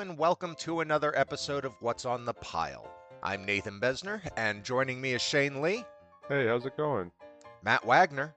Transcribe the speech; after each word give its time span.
and 0.00 0.16
welcome 0.16 0.54
to 0.54 0.80
another 0.80 1.16
episode 1.18 1.66
of 1.66 1.74
What's 1.80 2.06
on 2.06 2.24
the 2.24 2.32
Pile. 2.32 2.90
I'm 3.22 3.44
Nathan 3.44 3.78
Besner, 3.78 4.22
and 4.34 4.64
joining 4.64 4.98
me 4.98 5.12
is 5.12 5.20
Shane 5.20 5.60
Lee, 5.60 5.84
Hey, 6.26 6.46
how's 6.46 6.64
it 6.64 6.74
going? 6.78 7.10
Matt 7.62 7.84
Wagner, 7.84 8.34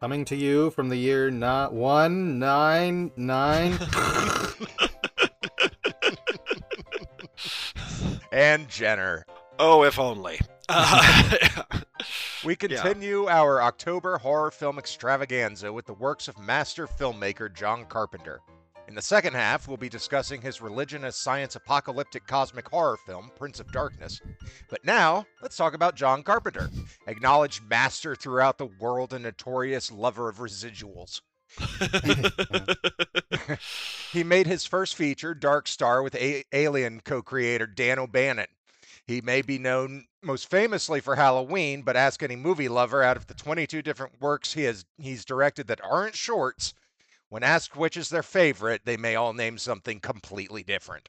Coming 0.00 0.24
to 0.26 0.36
you 0.36 0.70
from 0.70 0.88
the 0.88 0.96
year 0.96 1.32
not 1.32 1.72
one 1.72 2.38
nine 2.38 3.10
nine. 3.16 3.72
and 8.32 8.68
Jenner. 8.68 9.26
Oh, 9.58 9.82
if 9.82 9.98
only. 9.98 10.38
Uh, 10.68 11.32
We 12.44 12.54
continue 12.56 13.26
our 13.26 13.62
October 13.62 14.18
horror 14.18 14.50
film 14.50 14.78
extravaganza 14.78 15.72
with 15.72 15.86
the 15.86 15.94
works 15.94 16.28
of 16.28 16.38
master 16.38 16.86
filmmaker 16.86 17.52
John 17.52 17.86
Carpenter. 17.86 18.42
In 18.86 18.94
the 18.94 19.02
second 19.02 19.34
half, 19.34 19.66
we'll 19.66 19.76
be 19.76 19.88
discussing 19.88 20.40
his 20.42 20.60
religion 20.60 21.04
as 21.04 21.16
science 21.16 21.56
apocalyptic 21.56 22.26
cosmic 22.26 22.68
horror 22.68 22.98
film, 23.06 23.30
Prince 23.36 23.58
of 23.58 23.72
Darkness. 23.72 24.20
But 24.68 24.84
now, 24.84 25.26
let's 25.42 25.56
talk 25.56 25.74
about 25.74 25.96
John 25.96 26.22
Carpenter, 26.22 26.70
acknowledged 27.06 27.68
master 27.68 28.14
throughout 28.14 28.58
the 28.58 28.66
world 28.66 29.12
and 29.12 29.24
notorious 29.24 29.90
lover 29.90 30.28
of 30.28 30.36
residuals. 30.38 31.22
He 34.12 34.22
made 34.22 34.46
his 34.46 34.64
first 34.64 34.94
feature, 34.94 35.34
Dark 35.34 35.66
Star, 35.66 36.02
with 36.02 36.14
A- 36.14 36.44
Alien 36.52 37.00
co 37.00 37.20
creator 37.20 37.66
Dan 37.66 37.98
O'Bannon. 37.98 38.46
He 39.06 39.20
may 39.20 39.42
be 39.42 39.58
known 39.58 40.04
most 40.22 40.48
famously 40.48 41.00
for 41.00 41.16
Halloween, 41.16 41.82
but 41.82 41.96
ask 41.96 42.22
any 42.22 42.36
movie 42.36 42.68
lover 42.68 43.02
out 43.02 43.16
of 43.16 43.26
the 43.26 43.34
22 43.34 43.82
different 43.82 44.20
works 44.20 44.54
he 44.54 44.62
has 44.62 44.84
he's 44.98 45.24
directed 45.24 45.66
that 45.66 45.84
aren't 45.84 46.14
shorts, 46.14 46.74
when 47.34 47.42
asked 47.42 47.74
which 47.74 47.96
is 47.96 48.10
their 48.10 48.22
favorite, 48.22 48.82
they 48.84 48.96
may 48.96 49.16
all 49.16 49.32
name 49.32 49.58
something 49.58 49.98
completely 49.98 50.62
different. 50.62 51.08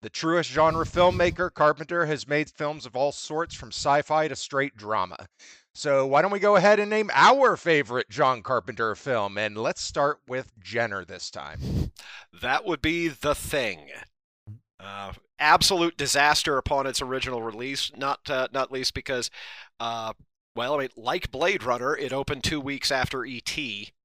The 0.00 0.08
truest 0.08 0.48
genre 0.48 0.86
filmmaker, 0.86 1.52
Carpenter 1.52 2.06
has 2.06 2.26
made 2.26 2.48
films 2.48 2.86
of 2.86 2.96
all 2.96 3.12
sorts 3.12 3.54
from 3.54 3.68
sci-fi 3.68 4.28
to 4.28 4.34
straight 4.34 4.78
drama. 4.78 5.26
So 5.74 6.06
why 6.06 6.22
don't 6.22 6.30
we 6.30 6.38
go 6.38 6.56
ahead 6.56 6.80
and 6.80 6.88
name 6.88 7.10
our 7.12 7.54
favorite 7.58 8.08
John 8.08 8.42
Carpenter 8.42 8.94
film 8.94 9.36
and 9.36 9.58
let's 9.58 9.82
start 9.82 10.20
with 10.26 10.58
Jenner 10.58 11.04
this 11.04 11.30
time. 11.30 11.60
that 12.40 12.64
would 12.64 12.80
be 12.80 13.08
the 13.08 13.34
thing. 13.34 13.90
Uh, 14.80 15.12
absolute 15.38 15.98
disaster 15.98 16.56
upon 16.56 16.86
its 16.86 17.02
original 17.02 17.42
release. 17.42 17.92
Not 17.94 18.30
uh, 18.30 18.48
not 18.52 18.72
least 18.72 18.94
because, 18.94 19.30
uh, 19.78 20.14
well, 20.56 20.76
I 20.76 20.78
mean, 20.78 20.88
like 20.96 21.30
Blade 21.30 21.62
Runner, 21.62 21.94
it 21.94 22.14
opened 22.14 22.42
two 22.42 22.58
weeks 22.58 22.90
after 22.90 23.22
E.T. 23.26 23.90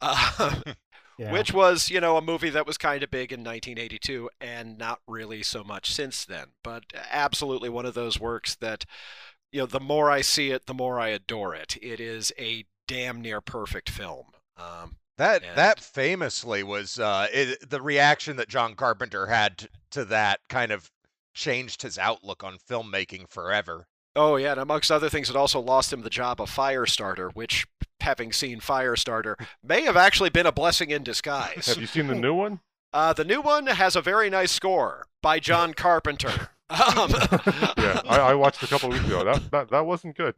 Yeah. 1.18 1.32
Which 1.32 1.52
was, 1.52 1.90
you 1.90 2.00
know, 2.00 2.16
a 2.16 2.22
movie 2.22 2.50
that 2.50 2.66
was 2.66 2.78
kind 2.78 3.02
of 3.02 3.10
big 3.10 3.32
in 3.32 3.40
1982 3.40 4.30
and 4.40 4.78
not 4.78 5.00
really 5.08 5.42
so 5.42 5.64
much 5.64 5.92
since 5.92 6.24
then. 6.24 6.48
But 6.62 6.84
absolutely 7.10 7.68
one 7.68 7.86
of 7.86 7.94
those 7.94 8.20
works 8.20 8.54
that, 8.56 8.84
you 9.50 9.58
know, 9.60 9.66
the 9.66 9.80
more 9.80 10.10
I 10.10 10.20
see 10.20 10.50
it, 10.50 10.66
the 10.66 10.74
more 10.74 11.00
I 11.00 11.08
adore 11.08 11.54
it. 11.54 11.76
It 11.82 11.98
is 12.00 12.32
a 12.38 12.66
damn 12.86 13.20
near 13.20 13.40
perfect 13.40 13.90
film. 13.90 14.26
Um, 14.56 14.96
That 15.16 15.42
And- 15.42 15.58
that 15.58 15.80
famously 15.80 16.62
was 16.62 17.00
uh, 17.00 17.26
it, 17.32 17.68
the 17.68 17.82
reaction 17.82 18.36
that 18.36 18.48
John 18.48 18.76
Carpenter 18.76 19.26
had 19.26 19.58
t- 19.58 19.68
to 19.90 20.04
that 20.04 20.38
kind 20.48 20.70
of 20.70 20.92
changed 21.34 21.82
his 21.82 21.98
outlook 21.98 22.44
on 22.44 22.58
filmmaking 22.58 23.28
forever. 23.28 23.88
oh, 24.14 24.36
yeah, 24.36 24.52
and 24.52 24.60
amongst 24.60 24.90
other 24.92 25.08
things, 25.08 25.28
it 25.30 25.36
also 25.36 25.60
lost 25.60 25.92
him 25.92 26.02
the 26.02 26.10
job 26.10 26.40
of 26.40 26.50
Firestarter, 26.50 27.30
which, 27.34 27.66
having 28.08 28.32
seen 28.32 28.58
Firestarter, 28.58 29.34
may 29.62 29.82
have 29.82 29.96
actually 29.96 30.30
been 30.30 30.46
a 30.46 30.52
blessing 30.52 30.90
in 30.90 31.02
disguise. 31.02 31.66
Have 31.66 31.76
you 31.78 31.86
seen 31.86 32.06
the 32.06 32.14
new 32.14 32.34
one? 32.34 32.60
Uh, 32.90 33.12
the 33.12 33.22
new 33.22 33.42
one 33.42 33.66
has 33.66 33.94
a 33.96 34.00
very 34.00 34.30
nice 34.30 34.50
score 34.50 35.04
by 35.22 35.38
John 35.38 35.74
Carpenter. 35.74 36.48
Um, 36.70 37.10
Yeah, 37.76 38.00
I, 38.08 38.18
I 38.30 38.34
watched 38.34 38.62
a 38.62 38.66
couple 38.66 38.88
weeks 38.88 39.04
ago. 39.04 39.24
That 39.24 39.50
that, 39.50 39.70
that 39.70 39.84
wasn't 39.86 40.16
good. 40.16 40.34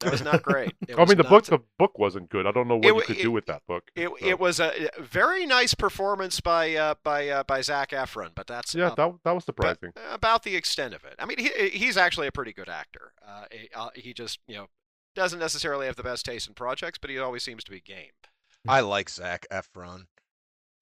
that 0.00 0.10
was 0.10 0.22
not 0.22 0.42
great. 0.42 0.72
It 0.88 0.98
I 0.98 1.04
mean, 1.04 1.16
the 1.16 1.22
book 1.24 1.44
the 1.46 1.60
book 1.78 1.96
wasn't 1.98 2.30
good. 2.30 2.46
I 2.48 2.50
don't 2.52 2.66
know 2.66 2.76
what 2.76 2.84
It 2.86 2.94
you 2.94 3.02
could 3.02 3.16
it- 3.18 3.22
do 3.22 3.30
with 3.30 3.46
that 3.46 3.62
book. 3.68 3.84
It, 3.94 4.08
so. 4.08 4.16
it 4.26 4.38
was 4.40 4.58
a 4.60 4.72
very 5.00 5.46
nice 5.46 5.74
performance 5.74 6.40
by 6.40 6.74
uh, 6.74 6.94
by 7.04 7.28
uh, 7.28 7.42
by 7.44 7.60
Zac 7.60 7.90
Efron, 7.90 8.30
but 8.34 8.46
that's 8.48 8.74
yeah, 8.74 8.88
uh, 8.88 8.94
that 8.96 9.12
that 9.24 9.32
was 9.36 9.44
surprising. 9.44 9.92
about 10.10 10.42
the 10.42 10.56
extent 10.56 10.94
of 10.94 11.04
it. 11.04 11.14
I 11.20 11.26
mean, 11.26 11.38
he, 11.38 11.50
he's 11.70 11.96
actually 11.96 12.26
a 12.26 12.32
pretty 12.32 12.52
good 12.52 12.68
actor. 12.68 13.12
Uh, 13.26 13.44
uh, 13.74 13.90
he 13.94 14.12
just 14.12 14.40
you 14.48 14.56
know 14.56 14.66
doesn't 15.14 15.38
necessarily 15.38 15.86
have 15.86 15.96
the 15.96 16.02
best 16.02 16.24
taste 16.24 16.48
in 16.48 16.54
projects, 16.54 16.98
but 16.98 17.10
he 17.10 17.18
always 17.18 17.42
seems 17.42 17.64
to 17.64 17.70
be 17.70 17.80
game. 17.80 18.10
I 18.68 18.80
like 18.80 19.08
Zac 19.10 19.46
Efron. 19.52 20.06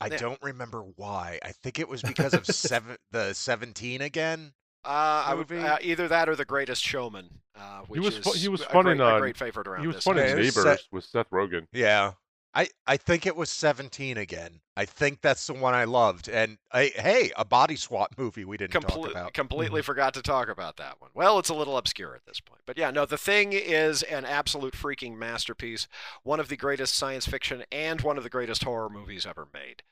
I 0.00 0.06
Yeah. 0.09 0.16
don't 0.16 0.43
remember 0.43 0.82
why. 0.97 1.38
I 1.44 1.53
think 1.53 1.78
it 1.78 1.88
was 1.88 2.03
because 2.03 2.34
of 2.34 2.47
seven, 2.47 2.97
the 3.10 3.32
Seventeen 3.34 4.00
again. 4.00 4.53
Uh, 4.84 5.22
I 5.28 5.34
would, 5.34 5.48
Movie? 5.48 5.62
uh, 5.65 5.78
either 5.81 6.09
that 6.09 6.28
or 6.28 6.34
The 6.34 6.44
Greatest 6.44 6.82
Showman, 6.82 7.38
uh, 7.56 7.82
which 7.87 8.00
was 8.00 8.16
is 8.19 8.25
fu- 8.25 8.32
he 8.32 8.48
was 8.48 8.62
a 8.62 8.65
fun 8.69 8.82
great, 8.84 8.94
in, 8.94 9.00
a 9.00 9.20
great 9.20 9.37
favorite 9.37 9.69
around 9.69 9.82
He 9.82 9.87
was 9.87 9.94
this 9.97 10.04
fun 10.04 10.16
time. 10.16 10.25
in 10.25 10.31
Yeah, 10.31 10.34
it 10.34 10.38
was 10.47 10.56
Neighbors 10.56 10.81
set- 10.81 10.87
with 10.91 11.04
Seth 11.04 11.31
Rogen. 11.31 11.66
Yeah. 11.72 12.12
I, 12.54 12.68
I 12.86 12.98
think 12.98 13.26
it 13.26 13.34
was 13.34 13.50
17 13.50 14.18
again. 14.18 14.60
I 14.76 14.84
think 14.84 15.22
that's 15.22 15.46
the 15.46 15.54
one 15.54 15.72
I 15.72 15.84
loved. 15.84 16.28
And 16.28 16.58
I, 16.70 16.92
hey, 16.94 17.30
a 17.36 17.44
body 17.44 17.76
swap 17.76 18.14
movie 18.18 18.44
we 18.44 18.56
didn't 18.56 18.72
talk 18.72 19.10
about. 19.10 19.34
completely 19.34 19.80
forgot 19.80 20.14
to 20.14 20.22
talk 20.22 20.48
about 20.48 20.76
that 20.76 21.00
one. 21.00 21.10
Well, 21.14 21.38
it's 21.38 21.48
a 21.48 21.54
little 21.54 21.78
obscure 21.78 22.14
at 22.14 22.26
this 22.26 22.40
point. 22.40 22.60
But 22.66 22.76
yeah, 22.76 22.90
no, 22.90 23.06
The 23.06 23.16
Thing 23.18 23.52
is 23.52 24.02
an 24.02 24.24
absolute 24.24 24.74
freaking 24.74 25.16
masterpiece. 25.16 25.88
One 26.22 26.40
of 26.40 26.48
the 26.48 26.56
greatest 26.56 26.94
science 26.94 27.26
fiction 27.26 27.64
and 27.72 28.00
one 28.02 28.18
of 28.18 28.22
the 28.22 28.30
greatest 28.30 28.64
horror 28.64 28.90
movies 28.90 29.26
ever 29.26 29.48
made. 29.52 29.82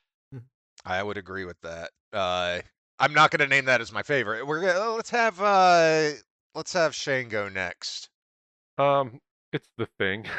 I 0.85 1.03
would 1.03 1.19
agree 1.19 1.45
with 1.45 1.61
that. 1.63 1.91
Uh, 2.13 2.61
I'm 2.99 3.13
not 3.13 3.31
going 3.31 3.41
to 3.41 3.47
name 3.47 3.67
that 3.67 3.81
as 3.81 3.93
my 3.93 4.03
favorite. 4.03 4.47
We're 4.47 4.61
gonna, 4.61 4.91
let's 4.93 5.11
have 5.11 5.41
uh, 5.41 6.11
let's 6.55 6.73
have 6.73 6.95
Shane 6.95 7.29
go 7.29 7.49
next. 7.49 8.09
Um, 8.79 9.21
it's 9.53 9.69
the 9.77 9.89
thing. 9.99 10.25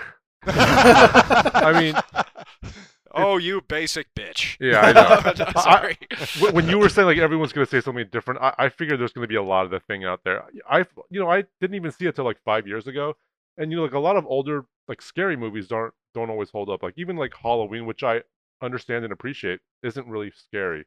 I 0.47 1.79
mean, 1.79 1.96
Oh, 3.13 3.38
you 3.38 3.62
basic 3.62 4.13
bitch. 4.16 4.57
Yeah, 4.59 4.79
I 4.81 4.91
know. 4.94 5.46
No, 5.56 5.62
Sorry. 5.62 5.97
Wh- 6.40 6.53
when 6.53 6.69
you 6.69 6.78
were 6.78 6.90
saying 6.90 7.07
like 7.07 7.18
everyone's 7.18 7.53
gonna 7.53 7.66
say 7.66 7.81
something 7.81 8.07
different, 8.12 8.41
I, 8.41 8.53
I 8.57 8.69
figured 8.69 9.00
there's 9.00 9.13
gonna 9.13 9.28
be 9.28 9.35
a 9.35 9.44
lot 9.44 9.66
of 9.66 9.72
the 9.72 9.80
thing 9.80 10.06
out 10.06 10.22
there. 10.24 10.44
I 10.69 10.85
you 11.09 11.19
know 11.19 11.30
I 11.30 11.44
didn't 11.59 11.75
even 11.75 11.91
see 11.91 12.06
it 12.06 12.16
till 12.16 12.25
like 12.25 12.41
five 12.44 12.68
years 12.68 12.88
ago, 12.88 13.16
and 13.57 13.72
you 13.72 13.78
know 13.78 13.84
like 13.84 13.94
a 13.94 14.00
lot 14.00 14.16
of 14.16 14.25
older 14.25 14.66
like 14.88 15.01
scary 15.01 15.35
movies 15.35 15.68
don't 15.68 15.94
don't 16.13 16.30
always 16.30 16.50
hold 16.50 16.69
up. 16.69 16.84
Like 16.84 16.94
even 16.97 17.18
like 17.18 17.34
Halloween, 17.35 17.85
which 17.85 18.03
I 18.03 18.22
understand 18.62 19.03
and 19.03 19.13
appreciate, 19.13 19.59
isn't 19.84 20.07
really 20.07 20.31
scary. 20.31 20.85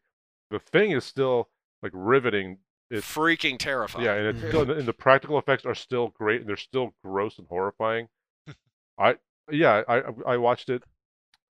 The 0.51 0.59
thing 0.59 0.93
is 0.93 1.05
still 1.05 1.49
like 1.83 1.93
riveting. 1.95 2.59
It's 2.91 3.07
freaking 3.07 3.59
terrifying. 3.59 4.05
yeah, 4.05 4.15
and 4.15 4.27
it's 4.29 4.49
still, 4.49 4.63
mm-hmm. 4.63 4.79
and 4.79 4.89
the 4.89 4.93
practical 4.93 5.39
effects 5.39 5.65
are 5.65 5.75
still 5.75 6.09
great, 6.09 6.41
and 6.41 6.49
they're 6.49 6.57
still 6.57 6.95
gross 7.03 7.39
and 7.39 7.47
horrifying. 7.49 8.09
I 8.99 9.17
yeah, 9.51 9.83
I 9.89 9.99
I- 10.01 10.33
I 10.35 10.37
watched 10.37 10.69
it 10.71 10.83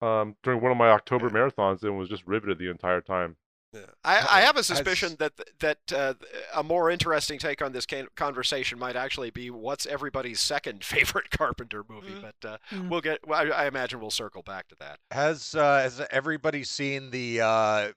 um 0.01 0.35
during 0.43 0.61
one 0.61 0.71
of 0.71 0.77
my 0.77 0.89
October 0.89 1.29
marathons 1.29 1.81
and 1.83 1.97
was 1.97 2.09
just 2.09 2.25
riveted 2.27 2.59
the 2.59 2.69
entire 2.69 3.01
time. 3.01 3.35
Yeah. 3.73 3.81
I, 4.03 4.15
I 4.37 4.41
have 4.41 4.55
a 4.55 4.59
As- 4.59 4.67
suspicion 4.67 5.17
that 5.19 5.33
that 5.59 5.79
uh, 5.93 6.13
a 6.55 6.63
more 6.63 6.89
interesting 6.89 7.37
take 7.37 7.61
on 7.61 7.73
this 7.73 7.85
conversation 8.15 8.79
might 8.79 8.95
actually 8.95 9.29
be 9.29 9.49
what's 9.49 9.85
everybody's 9.85 10.39
second 10.39 10.83
favorite 10.85 11.29
Carpenter 11.31 11.83
movie. 11.87 12.11
Mm. 12.13 12.21
But 12.21 12.47
uh, 12.49 12.57
Mm. 12.71 12.89
we'll 12.89 13.01
get. 13.01 13.19
I, 13.29 13.49
I 13.49 13.67
imagine 13.67 13.99
we'll 13.99 14.09
circle 14.11 14.41
back 14.41 14.67
to 14.69 14.75
that. 14.79 14.99
Has 15.11 15.53
uh, 15.53 15.79
has 15.81 16.01
everybody 16.11 16.63
seen 16.63 17.09
the 17.11 17.41
uh, 17.41 17.91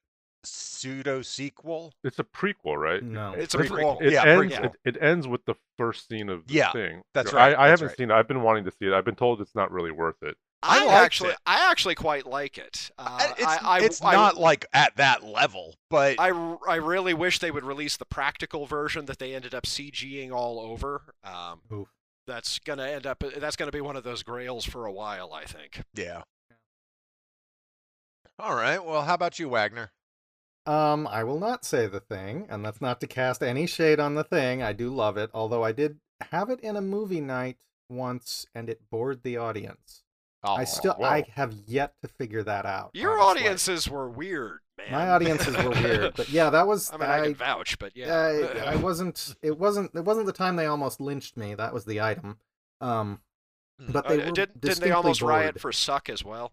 pseudo 0.45 1.23
sequel? 1.23 1.93
It's 2.05 2.19
a 2.19 2.25
prequel, 2.25 2.77
right? 2.77 3.03
No. 3.03 3.33
It's 3.35 3.55
a 3.55 3.59
prequel. 3.59 4.01
It 4.03 4.13
Yeah, 4.13 4.25
ends. 4.25 4.55
prequel. 4.55 4.65
It, 4.85 4.97
it 4.97 5.03
ends 5.03 5.27
with 5.29 5.45
the 5.45 5.55
first 5.79 6.09
scene 6.09 6.29
of 6.29 6.47
the 6.47 6.55
Yeah, 6.55 6.73
thing. 6.73 7.03
that's 7.15 7.33
right, 7.33 7.55
I, 7.55 7.65
I 7.65 7.69
that's 7.69 7.81
haven't 7.81 7.87
right. 7.89 7.97
seen 7.97 8.11
it. 8.11 8.15
I've 8.15 8.29
been 8.29 8.43
wanting 8.43 8.65
to 8.65 8.71
see 8.71 8.87
it. 8.87 8.93
I've 8.93 9.05
been 9.05 9.17
told 9.17 9.41
it's 9.41 9.55
not 9.55 9.71
really 9.71 9.91
worth 9.91 10.23
it. 10.23 10.37
I 10.63 10.87
I, 10.87 11.03
actually, 11.03 11.31
it. 11.31 11.39
I 11.47 11.71
actually 11.71 11.95
quite 11.95 12.27
like 12.27 12.59
it. 12.59 12.91
Uh, 12.99 13.33
it's 13.39 13.47
I, 13.47 13.59
I, 13.63 13.81
it's 13.81 14.05
I, 14.05 14.13
not 14.13 14.37
like 14.37 14.67
at 14.75 14.95
that 14.97 15.25
level, 15.25 15.77
but 15.89 16.17
I, 16.19 16.29
I 16.69 16.75
really 16.77 17.15
wish 17.15 17.39
they 17.39 17.51
would 17.51 17.65
release 17.65 17.97
the 17.97 18.05
practical 18.05 18.67
version 18.67 19.07
that 19.07 19.19
they 19.19 19.35
ended 19.35 19.55
up 19.55 19.65
CGing 19.65 20.33
all 20.33 20.61
over. 20.61 21.15
Um, 21.25 21.61
Oof. 21.73 21.89
that's 22.27 22.59
gonna 22.59 22.87
end 22.87 23.07
up. 23.07 23.25
That's 23.39 23.57
gonna 23.57 23.71
be 23.73 23.81
one 23.81 23.97
of 23.97 24.05
those 24.05 24.23
grails 24.23 24.67
for 24.67 24.85
a 24.85 24.93
while, 24.93 25.33
I 25.33 25.45
think. 25.45 25.81
yeah. 25.95 26.23
All 28.39 28.55
right. 28.55 28.83
Well, 28.85 29.03
how 29.03 29.15
about 29.15 29.39
you, 29.39 29.49
Wagner? 29.49 29.93
Um, 30.67 31.07
I 31.07 31.25
will 31.25 31.39
not 31.41 31.65
say 31.65 31.87
the 31.87 32.01
thing, 32.01 32.47
and 32.51 32.65
that's 32.65 32.81
not 32.81 33.01
to 33.01 33.07
cast 33.07 33.43
any 33.43 33.67
shade 33.67 33.99
on 33.99 34.15
the 34.15 34.25
thing. 34.25 34.63
I 34.63 34.73
do 34.73 34.91
love 34.91 35.17
it, 35.17 35.31
although 35.33 35.65
I 35.65 35.73
did 35.73 35.99
have 36.31 36.51
it 36.51 36.61
in 36.61 36.77
a 36.77 36.81
movie 36.83 37.21
night 37.21 37.57
once, 37.89 38.47
and 38.55 38.69
it 38.69 38.81
bored 38.91 39.23
the 39.23 39.37
audience. 39.37 40.03
I 40.43 40.63
Oh, 40.63 40.65
still, 40.65 40.97
wow. 40.99 41.09
I 41.11 41.25
have 41.35 41.53
yet 41.67 41.95
to 42.03 42.09
figure 42.09 42.43
that 42.45 42.65
out. 42.67 42.91
Your 42.95 43.19
honestly. 43.19 43.41
audiences 43.43 43.89
were 43.89 44.09
weird, 44.09 44.61
man. 44.79 44.93
my 44.93 45.09
audiences 45.11 45.57
were 45.57 45.71
weird, 45.71 46.15
but 46.15 46.29
yeah, 46.31 46.51
that 46.51 46.67
was. 46.67 46.91
I 46.95 46.97
mean, 46.99 47.11
I, 47.11 47.23
can 47.25 47.35
vouch, 47.35 47.79
but 47.79 47.97
yeah. 47.97 48.15
I, 48.15 48.73
I 48.73 48.77
wasn't. 48.89 49.35
It 49.43 49.59
wasn't. 49.59 49.91
It 49.95 50.05
wasn't 50.05 50.27
the 50.27 50.33
time 50.33 50.57
they 50.57 50.67
almost 50.67 51.01
lynched 51.01 51.37
me. 51.37 51.55
That 51.55 51.75
was 51.75 51.85
the 51.85 52.01
item. 52.01 52.39
Um, 52.81 53.21
Hmm. 53.81 53.93
but 53.93 54.05
Uh, 54.07 54.09
they 54.11 54.17
did, 54.31 54.51
were 54.51 54.61
didn't 54.61 54.81
they 54.81 54.91
almost 54.91 55.23
riot 55.23 55.59
for 55.59 55.73
suck 55.73 56.11
as 56.11 56.23
well? 56.23 56.53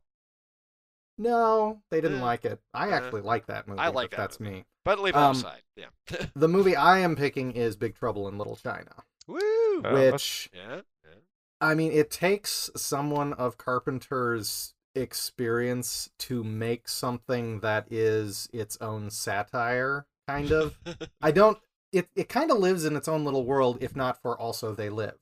No, 1.17 1.81
they 1.89 2.01
didn't 2.01 2.19
Eh, 2.19 2.23
like 2.23 2.45
it. 2.45 2.59
I 2.73 2.89
eh. 2.89 2.93
actually 2.95 3.21
like 3.21 3.47
that 3.47 3.67
movie. 3.67 3.79
I 3.79 3.87
like 3.89 4.11
but 4.11 4.17
that 4.17 4.23
that's 4.23 4.39
movie. 4.39 4.55
me. 4.57 4.65
But 4.85 4.99
leave 4.99 5.13
that 5.15 5.19
Um, 5.23 5.35
aside. 5.35 5.63
Yeah. 5.75 5.87
The 6.35 6.47
movie 6.47 6.75
I 6.75 6.99
am 6.99 7.15
picking 7.15 7.51
is 7.51 7.75
Big 7.75 7.95
Trouble 7.95 8.27
in 8.27 8.37
Little 8.37 8.55
China, 8.55 9.03
Woo! 9.27 9.81
Uh, 9.83 9.91
which 10.11 10.49
yeah. 10.53 10.81
yeah. 11.03 11.11
I 11.59 11.73
mean, 11.75 11.91
it 11.91 12.11
takes 12.11 12.69
someone 12.75 13.33
of 13.33 13.57
Carpenter's 13.57 14.73
experience 14.95 16.09
to 16.19 16.43
make 16.43 16.87
something 16.87 17.59
that 17.61 17.91
is 17.91 18.47
its 18.53 18.77
own 18.79 19.09
satire, 19.09 20.05
kind 20.27 20.51
of. 20.51 20.79
I 21.21 21.31
don't. 21.31 21.57
It 21.91 22.09
it 22.15 22.29
kind 22.29 22.51
of 22.51 22.57
lives 22.59 22.85
in 22.85 22.95
its 22.95 23.07
own 23.07 23.25
little 23.25 23.43
world, 23.45 23.77
if 23.81 23.95
not 23.95 24.21
for 24.21 24.37
also 24.39 24.73
They 24.75 24.89
Live. 24.89 25.17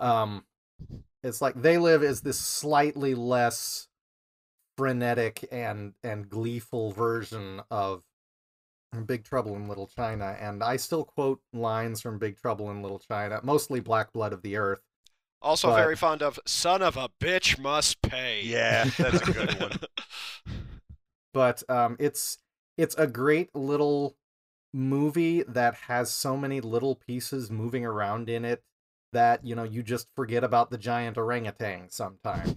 Um, 0.00 0.44
it's 1.22 1.40
like 1.42 1.60
They 1.60 1.76
Live 1.78 2.02
is 2.02 2.22
this 2.22 2.38
slightly 2.38 3.14
less 3.14 3.88
frenetic 4.76 5.46
and 5.52 5.94
and 6.02 6.28
gleeful 6.28 6.92
version 6.92 7.60
of 7.70 8.02
Big 9.06 9.24
Trouble 9.24 9.56
in 9.56 9.68
Little 9.68 9.88
China, 9.88 10.36
and 10.40 10.62
I 10.62 10.76
still 10.76 11.04
quote 11.04 11.40
lines 11.52 12.00
from 12.00 12.18
Big 12.18 12.36
Trouble 12.38 12.70
in 12.70 12.80
Little 12.80 13.00
China, 13.00 13.40
mostly 13.42 13.80
Black 13.80 14.12
Blood 14.12 14.32
of 14.32 14.42
the 14.42 14.56
Earth. 14.56 14.80
Also 15.42 15.68
But- 15.68 15.76
very 15.82 15.96
fond 15.96 16.22
of 16.22 16.38
"Son 16.46 16.80
of 16.82 16.96
a 16.96 17.08
bitch 17.20 17.58
must 17.58 18.00
pay." 18.02 18.42
Yeah, 18.44 18.84
that's 18.98 19.28
a 19.28 19.32
good 19.32 19.60
one. 19.60 19.72
but 21.32 21.62
um, 21.68 21.96
it's 21.98 22.38
it's 22.78 22.94
a 22.96 23.06
great 23.06 23.54
little 23.54 24.16
movie 24.72 25.42
that 25.44 25.74
has 25.74 26.10
so 26.12 26.36
many 26.36 26.60
little 26.60 26.94
pieces 26.96 27.50
moving 27.50 27.84
around 27.84 28.28
in 28.28 28.44
it 28.44 28.62
that 29.12 29.44
you 29.44 29.54
know 29.54 29.62
you 29.62 29.82
just 29.82 30.08
forget 30.16 30.42
about 30.42 30.70
the 30.70 30.78
giant 30.78 31.16
orangutan 31.16 31.88
sometimes 31.88 32.52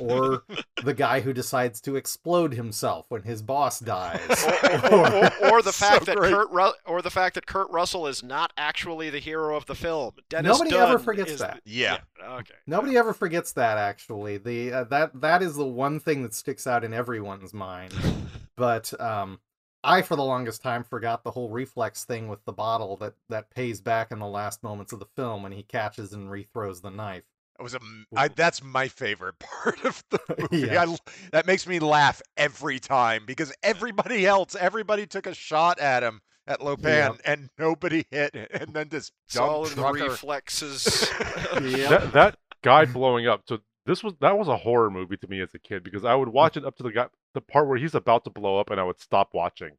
or 0.00 0.42
the 0.84 0.94
guy 0.94 1.20
who 1.20 1.32
decides 1.32 1.80
to 1.82 1.96
explode 1.96 2.54
himself 2.54 3.06
when 3.08 3.22
his 3.22 3.42
boss 3.42 3.80
dies 3.80 4.20
or, 4.44 4.76
or, 4.94 5.14
or, 5.14 5.44
or 5.52 5.62
the 5.62 5.72
So 5.72 5.86
fact 5.86 6.06
that 6.06 6.16
great. 6.16 6.32
Kurt 6.32 6.50
Ru- 6.50 6.72
or 6.86 7.02
the 7.02 7.10
fact 7.10 7.34
that 7.36 7.46
Kurt 7.46 7.70
Russell 7.70 8.06
is 8.06 8.22
not 8.22 8.52
actually 8.56 9.10
the 9.10 9.18
hero 9.18 9.56
of 9.56 9.66
the 9.66 9.74
film. 9.74 10.12
Dennis 10.28 10.58
Nobody 10.58 10.76
ever 10.76 10.98
forgets 10.98 11.32
is 11.32 11.38
that. 11.40 11.60
the- 11.64 11.70
Yeah. 11.70 11.98
Okay. 12.22 12.54
nobody 12.66 12.96
ever 12.96 13.12
forgets 13.12 13.52
that 13.52 13.78
actually 13.78 14.38
the 14.38 14.72
uh, 14.72 14.84
that 14.84 15.20
that 15.20 15.42
is 15.42 15.56
the 15.56 15.66
one 15.66 15.98
thing 16.00 16.22
that 16.22 16.34
sticks 16.34 16.66
out 16.66 16.84
in 16.84 16.92
everyone's 16.94 17.52
mind 17.52 17.92
but 18.56 18.98
um 19.00 19.40
I, 19.84 20.02
for 20.02 20.14
the 20.14 20.22
longest 20.22 20.62
time, 20.62 20.84
forgot 20.84 21.24
the 21.24 21.32
whole 21.32 21.48
reflex 21.48 22.04
thing 22.04 22.28
with 22.28 22.44
the 22.44 22.52
bottle 22.52 22.96
that 22.98 23.14
that 23.30 23.50
pays 23.50 23.80
back 23.80 24.12
in 24.12 24.20
the 24.20 24.28
last 24.28 24.62
moments 24.62 24.92
of 24.92 25.00
the 25.00 25.08
film 25.16 25.42
when 25.42 25.50
he 25.50 25.64
catches 25.64 26.12
and 26.12 26.30
rethrows 26.30 26.82
the 26.82 26.90
knife. 26.90 27.24
It 27.62 27.64
was 27.64 27.74
a, 27.74 27.80
m- 27.80 28.06
I, 28.16 28.26
that's 28.26 28.60
my 28.60 28.88
favorite 28.88 29.36
part 29.38 29.84
of 29.84 30.02
the 30.10 30.18
movie. 30.50 30.66
Yeah. 30.66 30.82
I 30.82 30.84
l 30.86 30.98
that 31.30 31.46
makes 31.46 31.64
me 31.64 31.78
laugh 31.78 32.20
every 32.36 32.80
time 32.80 33.22
because 33.24 33.52
everybody 33.62 34.26
else, 34.26 34.56
everybody 34.58 35.06
took 35.06 35.28
a 35.28 35.34
shot 35.34 35.78
at 35.78 36.02
him 36.02 36.22
at 36.48 36.60
Lo 36.60 36.76
Pan 36.76 37.18
and 37.24 37.48
nobody 37.56 38.04
hit, 38.10 38.34
and 38.34 38.74
then 38.74 38.88
this 38.88 39.12
It's 39.26 39.36
dumb 39.36 39.48
all 39.48 39.66
in 39.66 39.76
the 39.76 39.92
reflexes. 39.92 41.08
Yep. 41.62 41.90
that 41.90 42.12
that 42.12 42.38
guy 42.64 42.84
blowing 42.84 43.28
up. 43.28 43.42
So 43.48 43.58
this 43.86 44.02
was 44.02 44.14
that 44.20 44.36
was 44.36 44.48
a 44.48 44.56
horror 44.56 44.90
movie 44.90 45.16
to 45.18 45.28
me 45.28 45.40
as 45.40 45.54
a 45.54 45.60
kid 45.60 45.84
because 45.84 46.04
I 46.04 46.16
would 46.16 46.30
watch 46.30 46.54
mm. 46.54 46.58
it 46.58 46.64
up 46.64 46.74
to 46.78 46.82
the 46.82 46.90
guy 46.90 47.06
the 47.34 47.40
part 47.40 47.68
where 47.68 47.78
he's 47.78 47.94
about 47.94 48.24
to 48.24 48.30
blow 48.30 48.58
up 48.58 48.70
and 48.70 48.80
I 48.80 48.82
would 48.82 49.00
stop 49.00 49.34
watching. 49.34 49.70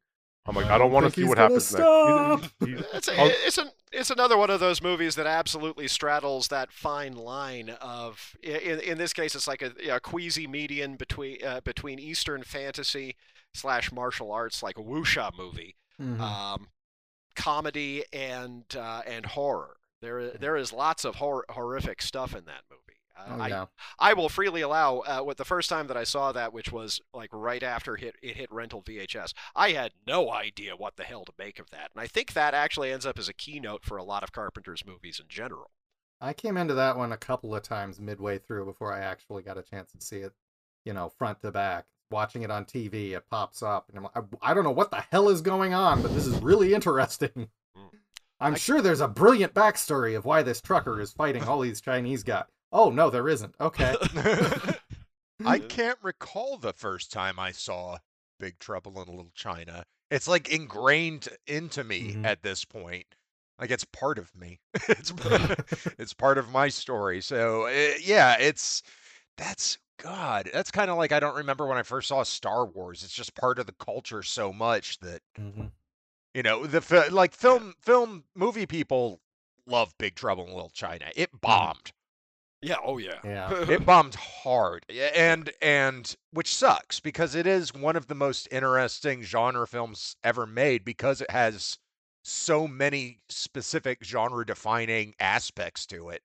I'm 0.46 0.54
like, 0.56 0.66
I 0.66 0.76
don't 0.76 0.90
want 0.92 1.06
to 1.06 1.10
see 1.12 1.24
what 1.24 1.38
happens 1.38 1.66
stop. 1.68 2.40
next. 2.42 2.52
He's- 2.60 2.70
he's- 2.78 2.84
It's, 2.94 3.08
a, 3.08 3.46
it's, 3.46 3.58
an, 3.58 3.70
it's 3.92 4.10
another 4.10 4.36
one 4.36 4.50
of 4.50 4.60
those 4.60 4.82
movies 4.82 5.14
that 5.14 5.26
absolutely 5.26 5.88
straddles 5.88 6.48
that 6.48 6.70
fine 6.70 7.14
line 7.14 7.70
of 7.80 8.36
in, 8.42 8.78
in 8.80 8.98
this 8.98 9.12
case 9.14 9.34
it's 9.34 9.46
like 9.48 9.62
a, 9.62 9.72
a 9.90 10.00
queasy 10.00 10.46
median 10.46 10.96
between 10.96 11.38
uh, 11.44 11.60
between 11.62 11.98
Eastern 11.98 12.42
fantasy 12.42 13.16
slash 13.54 13.90
martial 13.92 14.30
arts 14.32 14.62
like 14.62 14.76
a 14.78 14.82
wuxia 14.82 15.30
movie 15.38 15.76
Mhm. 16.00 16.20
um, 16.20 16.66
comedy 17.36 18.04
and 18.12 18.64
uh, 18.76 19.02
and 19.06 19.26
horror 19.26 19.76
there 20.02 20.30
there 20.30 20.56
is 20.56 20.72
lots 20.72 21.04
of 21.04 21.14
hor- 21.16 21.44
horrific 21.50 22.02
stuff 22.02 22.34
in 22.34 22.44
that 22.46 22.62
movie 22.70 22.80
uh, 23.16 23.24
oh, 23.28 23.40
I. 23.40 24.10
I 24.10 24.14
will 24.14 24.28
freely 24.28 24.60
allow 24.60 24.98
uh, 25.00 25.22
with 25.24 25.36
the 25.36 25.44
first 25.44 25.68
time 25.68 25.86
that 25.86 25.96
I 25.96 26.04
saw 26.04 26.32
that, 26.32 26.52
which 26.52 26.72
was 26.72 27.00
like 27.12 27.30
right 27.32 27.62
after 27.62 27.96
hit, 27.96 28.16
it 28.22 28.36
hit 28.36 28.50
rental 28.52 28.82
VHS, 28.82 29.32
I 29.54 29.70
had 29.70 29.92
no 30.06 30.30
idea 30.30 30.76
what 30.76 30.96
the 30.96 31.04
hell 31.04 31.24
to 31.24 31.32
make 31.38 31.58
of 31.58 31.70
that, 31.70 31.90
and 31.94 32.00
I 32.02 32.06
think 32.06 32.32
that 32.32 32.54
actually 32.54 32.92
ends 32.92 33.06
up 33.06 33.18
as 33.18 33.28
a 33.28 33.34
keynote 33.34 33.84
for 33.84 33.96
a 33.96 34.04
lot 34.04 34.22
of 34.22 34.32
Carpenter's 34.32 34.84
movies 34.84 35.20
in 35.20 35.28
general. 35.28 35.70
I 36.20 36.32
came 36.32 36.56
into 36.56 36.74
that 36.74 36.96
one 36.96 37.12
a 37.12 37.16
couple 37.16 37.54
of 37.54 37.62
times 37.62 38.00
midway 38.00 38.38
through 38.38 38.64
before 38.64 38.92
I 38.92 39.00
actually 39.00 39.42
got 39.42 39.58
a 39.58 39.62
chance 39.62 39.92
to 39.92 40.00
see 40.00 40.18
it, 40.18 40.32
you 40.84 40.92
know, 40.92 41.08
front 41.08 41.40
to 41.42 41.50
back. 41.50 41.86
Watching 42.10 42.42
it 42.42 42.50
on 42.50 42.64
TV, 42.64 43.12
it 43.16 43.24
pops 43.30 43.62
up, 43.62 43.88
and 43.88 43.98
I'm 43.98 44.04
like, 44.04 44.16
I, 44.42 44.50
I 44.50 44.54
don't 44.54 44.64
know 44.64 44.70
what 44.70 44.90
the 44.90 45.04
hell 45.10 45.28
is 45.28 45.40
going 45.40 45.74
on, 45.74 46.02
but 46.02 46.14
this 46.14 46.26
is 46.26 46.36
really 46.40 46.74
interesting. 46.74 47.48
Mm. 47.76 47.90
I'm 48.40 48.54
I- 48.54 48.58
sure 48.58 48.80
there's 48.80 49.00
a 49.00 49.08
brilliant 49.08 49.54
backstory 49.54 50.16
of 50.16 50.24
why 50.24 50.42
this 50.42 50.60
trucker 50.60 51.00
is 51.00 51.12
fighting 51.12 51.44
all 51.44 51.60
these 51.60 51.80
Chinese 51.80 52.22
guys. 52.22 52.44
Oh 52.74 52.90
no, 52.90 53.08
there 53.08 53.28
isn't. 53.28 53.54
Okay. 53.60 53.94
I 55.46 55.58
can't 55.60 55.98
recall 56.02 56.58
the 56.58 56.72
first 56.74 57.10
time 57.12 57.38
I 57.38 57.52
saw 57.52 57.98
Big 58.40 58.58
Trouble 58.58 59.00
in 59.00 59.08
Little 59.08 59.30
China. 59.34 59.84
It's 60.10 60.28
like 60.28 60.48
ingrained 60.50 61.28
into 61.46 61.84
me 61.84 62.12
Mhm. 62.14 62.26
at 62.26 62.42
this 62.42 62.64
point. 62.64 63.06
Like 63.58 63.70
it's 63.70 63.84
part 63.84 64.18
of 64.18 64.34
me. 64.36 64.58
it's 64.88 65.12
it's 65.98 66.12
part 66.14 66.36
of 66.36 66.50
my 66.50 66.68
story. 66.68 67.20
So 67.20 67.66
uh, 67.66 67.94
yeah, 68.02 68.36
it's 68.38 68.82
that's 69.36 69.78
God. 69.98 70.50
That's 70.52 70.70
kind 70.72 70.90
of 70.90 70.96
like 70.98 71.12
I 71.12 71.20
don't 71.20 71.36
remember 71.36 71.66
when 71.66 71.78
I 71.78 71.82
first 71.84 72.08
saw 72.08 72.22
Star 72.24 72.66
Wars. 72.66 73.02
It's 73.04 73.14
just 73.14 73.34
part 73.36 73.58
of 73.60 73.66
the 73.66 73.74
culture 73.78 74.22
so 74.22 74.52
much 74.52 74.98
that 74.98 75.22
Mhm. 75.38 75.70
you 76.34 76.42
know 76.42 76.66
the 76.66 77.08
like 77.12 77.32
film 77.34 77.74
film 77.80 78.24
movie 78.34 78.66
people 78.66 79.20
love 79.66 79.96
Big 79.98 80.16
Trouble 80.16 80.44
in 80.46 80.52
Little 80.52 80.70
China. 80.70 81.06
It 81.14 81.30
bombed. 81.40 81.92
Yeah, 82.64 82.76
oh 82.84 82.98
yeah. 82.98 83.18
Yeah. 83.22 83.50
it 83.68 83.84
bombed 83.84 84.14
hard 84.14 84.86
and 85.14 85.50
and 85.60 86.16
which 86.32 86.54
sucks 86.54 86.98
because 86.98 87.34
it 87.34 87.46
is 87.46 87.74
one 87.74 87.94
of 87.96 88.06
the 88.06 88.14
most 88.14 88.48
interesting 88.50 89.22
genre 89.22 89.66
films 89.66 90.16
ever 90.24 90.46
made 90.46 90.84
because 90.84 91.20
it 91.20 91.30
has 91.30 91.78
so 92.22 92.66
many 92.66 93.18
specific 93.28 94.02
genre 94.02 94.46
defining 94.46 95.14
aspects 95.20 95.84
to 95.86 96.08
it 96.08 96.22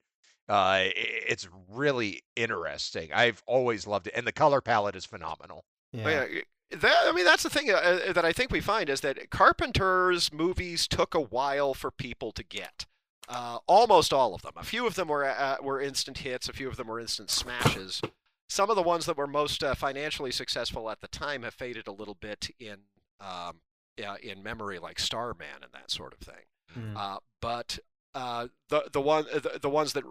uh 0.47 0.83
it's 0.95 1.49
really 1.69 2.21
interesting 2.37 3.11
i've 3.13 3.43
always 3.45 3.85
loved 3.85 4.07
it 4.07 4.13
and 4.15 4.25
the 4.25 4.31
color 4.31 4.61
palette 4.61 4.95
is 4.95 5.05
phenomenal 5.05 5.65
Yeah. 5.91 6.25
Yeah. 6.25 6.41
That, 6.71 6.95
I 7.07 7.11
mean, 7.13 7.25
that's 7.25 7.41
the 7.41 7.49
thing 7.49 7.71
uh, 7.71 7.73
uh, 7.73 8.13
that 8.13 8.23
I 8.23 8.31
think 8.31 8.51
we 8.51 8.61
find 8.61 8.89
is 8.89 9.01
that 9.01 9.31
Carpenter's 9.31 10.31
movies 10.31 10.87
took 10.87 11.15
a 11.15 11.19
while 11.19 11.73
for 11.73 11.89
people 11.89 12.31
to 12.33 12.43
get. 12.43 12.85
Uh, 13.29 13.59
almost 13.67 14.11
all 14.11 14.33
of 14.33 14.41
them. 14.41 14.53
A 14.57 14.63
few 14.63 14.87
of 14.87 14.95
them 14.95 15.07
were 15.07 15.23
uh, 15.23 15.57
were 15.61 15.79
instant 15.79 16.19
hits. 16.19 16.49
A 16.49 16.53
few 16.53 16.67
of 16.67 16.77
them 16.77 16.87
were 16.87 16.99
instant 16.99 17.29
smashes. 17.29 18.01
Some 18.49 18.71
of 18.71 18.75
the 18.75 18.81
ones 18.81 19.05
that 19.05 19.17
were 19.17 19.27
most 19.27 19.63
uh, 19.63 19.75
financially 19.75 20.31
successful 20.31 20.89
at 20.89 21.01
the 21.01 21.07
time 21.07 21.43
have 21.43 21.53
faded 21.53 21.87
a 21.87 21.91
little 21.91 22.15
bit 22.15 22.49
in 22.59 22.77
um, 23.19 23.61
yeah, 23.97 24.15
in 24.21 24.41
memory, 24.41 24.79
like 24.79 24.97
Starman 24.99 25.61
and 25.61 25.71
that 25.73 25.91
sort 25.91 26.13
of 26.13 26.19
thing. 26.19 26.45
Mm. 26.75 26.97
Uh, 26.97 27.19
but 27.39 27.77
uh, 28.15 28.47
the 28.69 28.89
the 28.91 29.01
one 29.01 29.25
the, 29.31 29.59
the 29.61 29.69
ones 29.69 29.93
that 29.93 30.03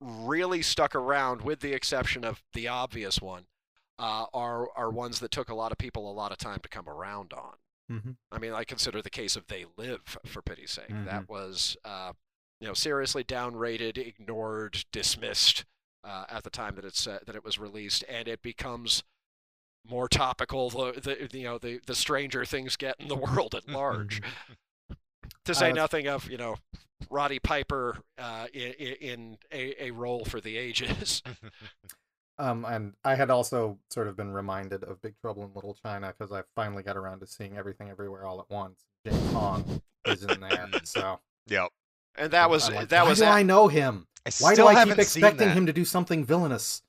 really 0.00 0.62
stuck 0.62 0.94
around, 0.94 1.42
with 1.42 1.60
the 1.60 1.72
exception 1.72 2.24
of 2.24 2.42
the 2.52 2.66
obvious 2.66 3.22
one, 3.22 3.44
uh, 3.98 4.26
are 4.34 4.68
are 4.76 4.90
ones 4.90 5.20
that 5.20 5.30
took 5.30 5.48
a 5.48 5.54
lot 5.54 5.70
of 5.70 5.78
people 5.78 6.10
a 6.10 6.12
lot 6.12 6.32
of 6.32 6.38
time 6.38 6.58
to 6.62 6.68
come 6.68 6.88
around 6.88 7.32
on. 7.32 7.54
Mhm. 7.90 8.16
I 8.32 8.38
mean, 8.38 8.52
I 8.52 8.64
consider 8.64 9.02
the 9.02 9.10
case 9.10 9.36
of 9.36 9.46
They 9.46 9.66
Live, 9.76 10.18
for 10.24 10.40
pity's 10.42 10.72
sake. 10.72 10.88
Mhm. 10.88 11.04
That 11.04 11.28
was, 11.28 11.76
uh, 11.84 12.14
you 12.60 12.68
know, 12.68 12.74
seriously 12.74 13.24
downrated, 13.24 13.98
ignored, 13.98 14.84
dismissed 14.92 15.64
uh, 16.02 16.24
at 16.28 16.44
the 16.44 16.50
time 16.50 16.74
that 16.76 16.84
it's 16.84 17.06
uh, 17.06 17.18
that 17.26 17.34
it 17.34 17.44
was 17.44 17.58
released, 17.58 18.04
and 18.08 18.28
it 18.28 18.42
becomes 18.42 19.02
more 19.88 20.08
topical 20.08 20.70
the, 20.70 20.92
the 21.30 21.38
you 21.38 21.44
know 21.44 21.58
the 21.58 21.80
the 21.86 21.94
stranger 21.94 22.44
things 22.44 22.76
get 22.76 22.96
in 22.98 23.08
the 23.08 23.16
world 23.16 23.54
at 23.54 23.68
large. 23.68 24.22
to 25.44 25.54
say 25.54 25.70
Uh, 25.70 25.74
nothing 25.74 26.06
of 26.06 26.30
you 26.30 26.38
know 26.38 26.56
Roddy 27.10 27.38
Piper 27.38 27.98
uh, 28.18 28.46
in, 28.52 28.72
in 28.72 29.38
a, 29.52 29.86
a 29.86 29.90
role 29.90 30.24
for 30.24 30.40
the 30.40 30.56
ages. 30.56 31.22
Um, 32.36 32.64
and 32.64 32.94
I 33.04 33.14
had 33.14 33.30
also 33.30 33.78
sort 33.90 34.08
of 34.08 34.16
been 34.16 34.32
reminded 34.32 34.82
of 34.82 35.00
Big 35.00 35.14
Trouble 35.20 35.44
in 35.44 35.52
Little 35.54 35.76
China 35.80 36.12
because 36.18 36.32
I 36.32 36.42
finally 36.56 36.82
got 36.82 36.96
around 36.96 37.20
to 37.20 37.28
seeing 37.28 37.56
Everything 37.56 37.90
Everywhere 37.90 38.26
All 38.26 38.40
at 38.40 38.50
Once. 38.50 38.86
James 39.06 39.32
Hong 39.32 39.82
is 40.04 40.24
in 40.24 40.40
there, 40.40 40.68
so 40.84 41.20
yep 41.46 41.70
And 42.16 42.30
that 42.32 42.48
was 42.50 42.68
I'm 42.68 42.74
like, 42.74 42.88
that 42.90 43.02
why 43.04 43.08
was 43.10 43.18
do 43.18 43.24
I 43.24 43.42
know 43.42 43.68
him? 43.68 44.06
i 44.26 44.30
Why 44.40 44.54
still 44.54 44.68
do 44.70 44.76
I 44.76 44.84
keep 44.84 44.98
expecting 44.98 45.50
him 45.50 45.66
to 45.66 45.72
do 45.72 45.84
something 45.84 46.24
villainous? 46.24 46.82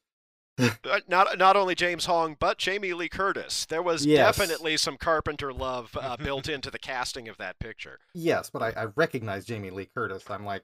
uh, 0.57 0.69
not 1.09 1.37
not 1.37 1.57
only 1.57 1.75
James 1.75 2.05
Hong 2.05 2.37
but 2.39 2.57
Jamie 2.57 2.93
Lee 2.93 3.09
Curtis. 3.09 3.65
There 3.65 3.81
was 3.83 4.05
Yes. 4.05 4.37
definitely 4.37 4.77
some 4.77 4.95
Carpenter 4.97 5.51
love 5.51 5.97
uh, 5.99 6.15
built 6.23 6.47
into 6.47 6.71
the 6.71 6.79
casting 6.79 7.27
of 7.27 7.37
that 7.37 7.59
picture. 7.59 7.99
Yes, 8.13 8.49
but 8.49 8.61
I, 8.61 8.69
I 8.69 8.85
recognize 8.95 9.43
Jamie 9.45 9.69
Lee 9.71 9.89
Curtis. 9.93 10.23
I'm 10.29 10.45
like, 10.45 10.63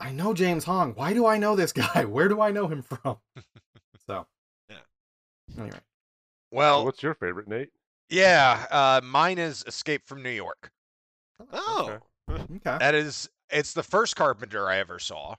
I 0.00 0.12
know 0.12 0.34
James 0.34 0.64
Hong. 0.64 0.92
Why 0.94 1.14
do 1.14 1.24
I 1.26 1.38
know 1.38 1.56
this 1.56 1.72
guy? 1.72 2.04
Where 2.04 2.28
do 2.28 2.40
I 2.42 2.50
know 2.50 2.66
him 2.66 2.82
from? 2.82 3.16
so, 4.06 4.26
Yeah. 4.68 4.76
Anyway, 5.56 5.78
Well, 6.50 6.84
what's 6.84 7.02
your 7.02 7.14
favorite, 7.14 7.48
Nate? 7.48 7.70
yeah, 8.10 8.66
uh, 8.70 9.00
mine 9.02 9.38
is 9.38 9.64
Escape 9.66 10.04
from 10.06 10.22
New 10.22 10.30
York. 10.30 10.70
Oh, 11.52 11.98
Okay. 12.30 12.78
That 12.78 12.94
is, 12.94 13.28
it's 13.50 13.72
the 13.72 13.82
first 13.82 14.16
Carpenter 14.16 14.68
I 14.68 14.78
ever 14.78 14.98
saw. 14.98 15.36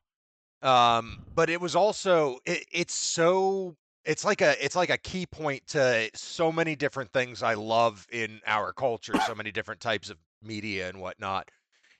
Um, 0.61 1.23
but 1.35 1.49
it 1.49 1.61
was 1.61 1.75
also, 1.75 2.39
it, 2.45 2.65
it's 2.71 2.93
so, 2.93 3.75
it's 4.03 4.25
like 4.25 4.41
a, 4.41 4.63
it's 4.63 4.75
like 4.75 4.89
a 4.89 4.97
key 4.97 5.25
point 5.25 5.67
to 5.67 6.09
so 6.15 6.51
many 6.51 6.75
different 6.75 7.11
things 7.11 7.43
I 7.43 7.53
love 7.53 8.07
in 8.11 8.41
our 8.47 8.73
culture, 8.73 9.13
so 9.27 9.35
many 9.35 9.51
different 9.51 9.81
types 9.81 10.09
of 10.09 10.17
media 10.41 10.89
and 10.89 10.99
whatnot. 10.99 11.49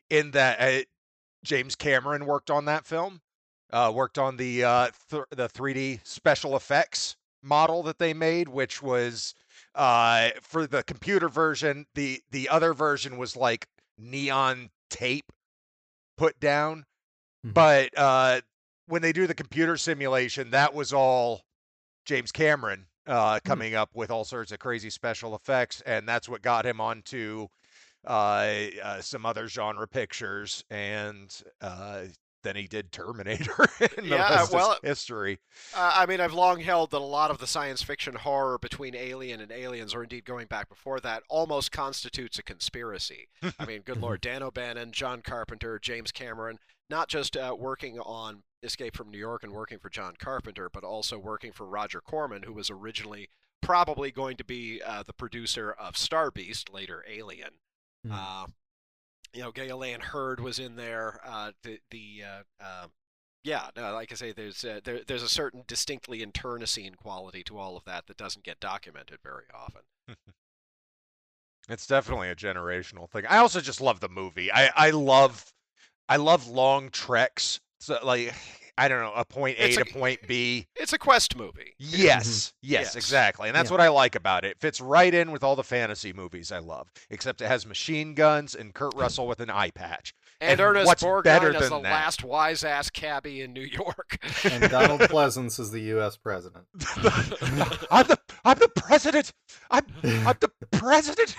In 0.10 0.32
that, 0.32 0.60
uh, 0.62 0.84
James 1.44 1.76
Cameron 1.76 2.26
worked 2.26 2.50
on 2.50 2.66
that 2.66 2.86
film, 2.86 3.22
uh, 3.72 3.92
worked 3.94 4.18
on 4.18 4.38
the 4.38 4.64
uh, 4.64 4.90
th- 5.10 5.24
the 5.30 5.48
3D 5.48 6.00
special 6.04 6.56
effects 6.56 7.16
model 7.44 7.84
that 7.84 8.00
they 8.00 8.14
made, 8.14 8.50
which 8.50 8.82
was 8.82 9.36
uh, 9.76 10.30
for 10.42 10.66
the 10.68 10.84
computer 10.84 11.30
version. 11.30 11.86
the 11.94 12.22
The 12.32 12.50
other 12.50 12.74
version 12.74 13.18
was 13.18 13.36
like 13.36 13.68
neon 13.98 14.70
tape 14.90 15.32
put 16.18 16.40
down, 16.40 16.86
Mhm. 17.46 17.54
but 17.54 17.98
uh, 17.98 18.42
when 18.88 19.02
they 19.02 19.12
do 19.14 19.28
the 19.28 19.34
computer 19.36 19.78
simulation, 19.78 20.52
that 20.52 20.74
was 20.74 20.94
all 20.94 21.42
James 22.06 22.32
Cameron 22.32 22.88
uh, 23.08 23.40
coming 23.44 23.76
up 23.76 23.96
with 23.96 24.12
all 24.12 24.24
sorts 24.26 24.52
of 24.52 24.60
crazy 24.60 24.90
special 24.90 25.36
effects, 25.36 25.82
and 25.82 26.08
that's 26.08 26.28
what 26.30 26.42
got 26.42 26.66
him 26.66 26.82
onto 26.82 27.48
uh, 28.06 28.68
uh, 28.84 29.02
some 29.02 29.26
other 29.26 29.48
genre 29.48 29.88
pictures, 29.88 30.64
and 30.70 31.44
then 32.46 32.56
he 32.56 32.68
did 32.68 32.92
Terminator. 32.92 33.68
and 33.80 34.06
the 34.06 34.16
Yeah, 34.16 34.36
rest 34.36 34.54
well, 34.54 34.78
history. 34.84 35.40
Uh, 35.76 35.94
I 35.96 36.06
mean, 36.06 36.22
I've 36.22 36.34
long 36.34 36.62
held 36.62 36.92
that 36.92 37.00
a 37.00 37.04
lot 37.04 37.32
of 37.32 37.40
the 37.40 37.48
science 37.48 37.82
fiction 37.82 38.16
horror 38.16 38.58
between 38.58 38.96
Alien 38.96 39.42
and 39.42 39.52
Aliens, 39.52 39.96
or 39.96 40.04
indeed 40.04 40.26
going 40.26 40.48
back 40.48 40.70
before 40.70 41.00
that, 41.02 41.24
almost 41.28 41.72
constitutes 41.72 42.38
a 42.40 42.44
conspiracy. 42.44 43.28
I 43.60 43.66
mean, 43.66 43.82
good 43.82 44.00
lord, 44.00 44.22
Dan 44.26 44.44
O'Bannon, 44.44 44.92
John 44.92 45.22
Carpenter, 45.22 45.80
James 45.80 46.12
Cameron, 46.12 46.60
not 46.90 47.10
just 47.10 47.36
uh, 47.36 47.56
working 47.58 48.00
on 48.00 48.44
Escape 48.64 48.96
from 48.96 49.10
New 49.10 49.18
York 49.18 49.44
and 49.44 49.52
working 49.52 49.80
for 49.80 49.90
John 49.90 50.14
Carpenter, 50.18 50.70
but 50.72 50.84
also 50.84 51.18
working 51.18 51.52
for 51.52 51.66
Roger 51.66 52.00
Corman, 52.00 52.44
who 52.44 52.54
was 52.54 52.70
originally 52.70 53.30
probably 53.62 54.12
going 54.12 54.38
to 54.38 54.44
be 54.44 54.82
uh, 54.86 55.04
the 55.04 55.14
producer 55.14 55.72
of 55.72 55.98
Star 55.98 56.30
Beast, 56.30 56.72
later 56.72 57.04
Alien. 57.10 57.52
Hmm. 58.06 58.12
You 59.36 59.42
know, 59.42 59.52
Gale 59.52 59.84
Anne 59.84 60.00
Hurd 60.00 60.40
was 60.40 60.60
in 60.60 60.78
there. 60.78 61.20
Uh, 61.26 61.52
the 61.64 61.80
the 61.92 62.24
uh, 62.24 62.64
uh, 62.64 62.88
yeah, 63.44 63.70
no, 63.76 63.94
like 63.94 64.12
I 64.12 64.16
say, 64.16 64.32
there's 64.32 64.64
uh, 64.64 64.80
there, 64.84 65.02
there's 65.06 65.24
a 65.24 65.30
certain 65.30 65.64
distinctly 65.68 66.24
internecine 66.24 66.96
quality 66.96 67.44
to 67.44 67.58
all 67.58 67.76
of 67.78 67.84
that 67.84 68.08
that 68.08 68.18
doesn't 68.18 68.46
get 68.46 68.60
documented 68.60 69.20
very 69.24 69.46
often. 69.54 69.82
It's 71.68 71.88
definitely 71.88 72.30
a 72.30 72.36
generational 72.36 73.10
thing. 73.10 73.26
I 73.28 73.38
also 73.38 73.60
just 73.60 73.82
love 73.82 74.00
the 74.00 74.10
movie. 74.10 74.52
I 74.52 74.72
I 74.76 74.90
love 74.92 75.52
I 76.08 76.18
love 76.18 76.48
long 76.48 76.90
treks. 76.90 77.60
So 77.80 77.98
like 78.04 78.36
I 78.78 78.88
don't 78.90 79.00
know, 79.02 79.14
a 79.16 79.24
point 79.24 79.58
A 79.58 79.68
It's 79.68 79.78
a- 79.78 79.84
to 79.86 79.94
point 79.94 80.20
B. 80.28 80.68
It's 80.76 80.92
a 80.92 80.98
quest 80.98 81.36
movie. 81.38 81.74
Yes, 81.80 82.28
mm-hmm. 82.28 82.72
yes, 82.72 82.82
Yes. 82.84 82.96
exactly. 82.96 83.48
And 83.48 83.56
that's 83.56 83.70
Yeah. 83.70 83.74
what 83.78 83.82
I 83.82 83.88
like 83.88 84.16
about 84.16 84.44
it. 84.44 84.52
It 84.52 84.60
fits 84.60 84.82
right 84.82 85.14
in 85.14 85.32
with 85.32 85.44
all 85.44 85.56
the 85.56 85.64
fantasy 85.64 86.12
movies 86.12 86.52
I 86.52 86.60
love, 86.60 86.92
except 87.10 87.42
it 87.42 87.48
has 87.48 87.66
machine 87.66 88.14
guns 88.16 88.54
and 88.54 88.74
Kurt 88.74 88.94
Russell 88.96 89.28
with 89.28 89.40
an 89.40 89.50
eye 89.50 89.70
patch. 89.72 90.14
And, 90.42 90.52
And 90.52 90.62
Ernest 90.62 90.88
what's 90.88 91.04
Borgnine 91.04 91.24
better 91.24 91.56
as 91.56 91.70
the 91.70 91.80
that? 91.80 91.84
last 91.84 92.24
wise 92.24 92.66
ass 92.66 92.90
cabbie 92.90 93.42
in 93.42 93.54
New 93.54 93.62
York. 93.62 94.18
And 94.44 94.70
Donald 94.70 95.00
Pleasence 95.10 95.58
is 95.60 95.72
the 95.72 95.80
U.S. 95.82 96.18
president. 96.18 96.66
I'm 97.92 98.08
the 98.08 98.20
I'm 98.44 98.60
the 98.60 98.68
president. 98.76 99.32
I'm 99.72 99.86
I'm 100.04 100.36
the 100.42 100.52
president. 100.74 101.36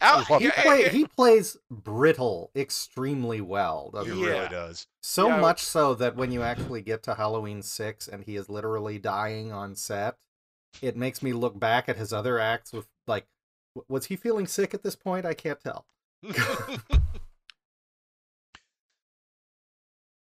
Out- 0.00 0.26
He 0.26 0.34
He, 0.38 0.44
yeah, 0.44 0.62
play, 0.62 0.84
eh, 0.84 0.88
he 0.90 1.06
plays 1.06 1.56
brittle 1.70 2.50
extremely 2.54 3.40
well. 3.40 3.90
He 3.92 3.98
Doesn't 3.98 4.18
Yeah. 4.18 4.32
really 4.36 4.48
does. 4.48 4.86
So 5.02 5.28
Yeah. 5.28 5.40
much 5.40 5.62
so 5.62 5.94
that 5.94 6.16
when 6.16 6.30
you 6.32 6.42
actually 6.42 6.82
get 6.82 7.02
to 7.04 7.14
Halloween 7.14 7.62
6 7.62 8.06
and 8.08 8.24
he 8.24 8.36
is 8.36 8.48
literally 8.48 8.98
dying 8.98 9.52
on 9.52 9.74
set, 9.74 10.16
it 10.82 10.96
makes 10.96 11.22
me 11.22 11.32
look 11.32 11.58
back 11.58 11.88
at 11.88 11.96
his 11.96 12.12
other 12.12 12.38
acts 12.38 12.72
with, 12.72 12.88
like, 13.06 13.26
was 13.88 14.06
he 14.06 14.16
feeling 14.16 14.46
sick 14.46 14.74
at 14.74 14.82
this 14.82 14.96
point? 14.96 15.24
I 15.24 15.34
can't 15.34 15.60
tell. 15.60 15.86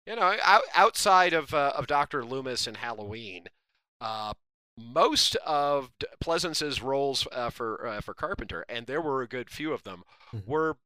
You 0.07 0.17
know, 0.17 0.37
out, 0.43 0.63
outside 0.75 1.35
of 1.35 1.53
uh, 1.53 1.73
of 1.77 1.87
Doctor 1.87 2.25
Loomis 2.25 2.67
and 2.67 2.79
Halloween, 2.79 3.45
uh, 4.01 4.33
most 4.79 5.35
of 5.37 5.91
Pleasence's 6.21 6.81
roles 6.83 7.27
uh, 7.33 7.51
for 7.51 7.87
uh, 7.87 8.01
for 8.01 8.15
Carpenter, 8.15 8.65
and 8.69 8.87
there 8.87 9.01
were 9.01 9.23
a 9.23 9.29
good 9.29 9.51
few 9.51 9.73
of 9.73 9.83
them, 9.83 10.05
Mhm. 10.33 10.47
were 10.47 10.77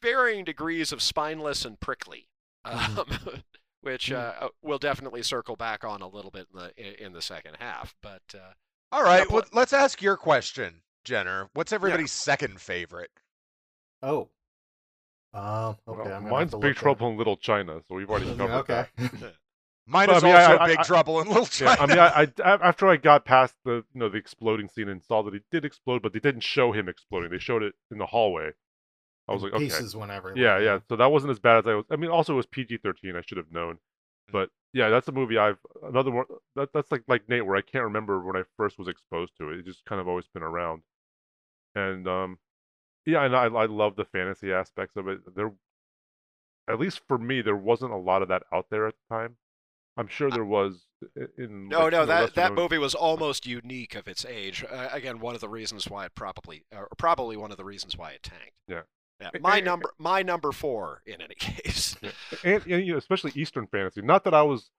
varying 0.00 0.44
degrees 0.44 0.92
of 0.92 1.00
spineless 1.02 1.64
and 1.64 1.78
prickly, 1.80 2.28
um, 2.64 2.78
Mhm. 2.96 3.42
which 3.80 4.10
uh, 4.12 4.34
uh, 4.40 4.48
we'll 4.62 4.78
definitely 4.78 5.22
circle 5.22 5.56
back 5.56 5.84
on 5.84 6.02
a 6.02 6.08
little 6.08 6.30
bit 6.30 6.46
in 6.52 6.58
the 6.58 6.72
in, 6.76 7.06
in 7.06 7.12
the 7.12 7.22
second 7.22 7.56
half. 7.58 7.94
But 8.02 8.22
uh, 8.34 8.52
All 8.90 9.02
right, 9.02 9.26
Yeah, 9.28 9.34
well, 9.36 9.44
let's 9.52 9.72
ask 9.72 10.02
your 10.02 10.16
question, 10.16 10.82
Jenner. 11.04 11.48
What's 11.54 11.72
everybody's 11.72 12.12
second 12.12 12.60
favorite? 12.60 13.10
Oh. 14.02 14.28
Um, 15.34 15.42
okay. 15.44 15.78
Well, 15.86 15.96
I'm 15.96 15.96
gonna 15.96 16.10
have 16.14 16.22
mine's 16.24 16.54
Big 16.54 16.76
Trouble 16.76 17.08
in 17.08 17.16
Little 17.16 17.36
China, 17.38 17.80
so 17.88 17.94
we've 17.94 18.10
already 18.10 18.26
that- 18.34 18.36
covered 18.38 18.54
Okay. 18.70 18.86
that. 18.98 19.34
Mine 19.86 20.06
Well, 20.08 20.16
is 20.18 20.24
I 20.24 20.26
mean, 20.26 20.36
also 20.36 20.58
I- 20.58 20.66
Big 20.68 20.78
I- 20.78 20.82
Trouble 20.84 21.20
in 21.20 21.28
Little 21.28 21.48
Yeah, 21.60 21.76
I 21.78 21.86
mean, 21.86 21.98
I, 21.98 22.06
I 22.08 22.22
a- 22.22 22.64
after 22.64 22.86
I 22.88 22.96
got 22.96 23.24
past 23.24 23.54
the 23.64 23.84
you 23.92 24.00
know 24.00 24.08
the 24.08 24.18
exploding 24.18 24.68
scene 24.68 24.88
and 24.88 25.02
saw 25.02 25.22
that 25.22 25.34
he 25.34 25.40
did 25.50 25.64
explode, 25.64 26.02
but 26.02 26.12
they 26.12 26.20
didn't 26.20 26.42
show 26.42 26.72
him 26.72 26.88
exploding. 26.88 27.30
They 27.30 27.38
showed 27.38 27.62
it 27.62 27.74
in 27.90 27.98
the 27.98 28.06
hallway. 28.06 28.50
I 29.28 29.32
was 29.32 29.42
like, 29.42 29.52
okay, 29.54 29.64
Pieces 29.64 29.94
whenever. 29.96 30.32
yeah, 30.36 30.58
yeah. 30.58 30.78
So 30.88 30.96
that 30.96 31.10
wasn't 31.10 31.30
as 31.30 31.38
bad 31.38 31.58
as 31.58 31.66
I 31.66 31.74
was. 31.74 31.84
I 31.90 31.96
mean, 31.96 32.10
also 32.10 32.32
it 32.34 32.36
was 32.36 32.46
PG 32.46 32.78
thirteen. 32.78 33.16
I 33.16 33.22
should 33.22 33.38
have 33.38 33.50
known. 33.52 33.78
But 34.30 34.50
yeah, 34.72 34.88
that's 34.88 35.08
a 35.08 35.12
movie 35.12 35.36
I've 35.38 35.58
another 35.82 36.10
one. 36.10 36.26
That, 36.56 36.70
that's 36.72 36.90
like 36.92 37.02
like 37.08 37.28
Nate, 37.28 37.44
where 37.46 37.56
I 37.56 37.60
can't 37.62 37.84
remember 37.84 38.24
when 38.24 38.36
I 38.36 38.42
first 38.56 38.78
was 38.78 38.88
exposed 38.88 39.32
to 39.38 39.50
it. 39.50 39.58
It's 39.58 39.66
just 39.68 39.84
kind 39.84 40.00
of 40.00 40.08
always 40.08 40.26
been 40.32 40.42
around. 40.42 40.82
And 41.74 42.06
um, 42.08 42.38
yeah, 43.06 43.24
and 43.24 43.34
I 43.36 43.44
I 43.46 43.66
love 43.66 43.96
the 43.96 44.04
fantasy 44.04 44.52
aspects 44.52 44.96
of 44.96 45.08
it. 45.08 45.20
There, 45.34 45.52
at 46.68 46.78
least 46.80 47.00
for 47.08 47.18
me, 47.18 47.42
there 47.42 47.56
wasn't 47.56 47.92
a 47.92 47.96
lot 47.96 48.22
of 48.22 48.28
that 48.28 48.42
out 48.52 48.66
there 48.70 48.86
at 48.86 48.94
the 49.08 49.14
time. 49.14 49.36
I'm 49.96 50.08
sure 50.08 50.30
there 50.30 50.44
was 50.44 50.86
in. 51.36 51.68
no, 51.68 51.80
like, 51.80 51.92
no, 51.92 52.06
that 52.06 52.34
that 52.34 52.54
movie 52.54 52.78
was 52.78 52.94
almost 52.94 53.46
unique 53.46 53.94
of 53.94 54.08
its 54.08 54.24
age. 54.24 54.64
Uh, 54.70 54.88
again, 54.90 55.20
one 55.20 55.34
of 55.34 55.40
the 55.40 55.48
reasons 55.48 55.88
why 55.88 56.06
it 56.06 56.14
probably, 56.14 56.64
or 56.74 56.88
probably 56.96 57.36
one 57.36 57.50
of 57.50 57.56
the 57.56 57.64
reasons 57.64 57.96
why 57.96 58.12
it 58.12 58.22
tanked. 58.22 58.54
Yeah. 58.68 58.82
Yeah, 59.20 59.30
my 59.40 59.58
eh, 59.58 59.60
number, 59.60 59.92
my 59.98 60.22
number 60.22 60.50
four 60.50 61.02
in 61.06 61.20
any 61.20 61.34
case. 61.38 61.96
and, 62.42 62.66
and 62.66 62.84
you 62.84 62.92
know, 62.92 62.98
especially 62.98 63.30
Eastern 63.36 63.68
fantasy. 63.68 64.02
Not 64.02 64.24
that 64.24 64.34
I 64.34 64.42
was 64.42 64.70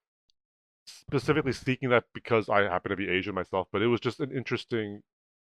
specifically 0.85 1.53
seeking 1.53 1.89
that 1.89 2.05
because 2.13 2.49
I 2.49 2.63
happen 2.63 2.89
to 2.89 2.95
be 2.95 3.09
Asian 3.09 3.35
myself, 3.35 3.67
but 3.71 3.81
it 3.81 3.87
was 3.87 4.01
just 4.01 4.19
an 4.19 4.31
interesting. 4.31 5.01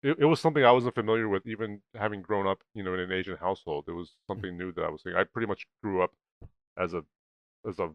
It, 0.03 0.19
it 0.21 0.27
was 0.27 0.41
something 0.41 0.65
I 0.65 0.73
wasn't 0.73 0.95
familiar 0.95 1.29
with, 1.29 1.47
even 1.47 1.81
having 1.95 2.21
grown 2.21 2.47
up, 2.47 2.59
you 2.75 2.83
know, 2.83 2.93
in 2.93 3.01
an 3.01 3.13
Asian 3.13 3.37
household. 3.37 3.85
It 3.89 3.93
was 3.93 4.13
something 4.27 4.57
new 4.57 4.71
that 4.73 4.85
I 4.85 4.91
was 4.91 5.03
seeing. 5.03 5.17
I 5.17 5.25
pretty 5.25 5.47
much 5.47 5.67
grew 5.83 6.03
up 6.03 6.13
as 6.77 6.93
a 6.93 7.05
as 7.67 7.79
a 7.79 7.91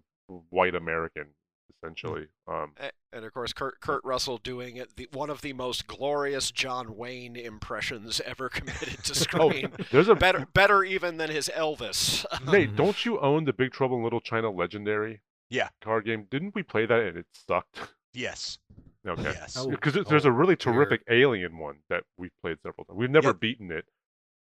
white 0.49 0.75
American, 0.75 1.27
essentially. 1.77 2.27
Um, 2.47 2.73
And 3.11 3.25
of 3.25 3.33
course, 3.33 3.53
Kurt, 3.53 3.79
Kurt 3.81 4.03
Russell 4.03 4.37
doing 4.37 4.75
it, 4.77 4.95
the, 4.95 5.07
one 5.11 5.29
of 5.29 5.41
the 5.41 5.53
most 5.53 5.87
glorious 5.87 6.51
John 6.51 6.95
Wayne 6.95 7.35
impressions 7.35 8.21
ever 8.25 8.49
committed 8.49 9.03
to 9.03 9.15
screen. 9.15 9.41
oh, 9.43 9.49
screen. 9.49 9.71
there's 9.91 10.07
a 10.09 10.15
better, 10.15 10.45
better 10.53 10.83
even 10.83 11.17
than 11.17 11.29
his 11.29 11.49
Elvis. 11.55 12.25
Nate. 12.51 12.75
Don't 12.75 13.05
you 13.05 13.19
own 13.19 13.45
the 13.45 13.53
Big 13.53 13.71
Trouble 13.71 13.97
in 13.97 14.03
Little 14.03 14.21
China 14.21 14.49
Legendary? 14.51 15.21
Yeah. 15.49 15.69
Card 15.81 16.05
game. 16.05 16.27
Didn't 16.29 16.53
we 16.55 16.61
play 16.63 16.85
that 16.85 16.99
and 17.01 17.17
it 17.17 17.25
sucked? 17.47 17.79
yes. 18.13 18.57
Okay. 19.07 19.23
Yes. 19.23 19.55
Oh. 19.57 19.69
Because 19.69 19.97
there's 20.09 20.25
a 20.25 20.31
really 20.31 20.57
dear. 20.57 20.73
terrific 20.73 21.01
Alien 21.09 21.57
one 21.57 21.77
that 21.89 22.03
we've 22.17 22.33
played 22.43 22.57
several 22.61 22.83
times. 22.83 22.97
We've 22.99 23.09
never 23.09 23.29
Yeah. 23.29 23.33
beaten 23.39 23.71
it. 23.71 23.85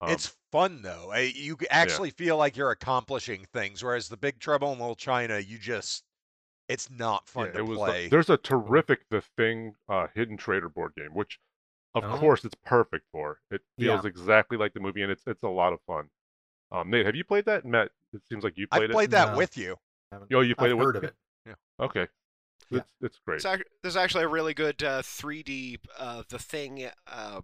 Um, 0.00 0.10
it's 0.10 0.34
fun 0.50 0.80
though. 0.80 1.14
You 1.14 1.58
c- 1.60 1.66
actually 1.70 2.08
feel 2.10 2.38
like 2.38 2.56
you're 2.56 2.70
accomplishing 2.70 3.46
things, 3.52 3.84
whereas 3.84 4.08
the 4.08 4.16
Big 4.16 4.38
Trouble 4.38 4.72
in 4.72 4.78
Little 4.78 4.96
China, 4.96 5.38
you 5.38 5.58
just 5.58 6.04
it's 6.68 6.90
not 6.90 7.28
fun 7.28 7.46
yeah, 7.46 7.52
to 7.52 7.58
it 7.58 7.62
was. 7.66 7.78
play. 7.78 8.08
There's 8.08 8.30
a 8.30 8.36
terrific 8.36 9.00
The 9.10 9.20
Thing 9.20 9.74
uh, 9.88 10.08
Hidden 10.14 10.36
Trader 10.36 10.68
board 10.68 10.92
game, 10.96 11.14
which, 11.14 11.38
of 11.94 12.04
Oh. 12.04 12.16
course, 12.18 12.44
it's 12.44 12.54
perfect 12.64 13.06
for. 13.12 13.40
It 13.50 13.62
Yeah. 13.76 13.92
feels 13.94 14.04
exactly 14.04 14.56
like 14.58 14.74
the 14.74 14.80
movie, 14.80 15.02
and 15.02 15.10
it's 15.12 15.22
it's 15.26 15.42
a 15.42 15.48
lot 15.48 15.72
of 15.72 15.80
fun. 15.86 16.10
Um, 16.72 16.90
Nate, 16.90 17.06
have 17.06 17.14
you 17.14 17.24
played 17.24 17.44
that? 17.44 17.64
Matt, 17.64 17.90
it 18.12 18.22
seems 18.28 18.42
like 18.44 18.56
you 18.58 18.66
played, 18.66 18.82
I 18.82 18.86
played, 18.86 18.92
played 18.94 19.10
that 19.12 19.32
No. 19.32 19.36
with 19.38 19.56
you. 19.56 19.76
Haven't- 20.12 20.32
Oh, 20.34 20.40
you 20.40 20.54
played 20.56 20.66
I've 20.66 20.72
it 20.72 20.74
with 20.76 20.86
heard 20.86 20.96
of 20.96 21.04
it. 21.04 21.14
it. 21.46 21.56
Okay, 21.78 22.08
Yeah. 22.70 22.78
it's 22.80 22.88
it's 23.00 23.18
great. 23.20 23.36
It's 23.36 23.44
ac- 23.46 23.62
there's 23.82 23.96
actually 23.96 24.24
a 24.24 24.28
really 24.28 24.54
good 24.54 24.82
uh, 24.82 25.02
3D 25.02 25.78
uh, 25.98 26.22
The 26.28 26.38
Thing 26.38 26.90
uh, 27.06 27.42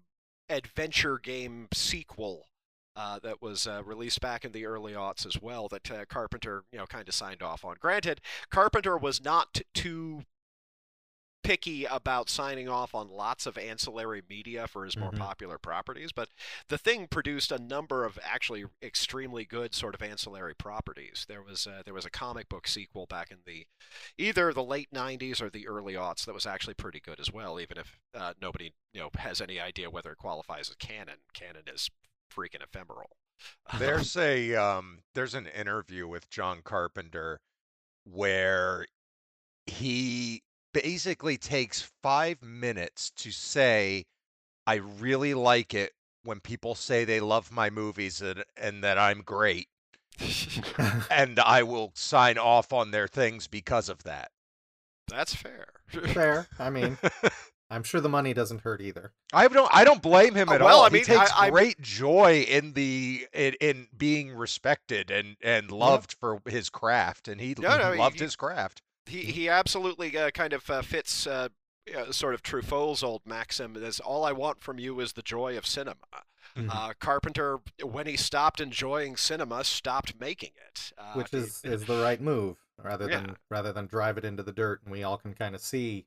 adventure 0.48 1.18
game 1.18 1.68
sequel 1.72 2.48
uh, 2.96 3.18
that 3.22 3.40
was 3.42 3.66
uh, 3.66 3.82
released 3.84 4.20
back 4.20 4.44
in 4.44 4.52
the 4.52 4.66
early 4.66 4.92
aughts 4.92 5.26
as 5.26 5.40
well. 5.40 5.68
That 5.68 5.90
uh, 5.90 6.04
Carpenter, 6.06 6.64
you 6.72 6.78
know, 6.78 6.86
kind 6.86 7.08
of 7.08 7.14
signed 7.14 7.42
off 7.42 7.64
on. 7.64 7.76
Granted, 7.80 8.20
Carpenter 8.50 8.96
was 8.98 9.22
not 9.24 9.54
t- 9.54 9.64
too 9.74 10.24
picky 11.42 11.84
about 11.84 12.30
signing 12.30 12.68
off 12.68 12.94
on 12.94 13.08
lots 13.10 13.46
of 13.46 13.58
ancillary 13.58 14.22
media 14.30 14.68
for 14.68 14.84
his 14.84 14.96
more 14.96 15.10
Mhm. 15.10 15.18
popular 15.18 15.58
properties, 15.58 16.12
but 16.12 16.28
the 16.68 16.78
thing 16.78 17.08
produced 17.08 17.50
a 17.50 17.58
number 17.58 18.04
of 18.04 18.16
actually 18.22 18.66
extremely 18.80 19.44
good 19.44 19.74
sort 19.74 19.96
of 19.96 20.02
ancillary 20.02 20.54
properties. 20.54 21.24
There 21.28 21.42
was 21.42 21.66
uh, 21.66 21.82
there 21.84 21.94
was 21.94 22.04
a 22.04 22.10
comic 22.10 22.48
book 22.48 22.68
sequel 22.68 23.06
back 23.06 23.32
in 23.32 23.38
the 23.44 23.66
either 24.16 24.52
the 24.52 24.62
late 24.62 24.92
'90s 24.92 25.40
or 25.42 25.50
the 25.50 25.66
early 25.66 25.94
aughts 25.94 26.24
that 26.26 26.34
was 26.34 26.46
actually 26.46 26.74
pretty 26.74 27.00
good 27.00 27.18
as 27.18 27.32
well, 27.32 27.58
even 27.58 27.76
if 27.76 27.98
uh, 28.14 28.34
nobody 28.40 28.72
you 28.92 29.00
know 29.00 29.10
has 29.16 29.40
any 29.40 29.58
idea 29.58 29.90
whether 29.90 30.12
it 30.12 30.18
qualifies 30.18 30.70
as 30.70 30.76
canon. 30.76 31.18
Canon 31.32 31.64
is 31.66 31.90
freaking 32.34 32.62
ephemeral. 32.62 33.10
There's 33.78 34.16
a 34.16 34.54
um 34.54 35.00
there's 35.14 35.34
an 35.34 35.46
interview 35.46 36.06
with 36.06 36.30
John 36.30 36.60
Carpenter 36.62 37.40
where 38.04 38.86
he 39.66 40.42
basically 40.72 41.36
takes 41.36 41.90
5 42.02 42.42
minutes 42.42 43.10
to 43.16 43.30
say 43.30 44.04
I 44.66 44.76
really 44.76 45.34
like 45.34 45.74
it 45.74 45.92
when 46.24 46.40
people 46.40 46.74
say 46.74 47.04
they 47.04 47.20
love 47.20 47.50
my 47.50 47.68
movies 47.68 48.20
and, 48.22 48.44
and 48.56 48.82
that 48.84 48.98
I'm 48.98 49.22
great 49.22 49.68
and 51.10 51.38
I 51.40 51.62
will 51.62 51.92
sign 51.94 52.38
off 52.38 52.72
on 52.72 52.90
their 52.90 53.08
things 53.08 53.46
because 53.46 53.88
of 53.88 54.04
that. 54.04 54.30
That's 55.08 55.34
fair. 55.34 55.66
Fair. 55.90 56.46
I 56.58 56.70
mean, 56.70 56.96
I'm 57.72 57.82
sure 57.82 58.00
the 58.00 58.08
money 58.08 58.34
doesn't 58.34 58.60
hurt 58.60 58.80
either. 58.80 59.12
I 59.32 59.48
don't 59.48 59.70
I 59.72 59.84
don't 59.84 60.02
blame 60.02 60.34
him 60.34 60.48
Uh, 60.48 60.54
at 60.54 60.60
well, 60.60 60.80
all. 60.80 60.84
I 60.84 60.90
mean, 60.90 61.00
he 61.04 61.06
takes 61.06 61.32
I- 61.32 61.46
I- 61.46 61.50
great 61.50 61.80
joy 61.80 62.42
in 62.48 62.74
the 62.74 63.26
in, 63.32 63.54
in 63.60 63.88
being 63.96 64.32
respected 64.34 65.10
and 65.10 65.36
and 65.42 65.70
loved 65.70 66.12
for 66.20 66.40
his 66.46 66.70
craft 66.70 67.28
and 67.28 67.40
he 67.40 67.54
No, 67.58 67.76
no, 67.78 67.94
loved 67.94 68.18
he- 68.18 68.24
his 68.24 68.36
craft. 68.36 68.82
he 69.06 69.22
he 69.24 69.48
absolutely 69.48 70.16
uh, 70.16 70.30
kind 70.30 70.52
of 70.52 70.68
uh, 70.70 70.82
fits 70.82 71.26
uh, 71.26 71.48
uh, 71.96 72.12
sort 72.12 72.34
of 72.34 72.42
Truffaut's 72.42 73.02
old 73.02 73.22
maxim. 73.26 73.76
Is 73.76 73.98
all 74.00 74.24
I 74.24 74.32
want 74.32 74.60
from 74.60 74.78
you 74.78 75.00
is 75.00 75.14
the 75.14 75.22
joy 75.22 75.56
of 75.56 75.66
cinema. 75.66 75.96
Mhm. 76.56 76.68
Uh, 76.70 76.92
Carpenter, 77.00 77.60
when 77.82 78.06
he 78.06 78.16
stopped 78.16 78.60
enjoying 78.60 79.16
cinema, 79.16 79.64
stopped 79.64 80.20
making 80.20 80.52
it. 80.68 80.92
Uh, 80.98 81.14
which 81.14 81.30
he- 81.30 81.38
is 81.38 81.60
is 81.64 81.86
the 81.86 82.02
right 82.02 82.20
move 82.20 82.58
rather 82.76 83.08
Yeah. 83.08 83.20
than 83.20 83.36
rather 83.48 83.72
than 83.72 83.86
drive 83.86 84.18
it 84.18 84.24
into 84.24 84.42
the 84.42 84.52
dirt 84.52 84.82
and 84.82 84.92
we 84.92 85.02
all 85.02 85.16
can 85.16 85.32
kind 85.34 85.54
of 85.54 85.60
see 85.62 85.94
Yeah. 85.94 86.02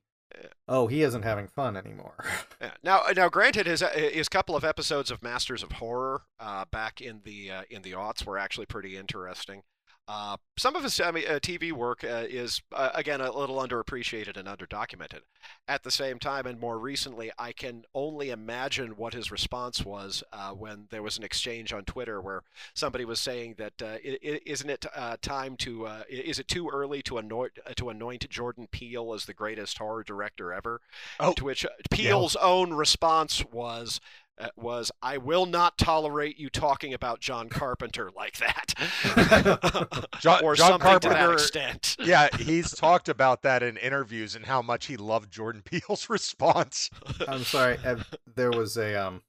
Oh 0.68 0.86
he 0.86 1.02
isn't 1.02 1.22
having 1.22 1.46
fun 1.46 1.76
anymore 1.76 2.24
Yeah. 2.60 2.70
Now, 2.82 3.02
now, 3.14 3.28
granted, 3.28 3.66
his 3.66 3.82
uh, 3.82 3.90
his 3.90 4.30
couple 4.30 4.56
of 4.56 4.64
episodes 4.64 5.10
of 5.10 5.22
Masters 5.22 5.62
of 5.62 5.72
Horror 5.72 6.22
uh, 6.40 6.64
back 6.70 7.02
in 7.02 7.20
the 7.24 7.50
uh, 7.50 7.62
in 7.68 7.82
the 7.82 7.92
aughts 7.92 8.24
were 8.24 8.38
actually 8.38 8.64
pretty 8.64 8.96
interesting. 8.96 9.62
Uh, 10.08 10.36
some 10.56 10.76
of 10.76 10.84
his 10.84 11.00
I 11.00 11.10
mean, 11.10 11.24
uh, 11.26 11.40
TV 11.40 11.72
work 11.72 12.04
uh, 12.04 12.24
is 12.28 12.62
uh, 12.72 12.90
again 12.94 13.20
a 13.20 13.32
little 13.32 13.56
underappreciated 13.56 14.36
and 14.36 14.46
underdocumented. 14.46 15.20
At 15.66 15.82
the 15.82 15.90
same 15.90 16.20
time, 16.20 16.46
and 16.46 16.60
more 16.60 16.78
recently, 16.78 17.32
I 17.38 17.50
can 17.50 17.84
only 17.92 18.30
imagine 18.30 18.96
what 18.96 19.14
his 19.14 19.32
response 19.32 19.84
was 19.84 20.22
uh, 20.32 20.50
when 20.50 20.86
there 20.90 21.02
was 21.02 21.18
an 21.18 21.24
exchange 21.24 21.72
on 21.72 21.84
Twitter 21.84 22.20
where 22.20 22.44
somebody 22.72 23.04
was 23.04 23.18
saying 23.18 23.56
that 23.58 23.82
uh, 23.82 23.96
isn't 24.02 24.70
it 24.70 24.86
uh, 24.94 25.16
time 25.22 25.56
to 25.58 25.86
uh, 25.86 26.02
is 26.08 26.38
it 26.38 26.46
too 26.46 26.68
early 26.72 27.02
to 27.02 27.18
anoint 27.18 27.58
uh, 27.66 27.72
to 27.74 27.90
anoint 27.90 28.28
Jordan 28.30 28.68
Peele 28.70 29.12
as 29.12 29.24
the 29.24 29.34
greatest 29.34 29.78
horror 29.78 30.04
director 30.04 30.52
ever? 30.52 30.80
Oh, 31.18 31.32
to 31.32 31.44
which 31.44 31.64
uh, 31.64 31.70
Peele's 31.90 32.36
own 32.36 32.72
response 32.74 33.44
was 33.44 34.00
was 34.56 34.90
I 35.02 35.18
will 35.18 35.46
not 35.46 35.78
tolerate 35.78 36.38
you 36.38 36.50
talking 36.50 36.92
about 36.94 37.20
John 37.20 37.48
Carpenter 37.48 38.10
like 38.14 38.36
that, 38.38 38.74
John, 40.20 40.40
or 40.44 40.54
John 40.54 40.80
something 40.80 41.00
to 41.00 41.08
that 41.08 41.16
Carpenter 41.18 41.32
extent. 41.34 41.96
yeah, 42.04 42.28
he's 42.36 42.72
talked 42.72 43.08
about 43.08 43.42
that 43.42 43.62
in 43.62 43.76
interviews 43.76 44.34
and 44.36 44.46
how 44.46 44.62
much 44.62 44.86
he 44.86 44.96
loved 44.96 45.30
Jordan 45.30 45.62
Peele's 45.64 46.08
response. 46.10 46.90
i'm 47.28 47.44
sorry 47.44 47.78
uh, 47.84 47.96
there 48.34 48.50
was 48.50 48.76
a 48.76 48.94
um 48.94 49.22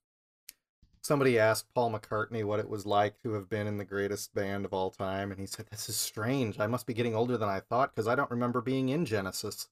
somebody 1.01 1.39
asked 1.39 1.65
paul 1.73 1.91
mccartney 1.91 2.43
what 2.43 2.59
it 2.59 2.69
was 2.69 2.85
like 2.85 3.21
to 3.21 3.31
have 3.33 3.49
been 3.49 3.67
in 3.67 3.77
the 3.77 3.85
greatest 3.85 4.33
band 4.33 4.65
of 4.65 4.73
all 4.73 4.89
time 4.89 5.31
and 5.31 5.39
he 5.39 5.45
said 5.45 5.65
this 5.71 5.87
is 5.89 5.95
strange 5.95 6.59
i 6.59 6.67
must 6.67 6.85
be 6.85 6.93
getting 6.93 7.15
older 7.15 7.37
than 7.37 7.49
i 7.49 7.59
thought 7.59 7.93
because 7.95 8.07
i 8.07 8.15
don't 8.15 8.31
remember 8.31 8.61
being 8.61 8.89
in 8.89 9.05
genesis 9.05 9.67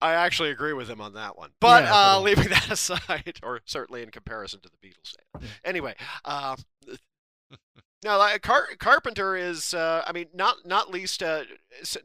I 0.00 0.12
actually 0.14 0.50
agree 0.50 0.72
with 0.72 0.88
him 0.88 1.00
on 1.00 1.14
that 1.14 1.36
one. 1.36 1.50
But 1.60 1.84
Yeah, 1.84 1.94
uh, 1.94 2.16
but- 2.18 2.22
leaving 2.22 2.48
that 2.50 2.70
aside, 2.70 3.40
or 3.42 3.60
certainly 3.64 4.02
in 4.02 4.10
comparison 4.10 4.60
to 4.60 4.68
the 4.68 4.88
Beatles. 4.88 5.14
Anyway, 5.64 5.94
uh, 6.24 6.56
now 8.04 8.16
like, 8.18 8.42
Car- 8.42 8.68
Carpenter 8.78 9.34
is, 9.36 9.74
uh, 9.74 10.04
I 10.06 10.12
mean, 10.12 10.26
not 10.32 10.64
not 10.64 10.90
least, 10.90 11.20
uh, 11.22 11.42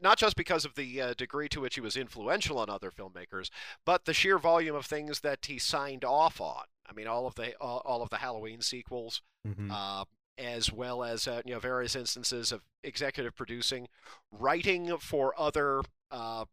not 0.02 0.18
just 0.18 0.34
because 0.36 0.64
of 0.64 0.74
the 0.74 1.00
uh, 1.00 1.14
degree 1.14 1.48
to 1.50 1.60
which 1.60 1.76
he 1.76 1.80
was 1.80 1.96
influential 1.96 2.58
on 2.58 2.68
other 2.68 2.90
filmmakers, 2.90 3.48
but 3.84 4.04
the 4.04 4.12
sheer 4.14 4.38
volume 4.38 4.74
of 4.74 4.86
things 4.86 5.20
that 5.20 5.46
he 5.46 5.58
signed 5.58 6.04
off 6.04 6.40
on. 6.40 6.64
I 6.88 6.92
mean, 6.92 7.06
all 7.06 7.26
of 7.28 7.36
the 7.36 7.54
all, 7.60 7.80
all 7.84 8.02
of 8.02 8.10
the 8.10 8.16
Halloween 8.16 8.60
sequels, 8.60 9.22
Mhm. 9.46 9.70
uh, 9.70 10.04
as 10.36 10.72
well 10.72 11.04
as 11.04 11.28
uh, 11.28 11.42
you 11.44 11.54
know 11.54 11.60
various 11.60 11.94
instances 11.94 12.50
of 12.50 12.62
executive 12.82 13.36
producing, 13.36 13.86
writing 14.32 14.98
for 14.98 15.32
other 15.38 15.82
uh, 16.10 16.44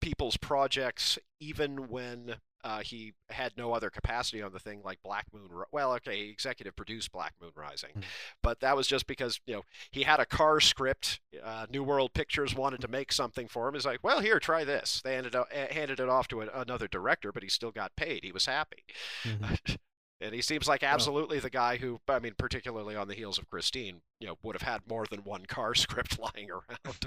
people's 0.00 0.36
projects, 0.36 1.18
even 1.40 1.88
when 1.88 2.36
uh, 2.62 2.80
he 2.80 3.14
had 3.30 3.52
no 3.56 3.72
other 3.72 3.88
capacity 3.88 4.42
on 4.42 4.52
the 4.52 4.58
thing, 4.58 4.82
like 4.84 5.02
Black 5.02 5.26
Moon. 5.32 5.48
Well, 5.72 5.94
okay, 5.94 6.24
he 6.24 6.30
executive 6.30 6.76
produced 6.76 7.10
Black 7.10 7.32
Moon 7.40 7.52
Rising, 7.54 7.90
Mhm. 7.96 8.02
but 8.42 8.60
that 8.60 8.76
was 8.76 8.86
just 8.86 9.06
because 9.06 9.40
you 9.46 9.54
know 9.54 9.62
he 9.90 10.02
had 10.02 10.20
a 10.20 10.26
car 10.26 10.60
script. 10.60 11.20
Uh, 11.42 11.66
New 11.70 11.82
World 11.82 12.12
Pictures 12.12 12.54
wanted 12.54 12.80
to 12.82 12.88
make 12.88 13.12
something 13.12 13.48
for 13.48 13.66
him. 13.68 13.74
He's 13.74 13.86
like, 13.86 14.04
well, 14.04 14.20
here, 14.20 14.38
try 14.38 14.64
this. 14.64 15.00
They 15.02 15.16
ended 15.16 15.34
up 15.34 15.48
uh, 15.54 15.72
handed 15.72 16.00
it 16.00 16.08
off 16.10 16.28
to 16.28 16.42
a, 16.42 16.48
another 16.48 16.86
director, 16.86 17.32
but 17.32 17.42
he 17.42 17.48
still 17.48 17.70
got 17.72 17.96
paid. 17.96 18.24
He 18.24 18.32
was 18.32 18.46
happy. 18.46 18.84
Mhm. 19.24 19.76
And 20.22 20.34
he 20.34 20.42
seems 20.42 20.68
like 20.68 20.82
absolutely 20.82 21.38
the 21.38 21.48
guy 21.48 21.78
who, 21.78 21.98
I 22.06 22.18
mean, 22.18 22.34
particularly 22.36 22.94
on 22.94 23.08
the 23.08 23.14
heels 23.14 23.38
of 23.38 23.48
Christine, 23.48 24.02
you 24.18 24.26
know, 24.26 24.36
would 24.42 24.54
have 24.54 24.68
had 24.70 24.82
more 24.86 25.06
than 25.06 25.24
one 25.24 25.46
car 25.46 25.74
script 25.74 26.18
lying 26.18 26.50
around. 26.50 27.06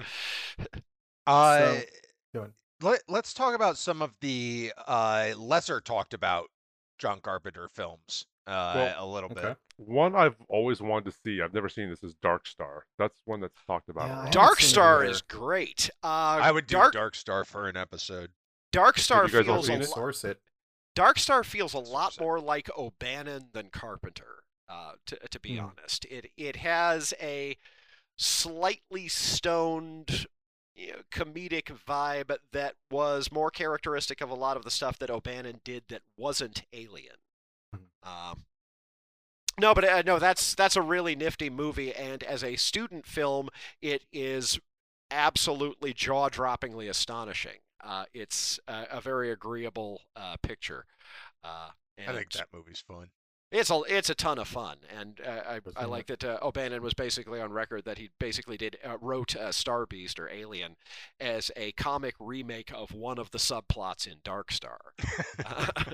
Uh, 1.28 1.58
So- 1.76 1.82
go 2.34 2.40
ahead. 2.40 2.54
Let, 2.84 3.02
let's 3.08 3.34
talk 3.34 3.56
about 3.56 3.78
some 3.78 4.02
of 4.02 4.12
the 4.22 4.72
uh, 4.88 5.34
lesser 5.38 5.82
talked 5.82 6.14
about 6.14 6.50
John 7.00 7.20
Carpenter 7.22 7.68
films 7.68 8.26
uh, 8.48 8.74
Well, 8.76 8.96
a 8.98 9.08
little 9.08 9.32
okay. 9.32 9.42
bit. 9.42 9.58
One 9.78 10.16
I've 10.16 10.36
always 10.50 10.82
wanted 10.82 11.12
to 11.12 11.18
see. 11.26 11.42
I've 11.42 11.54
never 11.54 11.70
seen 11.70 11.90
this. 11.90 12.04
Is 12.04 12.14
Dark 12.22 12.46
Star. 12.46 12.86
That's 13.00 13.20
one 13.26 13.40
that's 13.42 13.58
talked 13.66 13.90
about. 13.90 14.08
Yeah, 14.08 14.10
a 14.10 14.12
I 14.12 14.16
lot. 14.16 14.26
haven't 14.26 14.34
Dark 14.34 14.60
Star 14.62 15.04
is 15.04 15.22
great. 15.22 15.90
Uh, 16.04 16.08
I 16.42 16.52
would 16.52 16.68
do 16.68 16.74
Dark 16.76 16.94
Dark 16.94 17.16
Star 17.16 17.44
for 17.44 17.68
an 17.68 17.76
episode. 17.78 18.30
Dark 18.72 18.98
Star 19.00 19.26
you 19.26 19.32
guys 19.32 19.48
all 19.48 19.56
feels 19.56 19.66
a 19.66 19.72
seen 19.72 19.80
We'll 19.80 19.88
source 19.88 20.24
it 20.24 20.40
Dark 20.96 21.18
Star 21.18 21.44
feels 21.44 21.74
a 21.74 21.80
lot 21.80 22.20
more 22.20 22.40
like 22.40 22.70
O'Bannon 22.78 23.50
than 23.54 23.70
Carpenter. 23.70 24.44
Uh, 24.70 24.94
to 25.08 25.16
to 25.32 25.40
be 25.40 25.58
Hmm. 25.58 25.66
honest, 25.78 26.06
it 26.06 26.32
it 26.38 26.58
has 26.58 27.14
a 27.20 27.58
slightly 28.18 29.08
stoned. 29.08 30.28
You 30.76 30.88
know, 30.88 31.00
comedic 31.12 31.66
vibe 31.88 32.36
that 32.52 32.76
was 32.90 33.32
more 33.32 33.52
characteristic 33.52 34.22
of 34.22 34.30
a 34.30 34.36
lot 34.36 34.58
of 34.58 34.64
the 34.64 34.72
stuff 34.72 34.98
that 35.00 35.12
O'Bannon 35.12 35.62
did 35.64 35.84
that 35.90 36.02
wasn't 36.18 36.64
Alien. 36.74 37.18
Um, 38.02 38.46
no, 39.60 39.74
but 39.74 39.86
uh, 39.86 40.02
no, 40.06 40.18
that's 40.20 40.56
that's 40.56 40.76
a 40.76 40.82
really 40.82 41.16
nifty 41.16 41.50
movie, 41.50 41.94
and 41.94 42.24
as 42.24 42.44
a 42.44 42.56
student 42.56 43.06
film, 43.06 43.50
it 43.82 44.04
is 44.12 44.60
absolutely 45.12 45.94
jaw-droppingly 45.94 46.90
astonishing. 46.90 47.60
Uh, 47.84 48.06
it's 48.14 48.60
a, 48.68 48.86
a 48.94 49.02
very 49.02 49.30
agreeable 49.30 50.02
uh, 50.16 50.38
picture. 50.42 50.86
Uh, 51.44 51.70
and 51.98 52.10
I 52.10 52.14
think 52.14 52.32
that 52.32 52.48
movie's 52.52 52.84
fun. 52.88 53.10
It's 53.54 53.70
a 53.70 53.82
it's 53.88 54.10
a 54.10 54.16
ton 54.16 54.40
of 54.40 54.48
fun, 54.48 54.78
and 54.96 55.22
uh, 55.26 55.42
I 55.48 55.60
I 55.76 55.86
like 55.86 56.08
that 56.08 56.24
uh, 56.24 56.40
O'Bannon 56.42 56.82
was 56.82 56.94
basically 56.94 57.40
on 57.40 57.54
record 57.54 57.86
that 57.86 57.98
he 57.98 58.10
basically 58.20 58.58
did 58.58 58.78
uh, 58.84 58.98
wrote 59.00 59.36
uh, 59.36 59.52
Star 59.52 59.86
Beast 59.86 60.20
or 60.20 60.30
Alien 60.30 60.76
as 61.20 61.52
a 61.56 61.72
comic 61.74 62.16
remake 62.20 62.72
of 62.74 62.94
one 62.94 63.20
of 63.20 63.32
the 63.32 63.38
subplots 63.38 64.08
in 64.08 64.18
Dark 64.24 64.52
Star. 64.52 64.80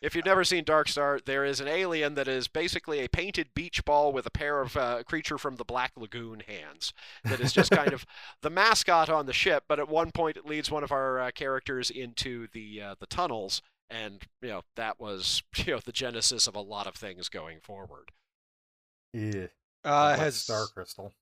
If 0.00 0.14
you've 0.14 0.24
never 0.24 0.44
seen 0.44 0.64
Dark 0.64 0.88
Star, 0.88 1.20
there 1.22 1.44
is 1.44 1.60
an 1.60 1.68
alien 1.68 2.14
that 2.14 2.26
is 2.26 2.48
basically 2.48 3.00
a 3.00 3.08
painted 3.08 3.48
beach 3.54 3.84
ball 3.84 4.12
with 4.12 4.24
a 4.24 4.30
pair 4.30 4.62
of 4.62 4.74
uh, 4.74 5.02
creature 5.02 5.36
from 5.36 5.56
the 5.56 5.64
Black 5.64 5.92
Lagoon 5.94 6.40
hands. 6.40 6.94
That 7.24 7.38
is 7.38 7.52
just 7.52 7.70
kind 7.70 7.92
of 7.92 8.06
the 8.40 8.48
mascot 8.48 9.10
on 9.10 9.26
the 9.26 9.34
ship. 9.34 9.64
But 9.68 9.78
at 9.78 9.90
one 9.90 10.10
point, 10.10 10.38
it 10.38 10.46
leads 10.46 10.70
one 10.70 10.84
of 10.84 10.90
our 10.90 11.20
uh, 11.20 11.30
characters 11.32 11.90
into 11.90 12.48
the 12.52 12.80
uh, 12.80 12.94
the 12.98 13.06
tunnels, 13.06 13.60
and 13.90 14.22
you 14.42 14.48
know 14.48 14.62
that 14.76 14.98
was 15.00 15.42
you 15.56 15.74
know 15.74 15.80
the 15.84 15.92
genesis 15.92 16.46
of 16.46 16.54
a 16.54 16.60
lot 16.60 16.86
of 16.86 16.94
things 16.94 17.28
going 17.28 17.58
forward. 17.60 18.12
yeah 19.12 19.46
Uh, 19.84 20.16
has 20.16 20.36
star 20.36 20.66
crystal 20.72 21.12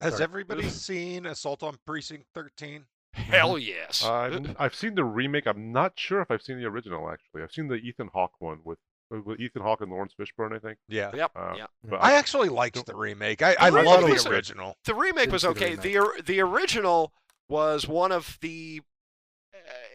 has 0.00 0.14
sorry. 0.14 0.24
everybody 0.24 0.68
seen 0.68 1.26
Assault 1.26 1.62
on 1.62 1.76
Precinct 1.86 2.26
13? 2.34 2.86
Hell 3.12 3.56
yes. 3.56 4.04
I've, 4.04 4.56
I've 4.58 4.74
seen 4.74 4.96
the 4.96 5.04
remake. 5.04 5.46
I'm 5.46 5.70
not 5.70 5.92
sure 5.96 6.20
if 6.20 6.30
I've 6.30 6.42
seen 6.42 6.58
the 6.58 6.64
original. 6.64 7.08
Actually, 7.08 7.42
I've 7.44 7.52
seen 7.52 7.68
the 7.68 7.74
Ethan 7.76 8.08
Hawke 8.12 8.32
one 8.40 8.60
with 8.64 8.78
with 9.10 9.38
Ethan 9.38 9.62
Hawke 9.62 9.82
and 9.82 9.90
Laurence 9.92 10.14
Fishburne, 10.18 10.56
I 10.56 10.58
think. 10.58 10.78
Yeah. 10.88 11.10
Yep. 11.14 11.30
Uh, 11.36 11.54
yep. 11.58 11.70
But 11.84 12.02
I 12.02 12.14
actually 12.14 12.48
liked 12.48 12.84
the 12.84 12.96
remake. 12.96 13.42
I, 13.42 13.54
I 13.60 13.68
love 13.68 14.00
the 14.00 14.12
was- 14.12 14.26
original. 14.26 14.76
The 14.86 14.94
remake 14.94 15.24
Didn't 15.24 15.32
was 15.34 15.42
see 15.42 15.48
the 15.48 15.52
okay. 15.52 15.70
remake. 15.76 16.16
The 16.16 16.22
the 16.24 16.40
original 16.40 17.12
was 17.48 17.86
one 17.86 18.10
of 18.10 18.38
the 18.40 18.80
uh, 18.80 18.84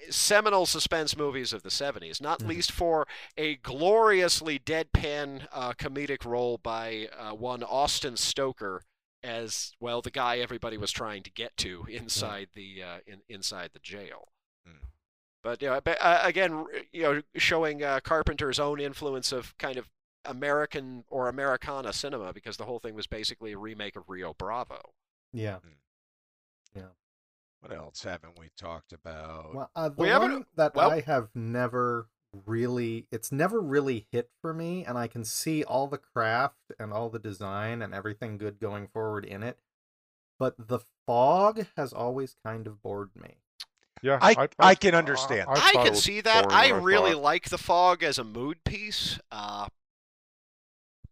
seminal 0.09 0.65
suspense 0.65 1.15
movies 1.17 1.53
of 1.53 1.63
the 1.63 1.69
70s, 1.69 2.21
not 2.21 2.39
Mhm. 2.39 2.47
least 2.47 2.71
for 2.71 3.07
a 3.37 3.55
gloriously 3.57 4.59
deadpan 4.59 5.47
uh, 5.51 5.73
comedic 5.73 6.25
role 6.25 6.57
by 6.57 7.07
uh, 7.17 7.33
one 7.33 7.63
Austin 7.63 8.17
Stoker 8.17 8.83
as 9.23 9.73
well 9.79 10.01
the 10.01 10.11
guy 10.11 10.37
everybody 10.37 10.77
was 10.77 10.91
trying 10.91 11.23
to 11.23 11.31
get 11.31 11.57
to 11.57 11.85
inside 11.89 12.49
the 12.53 12.83
uh, 12.83 12.99
in, 13.07 13.21
inside 13.27 13.71
the 13.73 13.79
jail. 13.79 14.29
Hmm. 14.65 14.85
But 15.43 15.61
you 15.61 15.69
know, 15.69 15.81
but, 15.81 15.97
uh, 16.01 16.21
again, 16.23 16.65
you 16.91 17.01
know, 17.03 17.21
showing 17.35 17.83
uh, 17.83 17.99
Carpenter's 18.01 18.59
own 18.59 18.79
influence 18.79 19.31
of 19.31 19.57
kind 19.57 19.77
of 19.77 19.89
American 20.25 21.03
or 21.09 21.29
Americana 21.29 21.93
cinema 21.93 22.33
because 22.33 22.57
the 22.57 22.65
whole 22.65 22.79
thing 22.79 22.93
was 22.95 23.07
basically 23.07 23.53
a 23.53 23.57
remake 23.57 23.95
of 23.95 24.09
Rio 24.09 24.33
Bravo. 24.33 24.93
Yeah. 25.33 25.57
Yeah. 26.75 26.89
What 27.61 27.71
else 27.73 28.03
haven't 28.03 28.37
we 28.39 28.49
talked 28.57 28.93
about? 28.93 29.53
Well, 29.55 29.71
uh, 29.75 29.89
the 29.89 30.01
We 30.03 30.09
one 30.11 30.45
that 30.55 30.75
well- 30.75 30.91
I 30.91 31.01
have 31.01 31.29
never 31.35 32.07
really, 32.45 33.07
it's 33.11 33.31
never 33.31 33.59
really 33.59 34.07
hit 34.11 34.29
for 34.41 34.53
me, 34.53 34.85
and 34.85 34.97
I 34.97 35.07
can 35.07 35.23
see 35.23 35.63
all 35.63 35.87
the 35.87 35.97
craft 35.97 36.71
and 36.77 36.93
all 36.93 37.09
the 37.09 37.19
design 37.19 37.81
and 37.81 37.93
everything 37.93 38.37
good 38.37 38.59
going 38.59 38.87
forward 38.87 39.25
in 39.25 39.43
it. 39.43 39.57
But 40.39 40.55
the 40.67 40.79
fog 41.07 41.65
has 41.75 41.93
always 41.93 42.35
kind 42.45 42.67
of 42.67 42.81
bored 42.83 43.15
me. 43.15 43.37
yeah, 44.03 44.19
I- 44.21 44.49
I 44.59 44.75
can 44.75 44.93
understand. 44.93 45.47
I, 45.49 45.55
thought 45.71 45.85
it 45.85 45.87
can 45.87 45.95
see 45.95 46.21
that. 46.21 46.51
I 46.51 46.69
really 46.69 47.13
saw 47.13 47.17
it. 47.17 47.21
like 47.23 47.49
the 47.49 47.57
fog 47.57 48.03
as 48.03 48.19
a 48.19 48.23
mood 48.23 48.63
piece. 48.63 49.19
Uh, 49.31 49.67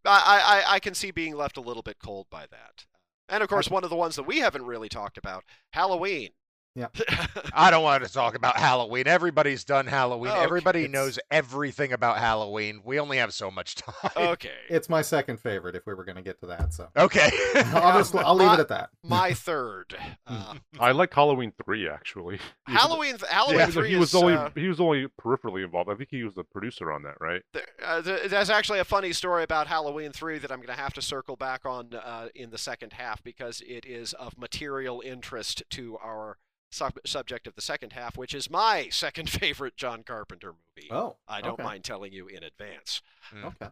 I, 0.04 0.62
I 0.68 0.74
I 0.74 0.78
can 0.80 0.94
see 0.94 1.10
being 1.10 1.34
left 1.34 1.56
a 1.56 1.60
little 1.60 1.82
bit 1.82 1.98
cold 1.98 2.28
by 2.30 2.46
that. 2.46 2.86
And 3.28 3.42
of 3.42 3.48
course, 3.48 3.68
one 3.68 3.84
of 3.84 3.90
the 3.90 3.96
ones 3.96 4.16
that 4.16 4.26
we 4.26 4.38
haven't 4.38 4.66
really 4.66 4.88
talked 4.88 5.18
about, 5.18 5.44
Halloween. 5.72 6.30
Yeah. 6.76 6.88
I 7.54 7.70
don't 7.70 7.82
want 7.82 8.04
to 8.04 8.12
talk 8.12 8.34
about 8.36 8.56
Halloween. 8.56 9.08
Everybody's 9.08 9.64
done 9.64 9.86
Halloween. 9.86 10.30
Oh, 10.30 10.34
okay. 10.34 10.44
Everybody 10.44 10.80
It's- 10.84 10.92
knows 10.92 11.18
everything 11.30 11.92
about 11.92 12.18
Halloween. 12.18 12.82
We 12.84 13.00
only 13.00 13.16
have 13.16 13.32
so 13.32 13.50
much 13.50 13.74
time. 13.76 14.10
okay. 14.14 14.50
It's 14.68 14.88
my 14.90 15.00
second 15.00 15.40
favorite 15.40 15.74
if 15.74 15.86
we 15.86 15.94
were 15.94 16.04
going 16.04 16.16
to 16.16 16.22
get 16.22 16.38
to 16.40 16.46
that. 16.48 16.74
So 16.74 16.88
okay. 16.96 17.30
I'll 17.72 17.98
just 17.98 18.14
I'll 18.14 18.34
leave 18.34 18.52
it 18.52 18.60
at 18.60 18.68
that. 18.68 18.90
My 19.02 19.32
third. 19.32 19.96
Uh, 20.26 20.54
I 20.78 20.92
like 20.92 21.12
Halloween 21.14 21.52
three 21.64 21.88
actually. 21.88 22.34
Even 22.68 22.76
Halloween. 22.78 23.16
Halloween 23.28 23.58
Yeah, 23.58 23.66
three 23.66 23.88
he 23.90 23.96
was 23.96 24.10
is, 24.10 24.14
only 24.14 24.34
uh, 24.34 24.50
he 24.54 24.68
was 24.68 24.78
only 24.78 25.06
peripherally 25.20 25.64
involved. 25.64 25.88
I 25.90 25.94
think 25.94 26.10
he 26.10 26.22
was 26.24 26.34
the 26.34 26.44
producer 26.44 26.92
on 26.92 27.02
that, 27.04 27.14
right? 27.20 27.40
There, 27.54 27.64
uh, 27.82 28.00
there's 28.02 28.50
actually 28.50 28.80
a 28.80 28.84
funny 28.84 29.14
story 29.14 29.42
about 29.44 29.66
Halloween 29.66 30.12
3 30.12 30.38
that 30.38 30.50
I'm 30.52 30.58
going 30.58 30.68
to 30.68 30.74
have 30.74 30.92
to 30.94 31.02
circle 31.02 31.36
back 31.36 31.64
on 31.64 31.94
uh, 31.94 32.28
in 32.34 32.50
the 32.50 32.58
second 32.58 32.92
half 32.92 33.22
because 33.22 33.62
it 33.66 33.86
is 33.86 34.12
of 34.14 34.36
material 34.38 35.02
interest 35.04 35.62
to 35.70 35.96
our 36.02 36.36
sub- 36.70 36.98
subject 37.04 37.46
of 37.46 37.54
the 37.54 37.62
second 37.62 37.92
half, 37.92 38.16
which 38.16 38.34
is 38.34 38.50
my 38.50 38.88
second 38.90 39.30
favorite 39.30 39.76
John 39.76 40.02
Carpenter 40.02 40.54
movie. 40.76 40.88
Oh, 40.90 41.16
I 41.28 41.40
don't 41.40 41.54
okay. 41.54 41.62
mind 41.62 41.84
telling 41.84 42.12
you 42.12 42.26
in 42.28 42.42
advance. 42.42 43.02
Hmm. 43.32 43.46
Okay. 43.46 43.70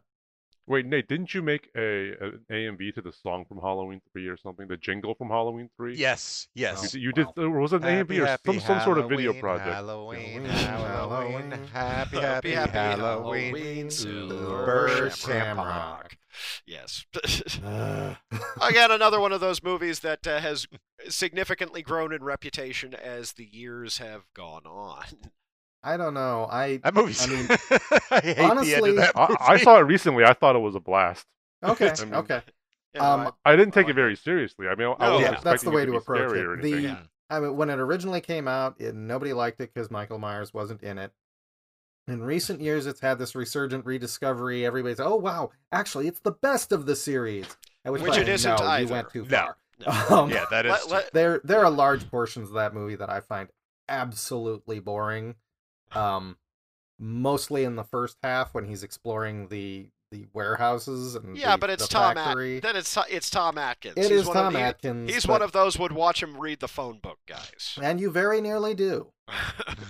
Wait, 0.66 0.86
Nate, 0.86 1.06
didn't 1.08 1.34
you 1.34 1.42
make 1.42 1.68
a, 1.76 2.12
a 2.12 2.30
A 2.50 2.66
and 2.66 2.78
B 2.78 2.90
to 2.92 3.02
the 3.02 3.12
song 3.12 3.44
from 3.46 3.58
Halloween 3.58 4.00
three 4.12 4.26
or 4.28 4.36
something? 4.38 4.66
The 4.66 4.78
jingle 4.78 5.14
from 5.14 5.28
Halloween 5.28 5.68
three? 5.76 5.94
yes. 5.96 6.48
Yes. 6.54 6.92
did- 6.92 7.02
you 7.02 7.12
did. 7.12 7.26
wow. 7.36 7.44
uh, 7.44 7.50
Was 7.50 7.72
it 7.74 7.82
an 7.82 7.84
A 7.84 8.00
and 8.00 8.10
or 8.10 8.38
some, 8.46 8.60
some 8.60 8.80
sort 8.80 8.96
of 8.98 9.08
video 9.10 9.34
project? 9.34 9.68
Halloween, 9.68 10.44
Halloween, 10.44 10.46
Halloween, 10.46 11.50
Halloween. 11.50 11.50
happy, 11.72 12.16
Happy, 12.16 12.20
happy, 12.20 12.50
happy 12.52 12.72
Halloween, 13.00 13.54
Halloween, 13.54 13.90
Silver 13.90 14.88
Silver 14.88 15.10
Shamrock. 15.10 16.16
Yes. 16.66 17.04
Uh, 17.64 18.14
Again, 18.60 18.90
another 18.90 19.20
one 19.20 19.32
of 19.32 19.40
those 19.40 19.62
movies 19.62 20.00
that 20.00 20.26
uh, 20.26 20.40
has 20.40 20.66
significantly 21.08 21.82
grown 21.82 22.12
in 22.12 22.24
reputation 22.24 22.94
as 22.94 23.32
the 23.32 23.44
years 23.44 23.98
have 23.98 24.22
gone 24.34 24.64
on. 24.66 25.04
I 25.84 25.96
don't 25.98 26.14
know. 26.14 26.48
I 26.50 26.78
That 26.78 26.94
movie's. 26.94 27.22
I 27.22 27.26
mean, 27.30 27.46
I 27.50 28.20
hate 28.20 28.36
the 28.36 28.38
end 28.38 28.50
honestly- 28.52 28.90
of 28.90 28.96
that 28.96 29.12
I, 29.16 29.28
movie. 29.28 29.38
I 29.40 29.56
saw 29.58 29.76
it 29.78 29.82
recently. 29.82 30.24
I 30.24 30.32
thought 30.32 30.56
it 30.56 30.60
was 30.60 30.74
a 30.74 30.80
blast. 30.80 31.26
okay. 31.62 31.92
I 32.00 32.04
mean, 32.04 32.14
okay. 32.14 32.40
You 32.94 33.00
know, 33.00 33.06
Um, 33.06 33.32
I 33.44 33.54
didn't 33.56 33.74
take 33.74 33.84
like 33.86 33.90
it 33.92 33.94
very 33.96 34.16
seriously. 34.16 34.66
I 34.66 34.74
mean, 34.76 34.94
I 34.98 35.06
No, 35.08 35.14
wasn't 35.16 35.34
yeah, 35.34 35.40
that's 35.42 35.62
the 35.62 35.70
way 35.70 35.82
it 35.82 35.86
to 35.86 35.92
be 35.92 35.98
approach 35.98 36.32
it. 36.34 36.62
The- 36.62 36.80
Yeah. 36.80 36.96
I 37.30 37.40
mean, 37.40 37.56
when 37.56 37.70
it 37.70 37.78
originally 37.78 38.20
came 38.20 38.46
out, 38.48 38.76
it, 38.80 38.94
nobody 38.94 39.32
liked 39.32 39.60
it 39.60 39.72
because 39.74 39.90
Michael 39.90 40.18
Myers 40.18 40.52
wasn't 40.54 40.82
in 40.82 40.98
it. 40.98 41.10
In 42.06 42.22
recent 42.22 42.60
years, 42.60 42.86
it's 42.86 43.00
had 43.00 43.18
this 43.18 43.34
resurgent 43.34 43.86
rediscovery. 43.86 44.64
Everybody's, 44.66 45.00
oh 45.00 45.16
wow, 45.16 45.50
actually, 45.72 46.06
it's 46.06 46.20
the 46.20 46.32
best 46.32 46.70
of 46.70 46.84
the 46.86 46.94
series. 46.94 47.46
At 47.84 47.92
which, 47.92 48.02
Which 48.02 48.18
it 48.18 48.28
isn't 48.28 48.58
no, 48.60 48.64
either. 48.66 48.84
you 48.86 48.92
went 48.92 49.10
too 49.10 49.26
No. 49.28 49.38
far. 49.38 49.56
No. 49.86 50.16
Um, 50.22 50.30
yeah, 50.30 50.44
that 50.50 50.66
is. 50.66 50.70
Let- 50.72 50.90
let- 50.90 51.12
there 51.14 51.40
there 51.44 51.64
are 51.64 51.70
large 51.70 52.08
portions 52.10 52.48
of 52.48 52.54
that 52.54 52.74
movie 52.74 52.94
that 52.96 53.08
I 53.10 53.20
find 53.20 53.48
absolutely 53.88 54.78
boring. 54.80 55.34
Um, 55.92 56.36
mostly 56.98 57.64
in 57.64 57.76
the 57.76 57.84
first 57.84 58.16
half 58.22 58.54
when 58.54 58.64
he's 58.64 58.82
exploring 58.82 59.48
the 59.48 59.88
the 60.10 60.26
warehouses 60.32 61.16
and 61.16 61.36
yeah, 61.36 61.52
the- 61.52 61.58
but 61.58 61.70
it's 61.70 61.88
the 61.88 61.92
Tom. 61.94 62.14
factory. 62.14 62.58
At- 62.58 62.62
then 62.62 62.76
it's 62.76 62.96
it's 63.10 63.28
Tom 63.30 63.58
Atkins. 63.58 63.96
It 63.96 64.02
He's 64.02 64.10
is 64.12 64.26
one 64.26 64.36
of- 64.36 64.42
Tom 64.44 64.54
he- 64.54 64.60
Atkins. 64.60 65.12
He's 65.12 65.26
but- 65.26 65.32
one 65.32 65.42
of 65.42 65.50
those 65.50 65.76
would 65.76 65.90
watch 65.90 66.22
him 66.22 66.38
read 66.38 66.60
the 66.60 66.68
phone 66.68 66.98
book 67.00 67.18
guys. 67.26 67.76
and 67.82 68.00
you 68.00 68.10
very 68.12 68.40
nearly 68.40 68.74
do. 68.74 69.08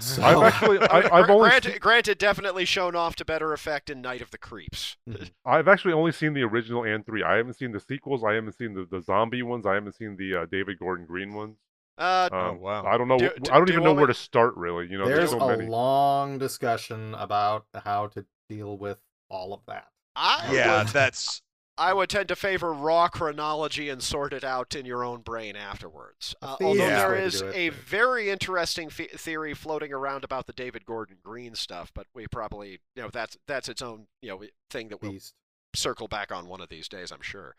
So- 0.01 0.23
I've 0.23 0.43
actually, 0.43 0.79
I, 0.91 0.99
I've 1.19 1.27
Gra- 1.27 1.35
only, 1.35 1.49
granted, 1.51 1.71
seen, 1.73 1.79
granted, 1.81 2.19
definitely 2.19 2.65
shown 2.65 2.95
off 2.97 3.17
to 3.17 3.25
better 3.25 3.53
effect 3.53 3.91
in 3.91 4.01
Night 4.01 4.21
of 4.23 4.31
the 4.31 4.39
Creeps. 4.39 4.97
I've 5.47 5.69
actually 5.69 5.93
only 5.93 6.13
seen 6.13 6.33
the 6.35 6.43
original 6.43 6.85
and 6.85 7.05
three. 7.05 7.23
I 7.23 7.37
haven't 7.37 7.55
seen 7.55 7.73
the 7.73 7.81
sequels. 7.81 8.23
I 8.25 8.33
haven't 8.35 8.53
seen 8.57 8.73
the, 8.75 8.87
the 8.91 9.03
zombie 9.03 9.43
ones. 9.43 9.67
I 9.67 9.75
haven't 9.75 9.95
seen 9.97 10.17
the 10.17 10.35
uh, 10.43 10.47
David 10.51 10.79
Gordon 10.79 11.05
Green 11.07 11.35
ones. 11.35 11.57
Uh, 11.97 12.29
Oh, 12.33 12.39
Um, 12.51 12.61
wow. 12.61 12.85
I 12.87 12.97
don't 12.99 13.09
know. 13.09 13.19
Do- 13.19 13.31
do- 13.41 13.53
I 13.53 13.57
don't 13.59 13.67
do 13.67 13.73
even 13.73 13.85
know 13.85 13.91
want 13.91 13.99
where 14.01 14.09
me- 14.09 14.15
to 14.15 14.19
start. 14.21 14.57
Really, 14.57 14.87
you 14.89 14.99
know, 14.99 15.05
There's 15.07 15.19
there's 15.19 15.31
so 15.31 15.41
a 15.41 15.57
many. 15.57 15.69
long 15.71 16.39
discussion 16.39 17.15
about 17.15 17.67
how 17.85 18.09
to 18.09 18.27
deal 18.49 18.77
with 18.77 18.99
all 19.29 19.53
of 19.55 19.61
that. 19.67 19.89
I 20.17 20.51
yeah, 20.53 20.79
would, 20.85 20.89
that's. 20.89 21.41
I 21.77 21.93
would 21.93 22.09
tend 22.09 22.29
to 22.29 22.37
favor 22.37 22.73
raw 22.73 23.09
chronology 23.09 23.89
and 23.89 24.01
sort 24.01 24.33
it 24.33 24.45
out 24.45 24.77
in 24.77 24.87
your 24.87 25.03
own 25.05 25.23
brain 25.23 25.57
afterwards. 25.57 26.33
Uh, 26.41 26.55
the 26.61 26.67
although 26.67 26.85
easiest 26.85 26.97
there 26.97 27.09
way 27.11 27.17
to 27.19 27.25
is 27.25 27.41
do 27.41 27.49
it, 27.49 27.55
a 27.57 27.69
but- 27.71 27.79
very 27.81 28.31
interesting 28.31 28.91
fe- 28.91 29.09
theory 29.09 29.55
floating 29.55 29.93
around 29.93 30.23
about 30.23 30.47
the 30.47 30.53
David 30.53 30.87
Gordon 30.87 31.17
Green 31.21 31.57
stuff, 31.57 31.91
but 31.93 32.07
we 32.15 32.29
probably, 32.29 32.79
you 32.95 33.03
know, 33.03 33.11
that's 33.13 33.37
that's 33.49 33.69
its 33.69 33.83
own, 33.83 34.07
you 34.23 34.29
know, 34.31 34.43
thing 34.71 34.87
that 34.91 35.03
we'll 35.03 35.13
Beast. 35.13 35.35
circle 35.75 36.07
back 36.07 36.31
on 36.31 36.47
one 36.47 36.61
of 36.61 36.69
these 36.69 36.87
days, 36.89 37.11
I'm 37.11 37.23
sure. 37.23 37.57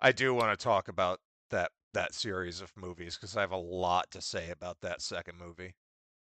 I 0.00 0.10
do 0.10 0.34
want 0.34 0.58
to 0.58 0.62
talk 0.62 0.88
about 0.88 1.20
that 1.50 1.70
that 1.96 2.12
series 2.14 2.60
of 2.60 2.70
movies 2.76 3.16
because 3.16 3.36
I 3.36 3.40
have 3.40 3.52
a 3.52 3.56
lot 3.56 4.10
to 4.10 4.20
say 4.20 4.50
about 4.50 4.80
that 4.82 5.00
second 5.00 5.38
movie. 5.38 5.74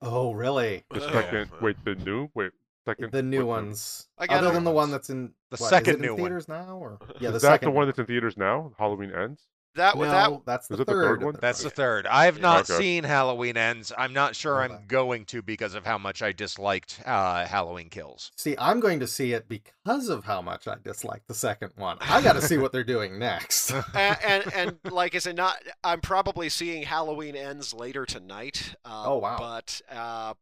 Oh, 0.01 0.33
really? 0.33 0.83
The 0.91 0.99
Yeah. 0.99 1.11
second, 1.13 1.51
wait, 1.61 1.77
the 1.85 1.95
new, 1.95 2.29
wait, 2.33 2.51
second. 2.85 3.13
The 3.13 3.23
new 3.23 3.45
what 3.45 3.61
ones. 3.61 4.09
Again, 4.17 4.37
Other 4.39 4.51
than 4.51 4.65
the 4.65 4.71
one 4.71 4.91
that's 4.91 5.09
in 5.09 5.33
The 5.51 5.57
what, 5.57 5.67
is 5.67 5.69
second 5.69 5.89
it 5.89 5.95
in 5.95 6.01
new 6.01 6.13
one. 6.15 6.17
theaters 6.23 6.49
now, 6.49 6.77
or 6.77 6.97
uh, 7.01 7.05
yeah, 7.21 7.29
the 7.29 7.37
is 7.37 7.41
that 7.43 7.47
second 7.53 7.67
the 7.67 7.71
one 7.71 7.87
that's 7.87 7.97
in 7.97 8.05
theaters 8.05 8.35
now? 8.35 8.73
Halloween 8.77 9.13
ends. 9.13 9.47
That 9.75 9.97
No, 9.97 10.03
that 10.05 10.41
that's 10.45 10.67
the 10.67 10.75
Is 10.75 10.79
it 10.81 10.85
the 10.87 10.91
third. 10.93 11.03
third 11.03 11.23
one? 11.23 11.35
That's 11.41 11.63
the 11.63 11.69
three. 11.69 11.75
third. 11.75 12.07
I 12.07 12.25
have 12.25 12.37
Yeah. 12.37 12.41
not 12.43 12.69
Okay. 12.69 12.81
seen 12.81 13.03
Halloween 13.03 13.57
Ends. 13.57 13.91
I'm 13.97 14.13
not 14.13 14.35
sure 14.35 14.63
Okay. 14.63 14.73
I'm 14.73 14.85
going 14.87 15.25
to 15.25 15.41
because 15.41 15.73
of 15.73 15.85
how 15.85 15.97
much 15.97 16.21
I 16.21 16.31
disliked 16.31 17.01
uh, 17.05 17.45
Halloween 17.45 17.89
Kills. 17.89 18.31
See, 18.37 18.55
I'm 18.59 18.79
going 18.79 18.99
to 18.99 19.07
see 19.07 19.33
it 19.33 19.49
because 19.49 20.09
of 20.09 20.25
how 20.25 20.41
much 20.41 20.67
I 20.67 20.75
dislike 20.83 21.23
the 21.27 21.33
second 21.33 21.71
one. 21.75 21.97
I 22.01 22.21
got 22.21 22.33
to 22.33 22.41
see 22.41 22.57
what 22.57 22.71
they're 22.71 22.83
doing 22.83 23.17
next. 23.17 23.71
and, 23.95 24.17
and 24.23 24.53
and 24.53 24.77
like 24.91 25.15
I 25.15 25.19
said, 25.19 25.35
not 25.35 25.57
I'm 25.83 26.01
probably 26.01 26.49
seeing 26.49 26.83
Halloween 26.83 27.35
Ends 27.35 27.73
later 27.73 28.05
tonight. 28.05 28.75
Uh, 28.85 29.03
Oh, 29.05 29.17
wow. 29.17 29.37
But 29.39 29.81
uh, 29.91 30.33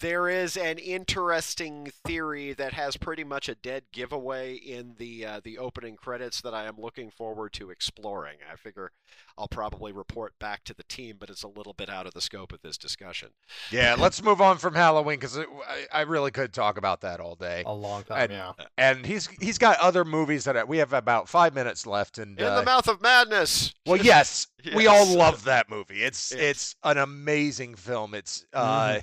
there 0.00 0.28
is 0.28 0.56
an 0.56 0.78
interesting 0.78 1.90
theory 2.06 2.52
that 2.54 2.72
has 2.72 2.96
pretty 2.96 3.24
much 3.24 3.48
a 3.48 3.54
dead 3.54 3.84
giveaway 3.92 4.54
in 4.54 4.94
the 4.98 5.24
uh, 5.26 5.40
the 5.42 5.58
opening 5.58 5.96
credits 5.96 6.40
that 6.40 6.54
I 6.54 6.64
am 6.64 6.76
looking 6.78 7.10
forward 7.10 7.52
to 7.54 7.70
exploring. 7.70 8.38
I 8.50 8.56
figure 8.56 8.92
I'll 9.38 9.48
probably 9.48 9.92
report 9.92 10.38
back 10.38 10.64
to 10.64 10.74
the 10.74 10.82
team, 10.84 11.16
but 11.18 11.30
it's 11.30 11.42
a 11.42 11.48
little 11.48 11.72
bit 11.72 11.88
out 11.88 12.06
of 12.06 12.14
the 12.14 12.20
scope 12.20 12.52
of 12.52 12.60
this 12.62 12.76
discussion. 12.78 13.28
Yeah, 13.70 13.96
let's 13.98 14.22
move 14.22 14.40
on 14.40 14.58
from 14.58 14.74
Halloween 14.74 15.18
because 15.18 15.38
I, 15.38 15.44
I 15.92 16.00
really 16.02 16.30
could 16.30 16.52
talk 16.52 16.76
about 16.78 17.00
that 17.02 17.20
all 17.20 17.34
day. 17.34 17.62
a 17.66 17.72
long 17.72 18.02
time, 18.04 18.18
And- 18.22 18.32
yeah. 18.32 18.52
And 18.78 19.04
he's 19.06 19.26
he's 19.40 19.58
got 19.58 19.78
other 19.80 20.04
movies 20.04 20.44
that 20.44 20.56
I, 20.56 20.64
we 20.64 20.78
have 20.78 20.92
about 20.92 21.28
five 21.28 21.54
minutes 21.54 21.86
left. 21.86 22.18
And 22.18 22.38
In 22.38 22.46
uh, 22.46 22.60
the 22.60 22.64
mouth 22.66 22.88
of 22.88 23.00
madness. 23.02 23.74
well, 23.86 23.98
yes, 23.98 24.46
we 24.74 24.86
all 24.88 25.06
love 25.16 25.44
that 25.44 25.68
movie. 25.70 26.02
It's 26.02 26.32
Yes. 26.32 26.40
it's 26.40 26.76
an 26.82 26.98
amazing 26.98 27.74
film. 27.74 28.14
It's 28.14 28.44
uh, 28.52 29.00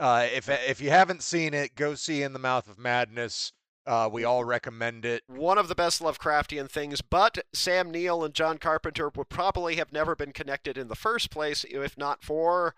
uh, 0.00 0.26
if 0.32 0.48
if 0.48 0.80
you 0.80 0.90
haven't 0.90 1.22
seen 1.22 1.54
it, 1.54 1.76
go 1.76 1.94
see 1.94 2.22
In 2.22 2.32
the 2.32 2.38
Mouth 2.40 2.68
of 2.68 2.78
Madness. 2.78 3.52
Uh, 3.86 4.08
we 4.12 4.24
all 4.24 4.44
recommend 4.44 5.04
it. 5.04 5.22
one 5.26 5.58
of 5.58 5.68
the 5.68 5.74
best 5.74 6.02
Lovecraftian 6.02 6.70
things, 6.70 7.00
but 7.00 7.38
Sam 7.52 7.90
Neill 7.90 8.22
and 8.24 8.34
John 8.34 8.58
Carpenter 8.58 9.10
would 9.16 9.28
probably 9.28 9.76
have 9.76 9.90
never 9.92 10.14
been 10.14 10.32
connected 10.32 10.76
in 10.76 10.88
the 10.88 10.94
first 10.94 11.30
place 11.30 11.64
if 11.68 11.96
not 11.96 12.22
for 12.22 12.74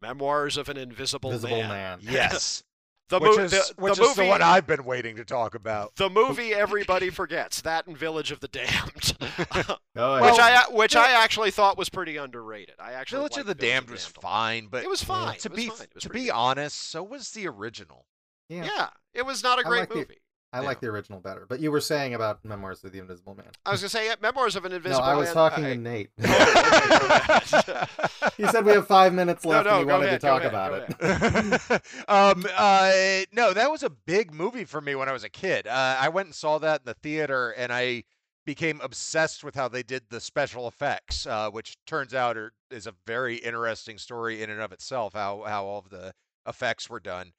Memoirs 0.00 0.56
of 0.56 0.68
an 0.68 0.76
Invisible, 0.76 1.30
Visible 1.30 1.62
Man. 1.62 1.68
Man. 1.68 1.98
Yes. 2.02 2.62
The, 3.08 3.18
which 3.18 3.36
mo- 3.36 3.42
is 3.44 3.50
the, 3.50 3.74
which 3.76 3.96
the 3.96 4.02
is 4.04 4.14
the 4.14 4.22
movie. 4.22 4.30
one 4.30 4.40
I've 4.42 4.66
been 4.66 4.84
waiting 4.84 5.16
to 5.16 5.24
talk 5.24 5.54
about. 5.54 5.94
the 5.96 6.08
movie 6.08 6.54
everybody 6.54 7.10
forgets 7.10 7.60
that 7.60 7.86
and 7.86 7.96
Village 7.96 8.30
of 8.32 8.40
the 8.40 8.48
Damned, 8.48 9.16
Oh, 9.96 10.22
which. 10.22 10.40
I 10.40 10.64
which 10.70 10.96
I 10.96 11.10
actually 11.12 11.50
thought 11.50 11.76
was 11.76 11.90
pretty 11.90 12.16
underrated. 12.16 12.76
I 12.78 12.92
actually 12.92 13.18
Village 13.18 13.32
of 13.38 13.46
liked 13.46 13.58
the 13.60 13.66
Village 13.66 13.74
Damned 13.74 13.90
was 13.90 14.04
Damned 14.04 14.14
fine, 14.22 14.66
but 14.70 14.82
It 14.84 14.88
was 14.88 15.04
fine. 15.04 15.38
to 15.40 15.50
was 15.50 15.56
be 15.56 15.68
fine. 15.68 15.86
To 16.00 16.08
be 16.08 16.24
good. 16.24 16.30
honest, 16.32 16.90
so 16.90 17.02
was 17.02 17.30
the 17.32 17.48
original. 17.48 18.06
yeah. 18.48 18.64
yeah, 18.64 18.88
it 19.12 19.26
was 19.26 19.42
not 19.42 19.58
a 19.58 19.62
great 19.62 19.80
like 19.80 19.88
the- 19.90 19.94
movie. 19.96 20.21
I 20.52 20.60
like 20.60 20.80
the 20.80 20.88
original 20.88 21.18
better. 21.18 21.46
But 21.48 21.60
you 21.60 21.70
were 21.70 21.80
saying 21.80 22.14
about 22.14 22.44
Memoirs 22.44 22.84
of 22.84 22.92
the 22.92 22.98
Invisible 22.98 23.34
Man. 23.34 23.46
I 23.64 23.70
was 23.70 23.80
gonna 23.80 23.88
say 23.88 24.10
uh, 24.10 24.16
Memoirs 24.20 24.54
of 24.54 24.64
an 24.64 24.72
invisible. 24.72 25.02
No, 25.04 25.12
Invisible 25.12 25.12
I 25.12 25.16
was 25.16 25.28
Man. 25.28 25.34
talking 25.34 25.64
I- 25.64 25.74
to 25.74 25.80
Nate. 25.80 26.10
Okay, 26.22 26.98
go 26.98 27.06
ahead. 27.06 27.88
he 28.36 28.46
said 28.46 28.64
we 28.64 28.72
have 28.72 28.86
five 28.86 29.14
minutes 29.14 29.44
left 29.44 29.66
no, 29.66 29.78
and 29.78 29.78
he 29.80 29.84
wanted 29.92 30.06
ahead, 30.08 30.20
to 30.20 30.26
talk 30.26 30.42
ahead, 30.42 30.52
about 30.52 31.70
it. 31.70 31.82
um, 32.08 32.44
uh, 32.56 33.24
no, 33.32 33.52
that 33.52 33.70
was 33.70 33.82
a 33.82 33.90
big 33.90 34.32
movie 34.32 34.64
for 34.64 34.80
me 34.80 34.94
when 34.94 35.08
I 35.08 35.12
was 35.12 35.24
a 35.24 35.30
kid. 35.30 35.66
Uh, 35.66 35.96
I 35.98 36.08
went 36.08 36.26
and 36.26 36.34
saw 36.34 36.58
that 36.58 36.82
in 36.82 36.84
the 36.86 36.94
theater, 36.94 37.50
and 37.50 37.72
I 37.72 38.04
became 38.44 38.80
obsessed 38.82 39.44
with 39.44 39.54
how 39.54 39.68
they 39.68 39.82
did 39.82 40.02
the 40.10 40.20
special 40.20 40.66
effects, 40.68 41.26
uh, 41.26 41.48
which 41.50 41.76
turns 41.86 42.12
out 42.12 42.36
are, 42.36 42.52
is 42.70 42.86
a 42.86 42.94
very 43.06 43.36
interesting 43.36 43.98
story 43.98 44.42
in 44.42 44.50
and 44.50 44.60
of 44.60 44.72
itself. 44.72 45.14
How 45.14 45.44
how 45.46 45.64
all 45.64 45.78
of 45.78 45.90
the 45.90 46.12
effects 46.46 46.90
were 46.90 47.00
done. 47.00 47.32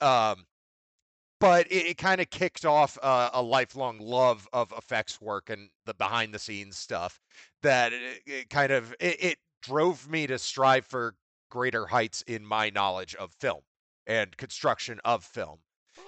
Um, 0.00 0.44
but 1.42 1.66
it, 1.70 1.86
it 1.86 1.98
kind 1.98 2.20
of 2.20 2.30
kicked 2.30 2.64
off 2.64 2.96
uh, 3.02 3.30
a 3.34 3.42
lifelong 3.42 3.98
love 3.98 4.48
of 4.52 4.72
effects 4.76 5.20
work 5.20 5.50
and 5.50 5.68
the 5.84 5.94
behind 5.94 6.32
the 6.32 6.38
scenes 6.38 6.78
stuff 6.78 7.20
that 7.62 7.92
it, 7.92 8.22
it 8.26 8.50
kind 8.50 8.72
of 8.72 8.94
it, 9.00 9.22
it 9.22 9.38
drove 9.60 10.08
me 10.08 10.26
to 10.26 10.38
strive 10.38 10.86
for 10.86 11.14
greater 11.50 11.86
heights 11.86 12.22
in 12.22 12.46
my 12.46 12.70
knowledge 12.70 13.14
of 13.16 13.32
film 13.32 13.60
and 14.06 14.36
construction 14.36 15.00
of 15.04 15.24
film 15.24 15.58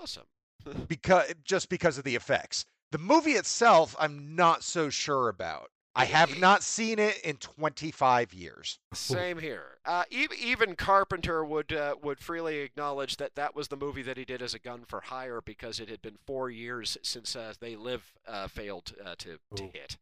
Awesome. 0.03 0.25
because 0.89 1.33
just 1.45 1.69
because 1.69 1.99
of 1.99 2.05
the 2.05 2.15
effects. 2.15 2.65
The 2.93 2.99
movie 2.99 3.33
itself, 3.33 3.97
I'm 3.99 4.37
not 4.37 4.63
so 4.63 4.89
sure 4.89 5.29
about. 5.29 5.71
I 5.97 6.07
have 6.07 6.39
not 6.41 6.65
seen 6.65 6.99
it 6.99 7.21
in 7.23 7.37
25 7.37 8.35
years. 8.35 8.79
Same 8.95 9.39
here. 9.39 9.79
Uh, 9.85 10.03
even, 10.11 10.37
even 10.43 10.75
Carpenter 10.75 11.45
would 11.45 11.73
uh, 11.73 11.95
would 12.03 12.19
freely 12.19 12.59
acknowledge 12.59 13.17
that 13.19 13.37
that 13.37 13.55
was 13.55 13.69
the 13.69 13.77
movie 13.77 14.03
that 14.03 14.17
he 14.17 14.25
did 14.25 14.43
as 14.43 14.55
a 14.55 14.59
gun 14.59 14.83
for 14.87 15.03
hire 15.03 15.41
because 15.41 15.79
it 15.79 15.89
had 15.89 16.03
been 16.03 16.17
four 16.27 16.51
years 16.51 16.97
since 17.03 17.37
uh, 17.37 17.53
They 17.61 17.77
Live 17.77 18.13
uh, 18.27 18.49
failed 18.49 18.93
uh, 19.05 19.15
to, 19.19 19.39
to 19.55 19.63
hit. 19.63 19.97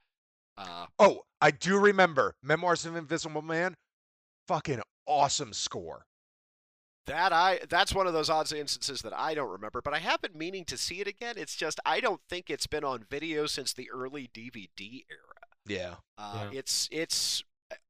Uh, 0.57 0.87
Oh, 0.99 1.25
I 1.41 1.51
do 1.51 1.79
remember 1.79 2.35
Memoirs 2.43 2.87
of 2.87 2.97
Invisible 2.97 3.43
Man. 3.43 3.75
Fucking 4.49 4.81
awesome 5.07 5.53
score. 5.53 6.07
that 7.07 7.33
I 7.35 7.61
that's 7.69 7.95
one 7.95 8.07
of 8.07 8.13
those 8.15 8.31
odd 8.31 8.51
instances 8.53 9.03
that 9.03 9.13
I 9.13 9.35
don't 9.35 9.51
remember, 9.51 9.83
but 9.83 9.93
I 9.93 9.99
have 9.99 10.23
been 10.23 10.39
meaning 10.39 10.65
to 10.67 10.79
see 10.79 11.01
it 11.01 11.07
again. 11.07 11.35
It's 11.37 11.55
just 11.57 11.81
I 11.85 12.01
don't 12.01 12.21
think 12.31 12.49
it's 12.49 12.67
been 12.67 12.85
on 12.85 13.05
video 13.11 13.45
since 13.47 13.73
the 13.75 13.91
early 13.91 14.31
DVD 14.33 15.05
era. 15.11 15.32
Yeah. 15.67 15.97
Uh, 16.19 16.49
Yeah. 16.53 16.59
It's 16.59 16.89
it's 16.93 17.43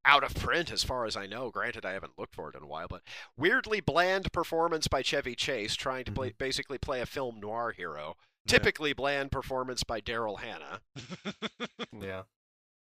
out 0.05 0.23
of 0.23 0.35
print 0.35 0.71
as 0.71 0.85
far 0.85 1.07
as 1.07 1.17
I 1.17 1.27
know. 1.27 1.51
Granted, 1.51 1.85
I 1.85 1.93
haven't 1.93 2.19
looked 2.19 2.35
for 2.35 2.49
it 2.49 2.55
in 2.55 2.63
a 2.63 2.67
while, 2.67 2.87
but 2.89 3.03
weirdly 3.37 3.81
bland 3.81 4.33
performance 4.33 4.87
by 4.89 5.03
Chevy 5.03 5.35
Chase 5.35 5.75
trying 5.75 6.05
to 6.05 6.13
play 6.13 6.33
basically 6.37 6.79
play 6.79 7.01
a 7.01 7.07
film 7.07 7.41
noir 7.41 7.73
hero. 7.73 8.17
Yeah. 8.47 8.59
Typically 8.59 8.93
bland 8.93 9.31
performance 9.33 9.83
by 9.85 10.01
Daryl 10.01 10.41
Hannah. 10.41 10.81
Yeah. 12.01 12.23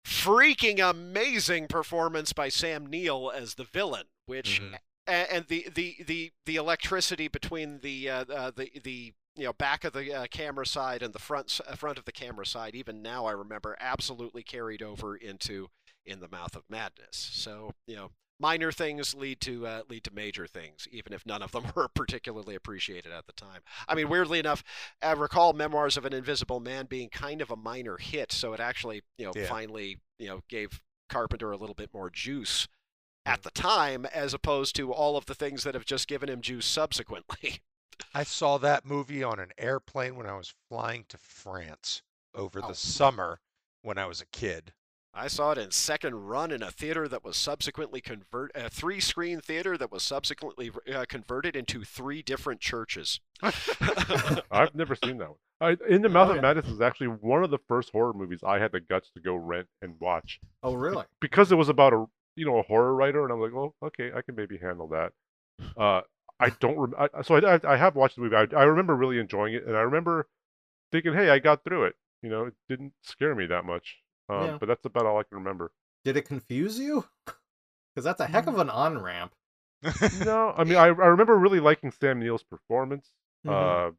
Freaking 0.04 0.78
amazing 0.78 1.68
performance 1.68 2.32
by 2.32 2.48
Sam 2.48 2.86
Neill 2.86 3.30
as 3.34 3.54
the 3.54 3.64
villain, 3.64 4.06
which 4.26 4.60
Mhm. 4.60 4.78
and 5.06 5.46
the 5.48 5.68
the 5.74 5.96
the 6.06 6.32
the 6.44 6.56
electricity 6.56 7.28
between 7.28 7.80
the 7.80 8.08
uh, 8.10 8.24
uh, 8.26 8.50
the 8.52 8.70
the 8.82 9.14
you 9.36 9.44
know 9.44 9.52
back 9.52 9.84
of 9.84 9.92
the 9.92 10.12
uh, 10.14 10.26
camera 10.30 10.66
side 10.66 11.02
and 11.02 11.12
the 11.12 11.18
front 11.18 11.60
uh, 11.66 11.74
front 11.76 11.98
of 11.98 12.04
the 12.04 12.12
camera 12.12 12.46
side 12.46 12.74
even 12.74 13.02
now 13.02 13.26
I 13.26 13.32
remember 13.32 13.76
absolutely 13.80 14.42
carried 14.42 14.82
over 14.82 15.16
into 15.16 15.68
in 16.04 16.20
the 16.20 16.28
mouth 16.28 16.54
of 16.56 16.64
madness 16.70 17.30
so 17.32 17.72
you 17.86 17.96
know 17.96 18.10
minor 18.38 18.70
things 18.70 19.14
lead 19.14 19.40
to 19.40 19.66
uh, 19.66 19.82
lead 19.88 20.04
to 20.04 20.10
major 20.12 20.46
things 20.46 20.86
even 20.90 21.12
if 21.12 21.24
none 21.26 21.42
of 21.42 21.52
them 21.52 21.64
were 21.74 21.88
particularly 21.88 22.54
appreciated 22.54 23.12
at 23.12 23.26
the 23.26 23.32
time 23.32 23.60
I 23.88 23.94
mean 23.94 24.08
weirdly 24.08 24.38
enough 24.38 24.62
I 25.02 25.12
recall 25.12 25.52
memoirs 25.52 25.96
of 25.96 26.04
an 26.04 26.12
invisible 26.12 26.60
man 26.60 26.86
being 26.86 27.08
kind 27.08 27.40
of 27.40 27.50
a 27.50 27.56
minor 27.56 27.96
hit 27.98 28.32
so 28.32 28.52
it 28.52 28.60
actually 28.60 29.02
you 29.18 29.26
know 29.26 29.32
Yeah. 29.34 29.46
finally 29.46 29.98
you 30.18 30.28
know 30.28 30.40
gave 30.48 30.80
Carpenter 31.08 31.52
a 31.52 31.56
little 31.56 31.74
bit 31.74 31.90
more 31.94 32.10
juice 32.10 32.68
at 33.24 33.42
the 33.42 33.50
time 33.50 34.06
as 34.06 34.32
opposed 34.32 34.76
to 34.76 34.92
all 34.92 35.16
of 35.16 35.26
the 35.26 35.34
things 35.34 35.64
that 35.64 35.74
have 35.74 35.84
just 35.84 36.06
given 36.06 36.28
him 36.28 36.40
juice 36.40 36.66
subsequently. 36.66 37.60
I 38.14 38.22
saw 38.24 38.58
that 38.58 38.84
movie 38.84 39.22
on 39.22 39.38
an 39.38 39.50
airplane 39.58 40.16
when 40.16 40.26
I 40.26 40.36
was 40.36 40.54
flying 40.68 41.04
to 41.08 41.18
France 41.18 42.02
over 42.34 42.60
Oh. 42.62 42.68
the 42.68 42.74
summer 42.74 43.40
when 43.82 43.98
I 43.98 44.06
was 44.06 44.20
a 44.20 44.26
kid. 44.26 44.72
I 45.18 45.28
saw 45.28 45.52
it 45.52 45.58
in 45.58 45.70
second 45.70 46.14
run 46.14 46.50
in 46.50 46.62
a 46.62 46.70
theater 46.70 47.08
that 47.08 47.24
was 47.24 47.38
subsequently 47.38 48.02
convert 48.02 48.50
a 48.54 48.68
three 48.68 49.00
screen 49.00 49.40
theater 49.40 49.78
that 49.78 49.90
was 49.90 50.02
subsequently 50.02 50.70
uh, 50.94 51.06
converted 51.08 51.56
into 51.56 51.84
three 51.84 52.20
different 52.20 52.60
churches. 52.60 53.20
I've 53.42 54.74
never 54.74 54.94
seen 54.94 55.16
that 55.18 55.28
one. 55.30 55.38
I, 55.58 55.76
in 55.88 56.02
the 56.02 56.10
Mouth 56.10 56.28
Oh, 56.28 56.30
of 56.32 56.36
yeah. 56.36 56.42
Madness 56.42 56.66
is 56.66 56.82
actually 56.82 57.06
one 57.06 57.42
of 57.42 57.50
the 57.50 57.58
first 57.66 57.90
horror 57.92 58.12
movies 58.12 58.40
I 58.46 58.58
had 58.58 58.72
the 58.72 58.80
guts 58.80 59.10
to 59.14 59.20
go 59.20 59.36
rent 59.36 59.68
and 59.80 59.94
watch 60.00 60.38
Oh, 60.62 60.74
really? 60.74 61.04
because 61.20 61.50
it 61.50 61.54
was 61.56 61.70
about 61.70 61.94
a 61.94 62.04
you 62.34 62.44
know 62.44 62.58
a 62.58 62.62
horror 62.62 62.94
writer, 62.94 63.24
and 63.24 63.32
I'm 63.32 63.40
like, 63.40 63.54
oh, 63.54 63.72
okay, 63.84 64.10
I 64.14 64.20
can 64.20 64.34
maybe 64.34 64.58
handle 64.58 64.88
that. 64.88 65.12
Uh, 65.78 66.02
I 66.38 66.50
don't. 66.50 66.76
Rem- 66.76 66.94
I, 67.14 67.22
so 67.22 67.36
I, 67.36 67.60
I 67.66 67.76
have 67.76 67.94
watched 67.96 68.16
the 68.16 68.22
movie. 68.22 68.36
I, 68.36 68.46
I 68.56 68.64
remember 68.64 68.94
really 68.94 69.18
enjoying 69.18 69.54
it, 69.54 69.64
and 69.66 69.76
I 69.76 69.80
remember 69.80 70.28
thinking, 70.92 71.14
hey, 71.14 71.30
I 71.30 71.38
got 71.38 71.64
through 71.64 71.84
it. 71.84 71.94
You 72.22 72.30
know, 72.30 72.44
it 72.46 72.54
didn't 72.68 72.92
scare 73.02 73.34
me 73.34 73.46
that 73.46 73.64
much. 73.64 73.96
Um, 74.28 74.44
Yeah. 74.44 74.56
But 74.58 74.66
that's 74.66 74.84
about 74.84 75.06
all 75.06 75.18
I 75.18 75.22
can 75.22 75.38
remember. 75.38 75.70
Did 76.04 76.16
it 76.16 76.22
confuse 76.26 76.78
you? 76.78 77.04
Because 77.94 78.04
that's 78.04 78.20
a 78.20 78.26
heck 78.26 78.46
of 78.46 78.58
an 78.58 78.68
on 78.68 78.98
ramp. 78.98 79.32
no, 80.22 80.52
I 80.54 80.64
mean, 80.64 80.76
I, 80.76 80.84
I 80.88 80.88
remember 80.88 81.34
really 81.38 81.60
liking 81.60 81.90
Sam 81.90 82.20
Neill's 82.20 82.42
performance. 82.42 83.08
Mhm. 83.46 83.88
Uh, 83.88 83.92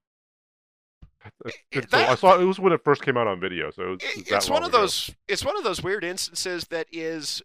it- 1.72 1.92
I- 1.94 2.08
I 2.12 2.16
saw 2.16 2.40
it 2.40 2.46
was 2.46 2.60
when 2.60 2.74
it 2.74 2.84
first 2.84 3.02
came 3.02 3.18
out 3.18 3.26
on 3.28 3.40
video, 3.40 3.72
so 3.72 3.82
it 3.82 3.90
was, 3.90 4.00
it 4.04 4.30
that 4.30 4.36
it's 4.38 4.50
one 4.52 4.62
long 4.62 4.70
of 4.70 4.74
ago. 4.74 4.82
those 4.82 5.10
it's 5.28 5.44
one 5.44 5.58
of 5.58 5.64
those 5.64 5.82
weird 5.82 6.04
instances 6.04 6.66
that 6.68 6.86
is 6.92 7.42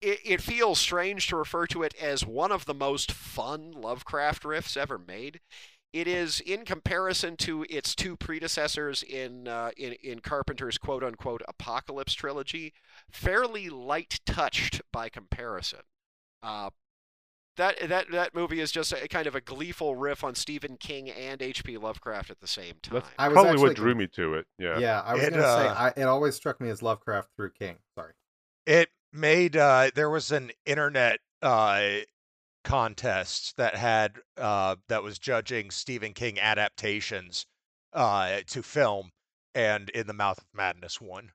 it, 0.00 0.20
it 0.24 0.42
feels 0.42 0.78
strange 0.78 1.26
to 1.28 1.36
refer 1.36 1.66
to 1.68 1.82
it 1.82 1.94
as 2.00 2.24
one 2.24 2.52
of 2.52 2.66
the 2.66 2.74
most 2.74 3.12
fun 3.12 3.72
Lovecraft 3.72 4.42
riffs 4.44 4.76
ever 4.76 4.98
made. 4.98 5.40
It 5.92 6.06
is, 6.06 6.40
in 6.40 6.66
comparison 6.66 7.36
to 7.38 7.64
its 7.70 7.94
two 7.94 8.14
predecessors 8.16 9.02
in 9.02 9.48
uh, 9.48 9.70
in, 9.76 9.94
in 10.02 10.20
Carpenter's 10.20 10.76
"quote 10.76 11.02
unquote" 11.02 11.40
Apocalypse 11.48 12.12
trilogy, 12.12 12.74
fairly 13.10 13.70
light 13.70 14.20
touched 14.26 14.82
by 14.92 15.08
comparison. 15.08 15.80
Uh, 16.42 16.70
that 17.56 17.88
that 17.88 18.10
that 18.10 18.34
movie 18.34 18.60
is 18.60 18.70
just 18.70 18.92
a 18.92 19.08
kind 19.08 19.26
of 19.26 19.34
a 19.34 19.40
gleeful 19.40 19.96
riff 19.96 20.22
on 20.22 20.34
Stephen 20.34 20.76
King 20.76 21.10
and 21.10 21.42
H.P. 21.42 21.76
Lovecraft 21.78 22.30
at 22.30 22.40
the 22.40 22.46
same 22.46 22.74
time. 22.82 22.94
That's 22.94 23.08
I 23.18 23.28
was 23.28 23.34
probably 23.34 23.58
what 23.58 23.74
drew 23.74 23.94
me 23.94 24.06
to 24.08 24.34
it. 24.34 24.46
Yeah. 24.58 24.78
Yeah, 24.78 25.00
I 25.00 25.14
was 25.14 25.24
It, 25.24 25.30
gonna 25.30 25.42
say 25.42 25.66
uh, 25.66 25.74
I, 25.74 25.92
it 25.96 26.02
always 26.04 26.34
struck 26.36 26.60
me 26.60 26.68
as 26.68 26.82
Lovecraft 26.82 27.30
through 27.34 27.50
King. 27.52 27.76
Sorry. 27.96 28.12
It 28.66 28.90
made 29.18 29.56
uh 29.56 29.90
there 29.94 30.08
was 30.10 30.32
an 30.32 30.50
internet 30.66 31.20
uh 31.42 31.82
contest 32.64 33.56
that 33.56 33.76
had 33.76 34.16
uh 34.36 34.76
that 34.88 35.02
was 35.02 35.18
judging 35.18 35.70
Stephen 35.70 36.12
King 36.12 36.38
adaptations 36.38 37.46
uh 37.92 38.38
to 38.46 38.62
film 38.62 39.10
and 39.54 39.88
in 39.90 40.06
the 40.06 40.12
mouth 40.12 40.38
of 40.38 40.44
madness 40.54 41.00
won. 41.00 41.30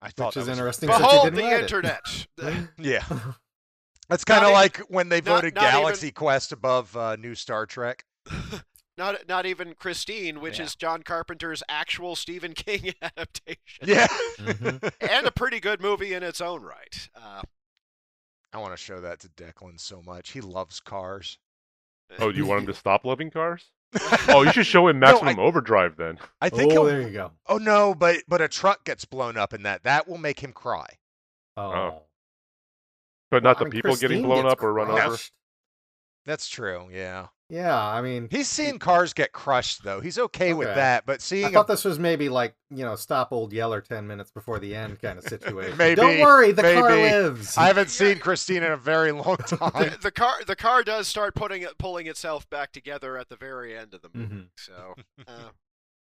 I 0.00 0.10
thought 0.10 0.34
Which 0.34 0.42
is 0.42 0.48
was- 0.48 0.58
interesting. 0.58 0.88
since 0.88 0.98
you 1.00 1.04
Behold 1.06 1.24
didn't 1.34 1.48
the 1.50 1.60
internet. 1.60 2.26
Yeah. 2.78 3.04
That's 4.08 4.24
kind 4.24 4.44
of 4.44 4.52
like 4.52 4.78
when 4.88 5.08
they 5.10 5.20
voted 5.20 5.54
not 5.54 5.64
even- 5.64 5.80
Galaxy 5.80 6.10
Quest 6.10 6.52
above 6.52 6.96
uh, 6.96 7.16
New 7.16 7.34
Star 7.34 7.66
Trek. 7.66 8.04
not 8.98 9.26
not 9.28 9.46
even 9.46 9.74
Christine, 9.74 10.40
which 10.40 10.58
Yeah. 10.58 10.64
is 10.66 10.74
John 10.74 11.02
Carpenter's 11.02 11.62
actual 11.68 12.16
Stephen 12.16 12.52
King 12.52 12.92
adaptation. 13.02 13.84
Yeah. 13.86 14.08
Mhm. 14.38 14.92
and 15.00 15.26
a 15.26 15.30
pretty 15.30 15.60
good 15.60 15.80
movie 15.80 16.12
in 16.12 16.22
its 16.22 16.40
own 16.40 16.62
right. 16.62 17.08
Uh, 17.14 17.42
I 18.52 18.58
want 18.58 18.72
to 18.72 18.76
show 18.76 19.00
that 19.00 19.20
to 19.20 19.28
Declan 19.28 19.78
so 19.80 20.02
much. 20.02 20.30
He 20.32 20.40
loves 20.40 20.80
cars. 20.80 21.38
Oh, 22.18 22.32
do 22.32 22.38
you 22.38 22.46
want 22.46 22.60
him 22.62 22.66
to 22.66 22.74
stop 22.74 23.04
loving 23.04 23.30
cars? 23.30 23.70
Oh, 24.28 24.42
you 24.42 24.52
should 24.52 24.66
show 24.66 24.86
him 24.88 24.98
No, 24.98 25.06
I- 25.06 25.10
Maximum 25.12 25.38
Overdrive 25.38 25.96
then. 25.96 26.18
I 26.42 26.48
think 26.50 26.72
oh, 26.74 26.84
there 26.84 27.00
you 27.00 27.10
go. 27.10 27.32
Oh 27.46 27.56
no, 27.58 27.94
but 27.94 28.18
but 28.28 28.42
a 28.42 28.48
truck 28.48 28.84
gets 28.84 29.04
blown 29.06 29.36
up 29.38 29.54
in 29.54 29.62
that. 29.62 29.84
That 29.84 30.06
will 30.08 30.18
make 30.18 30.40
him 30.40 30.52
cry. 30.52 30.86
Oh. 31.56 32.02
But 33.30 33.42
Well, 33.44 33.52
not 33.52 33.58
the 33.58 33.64
I 33.64 33.68
mean, 33.68 33.72
people 33.72 33.96
getting 33.96 34.22
blown 34.22 34.42
gets 34.44 34.52
up 34.52 34.62
or 34.62 34.72
run 34.72 34.90
over. 34.90 35.16
That's 36.26 36.48
true. 36.48 36.88
Yeah. 36.92 37.28
Yeah, 37.50 37.74
I 37.82 38.02
mean, 38.02 38.28
He's 38.30 38.46
seen 38.48 38.78
cars 38.78 39.14
get 39.14 39.32
crushed 39.32 39.82
though. 39.82 40.00
He's 40.00 40.18
okay, 40.18 40.52
with 40.52 40.68
that, 40.68 41.06
but 41.06 41.14
I 41.14 41.18
seeing 41.18 41.46
a 41.46 41.50
thought 41.50 41.66
this 41.66 41.84
was 41.84 41.98
maybe 41.98 42.28
like 42.28 42.54
you 42.70 42.84
know 42.84 42.94
stop 42.94 43.32
old 43.32 43.54
Yeller 43.54 43.80
ten 43.80 44.06
minutes 44.06 44.30
before 44.30 44.58
the 44.58 44.74
end 44.74 45.00
kind 45.00 45.18
of 45.18 45.24
situation. 45.24 45.74
Maybe, 45.78 45.94
Don't 45.94 46.20
worry, 46.20 46.52
the 46.52 46.62
car 46.62 46.90
lives. 46.94 47.56
I 47.56 47.66
haven't 47.68 47.88
seen 47.88 48.18
Christine 48.18 48.62
in 48.62 48.72
a 48.72 48.76
very 48.76 49.12
long 49.12 49.36
time. 49.46 49.70
The, 49.72 49.98
the 50.02 50.10
car 50.10 50.44
the 50.46 50.56
car 50.56 50.82
does 50.82 51.08
start 51.08 51.34
putting 51.34 51.62
it 51.62 51.78
pulling 51.78 52.06
itself 52.06 52.48
back 52.50 52.70
together 52.70 53.16
at 53.16 53.30
the 53.30 53.36
very 53.36 53.74
end 53.76 53.94
of 53.94 54.02
the 54.02 54.10
movie. 54.12 54.34
Mhm. 54.34 54.46
So 54.58 54.94
uh, 55.26 55.48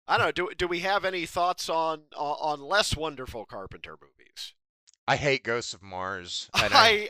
I 0.08 0.18
don't 0.18 0.28
know. 0.28 0.32
Do 0.32 0.50
do 0.56 0.68
we 0.68 0.80
have 0.82 1.04
any 1.04 1.26
thoughts 1.26 1.68
on 1.68 2.02
on, 2.16 2.36
on 2.60 2.62
less 2.62 2.96
wonderful 2.96 3.46
Carpenter 3.46 3.98
movies? 4.00 4.54
I 5.08 5.16
hate 5.16 5.44
Ghosts 5.44 5.74
of 5.74 5.82
Mars. 5.82 6.50
I- 6.54 7.10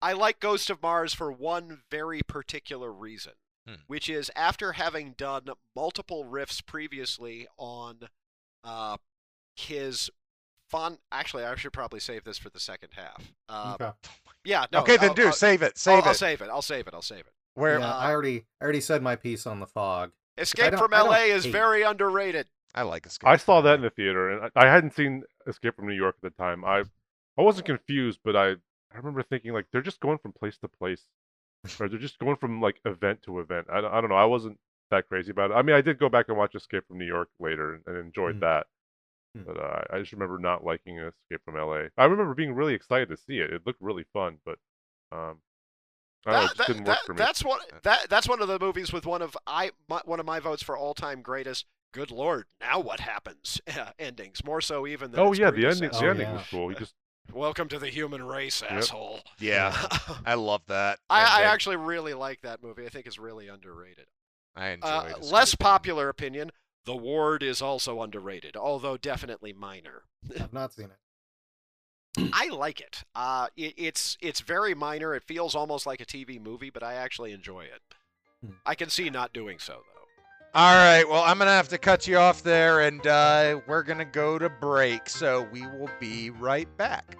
I 0.00 0.10
I 0.10 0.12
like 0.14 0.40
Ghost 0.40 0.70
of 0.70 0.80
Mars 0.82 1.12
for 1.12 1.30
one 1.30 1.82
very 1.90 2.22
particular 2.22 2.90
reason, 2.92 3.32
Hmm. 3.68 3.74
which 3.86 4.08
is 4.08 4.30
after 4.34 4.72
having 4.72 5.12
done 5.18 5.44
multiple 5.76 6.24
riffs 6.24 6.64
previously 6.64 7.46
on 7.58 8.08
uh, 8.64 8.96
his 9.56 10.08
fun. 10.68 10.98
Actually, 11.12 11.44
I 11.44 11.54
should 11.56 11.72
probably 11.74 12.00
save 12.00 12.24
this 12.24 12.38
for 12.38 12.48
the 12.50 12.60
second 12.60 12.90
half. 12.96 13.32
Uh, 13.48 13.76
Okay. 13.80 13.90
Yeah. 14.44 14.64
No, 14.72 14.80
okay, 14.80 14.96
then 14.96 15.10
I'll- 15.10 15.14
do 15.14 15.26
I'll- 15.26 15.32
save 15.32 15.60
it. 15.62 15.72
I'll, 15.72 15.72
Save 15.76 16.04
I'll 16.04 16.10
it. 16.12 16.14
save 16.14 16.40
it. 16.40 16.48
I'll 16.48 16.62
save 16.62 16.86
it. 16.86 16.94
I'll 16.94 17.02
save 17.02 17.20
it. 17.20 17.32
Where 17.54 17.78
yeah, 17.80 17.92
I 17.92 18.10
already 18.12 18.46
I 18.60 18.64
already 18.64 18.80
said 18.80 19.02
my 19.02 19.16
piece 19.16 19.46
on 19.46 19.60
the 19.60 19.66
fog. 19.66 20.12
Escape 20.38 20.74
from 20.76 20.92
LA 20.92 21.24
is 21.24 21.44
hate- 21.44 21.50
very 21.52 21.82
underrated. 21.82 22.48
I 22.74 22.82
like 22.82 23.04
Escape. 23.04 23.28
I 23.28 23.36
saw 23.36 23.60
that 23.62 23.74
in 23.74 23.80
the 23.82 23.90
theater, 23.90 24.30
and 24.30 24.50
I, 24.54 24.64
I 24.64 24.66
hadn't 24.72 24.94
seen 24.94 25.24
Escape 25.46 25.74
from 25.74 25.88
New 25.88 25.94
York 25.96 26.14
at 26.22 26.32
the 26.32 26.42
time. 26.42 26.64
I 26.64 26.84
I 27.36 27.42
wasn't 27.42 27.66
confused, 27.66 28.20
but 28.24 28.36
I 28.36 28.50
I 28.50 28.96
remember 28.96 29.22
thinking 29.22 29.52
like 29.52 29.66
they're 29.72 29.82
just 29.82 30.00
going 30.00 30.18
from 30.18 30.32
place 30.32 30.56
to 30.58 30.68
place, 30.68 31.06
or 31.80 31.88
they're 31.88 31.98
just 31.98 32.18
going 32.18 32.36
from 32.36 32.60
like 32.60 32.80
event 32.84 33.22
to 33.22 33.40
event. 33.40 33.66
I, 33.70 33.80
don't- 33.80 33.92
I 33.92 34.00
don't 34.00 34.10
know. 34.10 34.16
I 34.16 34.24
wasn't 34.24 34.58
that 34.90 35.08
crazy 35.08 35.30
about 35.30 35.50
it. 35.50 35.54
I 35.54 35.62
mean, 35.62 35.76
I 35.76 35.80
did 35.80 35.98
go 35.98 36.08
back 36.08 36.28
and 36.28 36.36
watch 36.38 36.54
Escape 36.54 36.86
from 36.88 36.98
New 36.98 37.06
York 37.06 37.28
later 37.38 37.74
and, 37.74 37.82
and 37.86 37.96
enjoyed 37.98 38.36
Mhm. 38.36 38.40
that, 38.40 38.66
Hmm. 39.36 39.42
but 39.46 39.58
uh, 39.60 39.82
I 39.90 39.98
just 40.00 40.12
remember 40.12 40.38
not 40.38 40.64
liking 40.64 40.98
Escape 40.98 41.42
from 41.44 41.56
L.A. 41.56 41.90
I 41.98 42.04
remember 42.04 42.34
being 42.34 42.54
really 42.54 42.74
excited 42.74 43.08
to 43.10 43.16
see 43.16 43.38
it. 43.40 43.52
It 43.52 43.66
looked 43.66 43.82
really 43.82 44.04
fun, 44.14 44.38
but 44.46 44.58
um, 45.12 45.40
I 46.26 46.32
don't 46.32 46.40
know, 46.42 46.46
That- 46.48 46.56
that- 46.56 46.66
didn't 46.68 46.84
work 46.84 46.96
that- 46.96 47.04
for 47.06 47.12
me. 47.14 47.18
That's 47.18 47.44
one. 47.44 47.60
That 47.82 48.08
that's 48.08 48.28
one 48.28 48.40
of 48.40 48.48
the 48.48 48.58
movies 48.58 48.92
with 48.92 49.04
one 49.06 49.20
of 49.22 49.36
I 49.46 49.72
my, 49.88 50.00
one 50.04 50.20
of 50.20 50.26
my 50.26 50.40
votes 50.40 50.62
for 50.62 50.76
all 50.76 50.94
time 50.94 51.20
greatest. 51.22 51.66
Good 51.92 52.10
lord, 52.10 52.46
now 52.60 52.80
what 52.80 53.00
happens? 53.00 53.60
endings 53.98 54.44
more 54.44 54.60
so 54.60 54.86
even 54.86 55.10
than 55.10 55.20
Oh 55.20 55.32
yeah, 55.32 55.50
the 55.50 55.66
ending. 55.66 55.90
The 55.90 55.96
Oh, 56.04 56.08
ending 56.10 56.26
yeah. 56.28 56.32
was 56.34 56.46
cool. 56.50 56.68
He 56.68 56.74
just 56.76 56.94
Welcome 57.32 57.68
to 57.68 57.78
the 57.78 57.88
human 57.88 58.22
race, 58.24 58.62
asshole. 58.62 59.20
Yeah, 59.38 59.76
I 60.26 60.34
love 60.34 60.62
that. 60.68 60.98
I, 61.10 61.40
I 61.40 61.42
actually 61.42 61.76
really 61.76 62.14
like 62.14 62.40
that 62.42 62.62
movie. 62.62 62.86
I 62.86 62.88
think 62.88 63.06
it's 63.06 63.18
really 63.18 63.48
underrated. 63.48 64.06
I 64.56 64.68
enjoy 64.70 64.88
Uh, 64.88 65.04
Escape 65.18 65.32
less 65.32 65.50
from- 65.54 65.64
popular 65.64 66.08
opinion. 66.08 66.50
The 66.86 66.96
Ward 66.96 67.42
is 67.42 67.60
also 67.60 68.00
underrated, 68.00 68.56
although 68.56 68.96
definitely 68.96 69.52
minor. 69.52 70.04
I've 70.40 70.52
not 70.54 70.72
seen 70.72 70.86
it. 72.16 72.30
I 72.32 72.48
like 72.48 72.80
it. 72.80 73.04
Uh, 73.14 73.48
it. 73.56 73.74
It's 73.76 74.16
it's 74.20 74.40
very 74.40 74.74
minor. 74.74 75.14
It 75.14 75.22
feels 75.22 75.54
almost 75.54 75.86
like 75.86 76.00
a 76.00 76.06
TV 76.06 76.40
movie, 76.40 76.70
but 76.70 76.82
I 76.82 76.94
actually 76.94 77.32
enjoy 77.32 77.60
it. 77.64 77.82
Hmm. 78.44 78.52
I 78.64 78.74
can 78.74 78.88
see 78.88 79.10
not 79.10 79.32
doing 79.34 79.58
so 79.58 79.82
though. 79.94 79.97
All 80.54 80.74
right, 80.74 81.06
well, 81.06 81.22
I'm 81.22 81.38
gonna 81.38 81.50
have 81.50 81.68
to 81.68 81.78
cut 81.78 82.06
you 82.06 82.16
off 82.16 82.42
there, 82.42 82.80
and 82.80 83.06
uh, 83.06 83.60
we're 83.66 83.82
gonna 83.82 84.06
go 84.06 84.38
to 84.38 84.48
break. 84.48 85.08
So 85.08 85.42
we 85.52 85.66
will 85.66 85.90
be 86.00 86.30
right 86.30 86.74
back. 86.78 87.16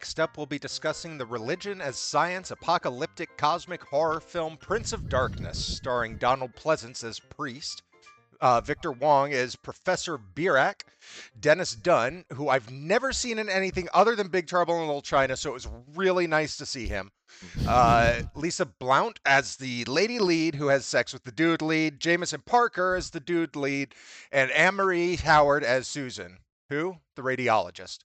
Next 0.00 0.18
up, 0.18 0.38
we'll 0.38 0.46
be 0.46 0.58
discussing 0.58 1.18
the 1.18 1.26
religion 1.26 1.82
as 1.82 1.94
science 1.94 2.50
apocalyptic 2.50 3.36
cosmic 3.36 3.82
horror 3.82 4.18
film 4.18 4.56
Prince 4.56 4.94
of 4.94 5.10
Darkness, 5.10 5.62
starring 5.62 6.16
Donald 6.16 6.54
Pleasence 6.56 7.04
as 7.04 7.20
priest, 7.20 7.82
uh, 8.40 8.62
Victor 8.62 8.92
Wong 8.92 9.34
as 9.34 9.56
Professor 9.56 10.16
Birack, 10.16 10.84
Dennis 11.38 11.74
Dun, 11.74 12.24
who 12.32 12.48
I've 12.48 12.70
never 12.70 13.12
seen 13.12 13.38
in 13.38 13.50
anything 13.50 13.90
other 13.92 14.16
than 14.16 14.28
Big 14.28 14.46
Trouble 14.46 14.80
in 14.80 14.86
Little 14.86 15.02
China, 15.02 15.36
so 15.36 15.50
it 15.50 15.52
was 15.52 15.68
really 15.94 16.26
nice 16.26 16.56
to 16.56 16.64
see 16.64 16.86
him. 16.86 17.10
Uh, 17.68 18.22
Lisa 18.34 18.64
Blount 18.64 19.20
as 19.26 19.56
the 19.56 19.84
lady 19.84 20.18
lead 20.18 20.54
who 20.54 20.68
has 20.68 20.86
sex 20.86 21.12
with 21.12 21.24
the 21.24 21.30
dude 21.30 21.60
lead, 21.60 22.00
Jameson 22.00 22.40
Parker 22.46 22.94
as 22.94 23.10
the 23.10 23.20
dude 23.20 23.54
lead, 23.54 23.94
and 24.32 24.50
Anne-Marie 24.52 25.16
Howard 25.16 25.62
as 25.62 25.86
Susan, 25.86 26.38
who? 26.70 26.96
The 27.16 27.22
radiologist. 27.22 27.98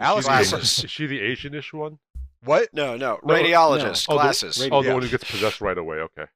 Alice 0.00 0.24
is 0.24 0.24
she, 0.24 0.28
Glasses. 0.50 0.76
the, 0.76 0.84
is 0.84 0.90
she 0.90 1.06
the 1.06 1.20
Asian-ish 1.20 1.72
one? 1.72 1.98
What? 2.44 2.68
No, 2.74 2.96
no, 2.96 3.18
No, 3.24 3.34
radiologist 3.34 4.08
no. 4.08 4.14
Oh, 4.14 4.18
the- 4.18 4.22
glasses. 4.24 4.58
radi- 4.58 4.68
Oh, 4.72 4.82
the 4.82 4.88
Yeah. 4.88 4.94
one 4.94 5.02
who 5.02 5.08
gets 5.08 5.30
possessed 5.30 5.60
right 5.60 5.78
away. 5.78 5.96
Okay. 5.98 6.26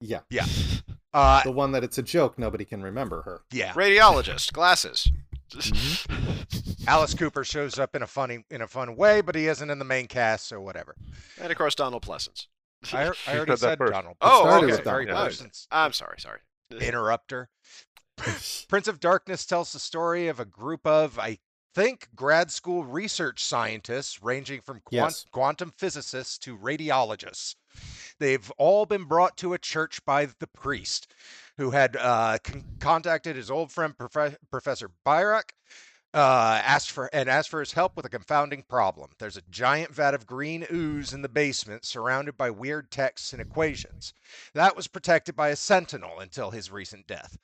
Yeah, 0.00 0.20
Yeah. 0.30 0.46
Uh, 1.14 1.42
the 1.42 1.52
one 1.52 1.72
that 1.72 1.84
it's 1.84 1.98
a 1.98 2.02
joke. 2.02 2.38
Nobody 2.38 2.64
can 2.64 2.82
remember 2.82 3.20
her. 3.22 3.42
yeah. 3.50 3.74
radiologist 3.74 4.50
glasses. 4.54 5.12
Alice 6.86 7.12
Cooper 7.12 7.44
shows 7.44 7.78
up 7.78 7.94
in 7.94 8.02
a 8.02 8.06
funny 8.06 8.44
in 8.50 8.62
a 8.62 8.66
fun 8.66 8.96
way, 8.96 9.20
but 9.20 9.34
he 9.34 9.46
isn't 9.46 9.68
in 9.68 9.78
the 9.78 9.84
main 9.84 10.06
cast, 10.06 10.46
so 10.48 10.58
whatever. 10.60 10.94
and 11.38 11.52
of 11.52 11.58
course, 11.58 11.74
Donald 11.74 12.02
Pleasence. 12.02 12.46
I, 12.94 13.02
I 13.02 13.06
already 13.36 13.52
said 13.52 13.58
said 13.58 13.78
first. 13.78 13.92
Donald. 13.92 14.16
Oh, 14.22 14.56
okay. 14.62 14.72
It's 14.72 14.80
very 14.80 15.04
Donald 15.04 15.28
Pleasence. 15.30 15.66
I'm 15.70 15.92
sorry, 15.92 16.16
sorry. 16.18 16.38
Interrupter. 16.80 17.50
Prince 18.68 18.88
of 18.88 18.98
Darkness 18.98 19.44
tells 19.44 19.72
the 19.72 19.78
story 19.78 20.28
of 20.28 20.40
a 20.40 20.44
group 20.46 20.86
of, 20.86 21.18
I 21.18 21.38
think, 21.74 22.08
grad 22.14 22.50
school 22.50 22.84
research 22.84 23.44
scientists 23.44 24.22
ranging 24.22 24.60
from 24.60 24.80
quant- 24.80 24.92
Yes. 24.92 25.26
quantum 25.30 25.70
physicists 25.70 26.38
to 26.38 26.56
radiologists. 26.56 27.56
They've 28.18 28.50
all 28.52 28.86
been 28.86 29.04
brought 29.04 29.36
to 29.38 29.54
a 29.54 29.58
church 29.58 30.04
by 30.04 30.26
the 30.26 30.46
priest, 30.46 31.12
who 31.56 31.70
had 31.70 31.96
uh, 31.96 32.38
con- 32.44 32.64
contacted 32.80 33.36
his 33.36 33.50
old 33.50 33.72
friend 33.72 33.96
Profe- 33.96 34.36
Professor 34.50 34.90
Birack, 35.06 35.50
uh, 36.14 36.60
asked 36.62 36.90
for 36.90 37.08
and 37.14 37.28
asked 37.30 37.48
for 37.48 37.60
his 37.60 37.72
help 37.72 37.96
with 37.96 38.04
a 38.04 38.10
confounding 38.10 38.62
problem. 38.68 39.10
There's 39.18 39.38
a 39.38 39.42
giant 39.50 39.94
vat 39.94 40.12
of 40.12 40.26
green 40.26 40.66
ooze 40.70 41.14
in 41.14 41.22
the 41.22 41.28
basement, 41.28 41.86
surrounded 41.86 42.36
by 42.36 42.50
weird 42.50 42.90
texts 42.90 43.32
and 43.32 43.40
equations. 43.40 44.12
That 44.52 44.76
was 44.76 44.88
protected 44.88 45.34
by 45.34 45.48
a 45.48 45.56
sentinel 45.56 46.20
until 46.20 46.50
his 46.50 46.70
recent 46.70 47.06
death. 47.06 47.38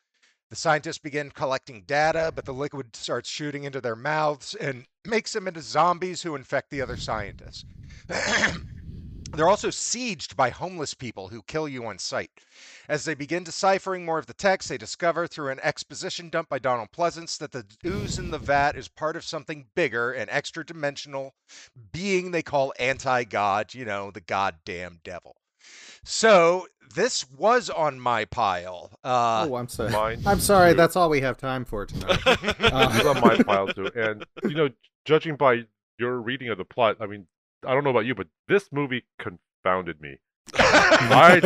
The 0.50 0.56
scientists 0.56 0.98
begin 0.98 1.30
collecting 1.30 1.82
data, 1.82 2.32
but 2.34 2.46
the 2.46 2.54
liquid 2.54 2.96
starts 2.96 3.28
shooting 3.28 3.64
into 3.64 3.82
their 3.82 3.96
mouths 3.96 4.54
and 4.54 4.86
makes 5.04 5.34
them 5.34 5.46
into 5.46 5.60
zombies 5.60 6.22
who 6.22 6.34
infect 6.34 6.70
the 6.70 6.80
other 6.80 6.96
scientists. 6.96 7.64
They're 9.32 9.48
also 9.48 9.68
sieged 9.68 10.36
by 10.36 10.48
homeless 10.48 10.94
people 10.94 11.28
who 11.28 11.42
kill 11.42 11.68
you 11.68 11.84
on 11.86 11.98
sight. 11.98 12.30
As 12.88 13.04
they 13.04 13.14
begin 13.14 13.44
deciphering 13.44 14.06
more 14.06 14.18
of 14.18 14.24
the 14.24 14.32
text, 14.32 14.70
they 14.70 14.78
discover 14.78 15.26
through 15.26 15.50
an 15.50 15.60
exposition 15.60 16.30
dump 16.30 16.48
by 16.48 16.58
Donald 16.58 16.92
Pleasence 16.92 17.36
that 17.36 17.52
the 17.52 17.66
ooze 17.84 18.18
in 18.18 18.30
the 18.30 18.38
vat 18.38 18.74
is 18.74 18.88
part 18.88 19.16
of 19.16 19.24
something 19.24 19.66
bigger, 19.74 20.12
an 20.12 20.30
extra 20.30 20.64
dimensional 20.64 21.34
being 21.92 22.30
they 22.30 22.42
call 22.42 22.72
anti 22.78 23.24
God, 23.24 23.74
you 23.74 23.84
know, 23.84 24.10
the 24.10 24.22
goddamn 24.22 25.00
devil. 25.04 25.36
So 26.10 26.66
this 26.94 27.30
was 27.32 27.68
on 27.68 28.00
my 28.00 28.24
pile. 28.24 28.90
Uh, 29.04 29.46
oh, 29.50 29.56
I'm 29.56 29.68
sorry. 29.68 29.90
Mine. 29.92 30.22
I'm 30.24 30.40
sorry. 30.40 30.70
too. 30.72 30.78
That's 30.78 30.96
all 30.96 31.10
we 31.10 31.20
have 31.20 31.36
time 31.36 31.66
for 31.66 31.84
tonight. 31.84 32.18
Uh, 32.26 32.90
It's 32.94 33.04
on 33.06 33.20
my 33.20 33.36
pile 33.42 33.68
too. 33.68 33.90
And 33.94 34.24
you 34.42 34.54
know, 34.54 34.70
judging 35.04 35.36
by 35.36 35.66
your 35.98 36.18
reading 36.20 36.48
of 36.48 36.56
the 36.56 36.64
plot, 36.64 36.96
I 37.00 37.06
mean, 37.06 37.26
I 37.66 37.74
don't 37.74 37.84
know 37.84 37.90
about 37.90 38.06
you, 38.06 38.14
but 38.14 38.26
this 38.48 38.70
movie 38.72 39.04
confounded 39.18 40.00
me. 40.00 40.16
I 40.54 41.40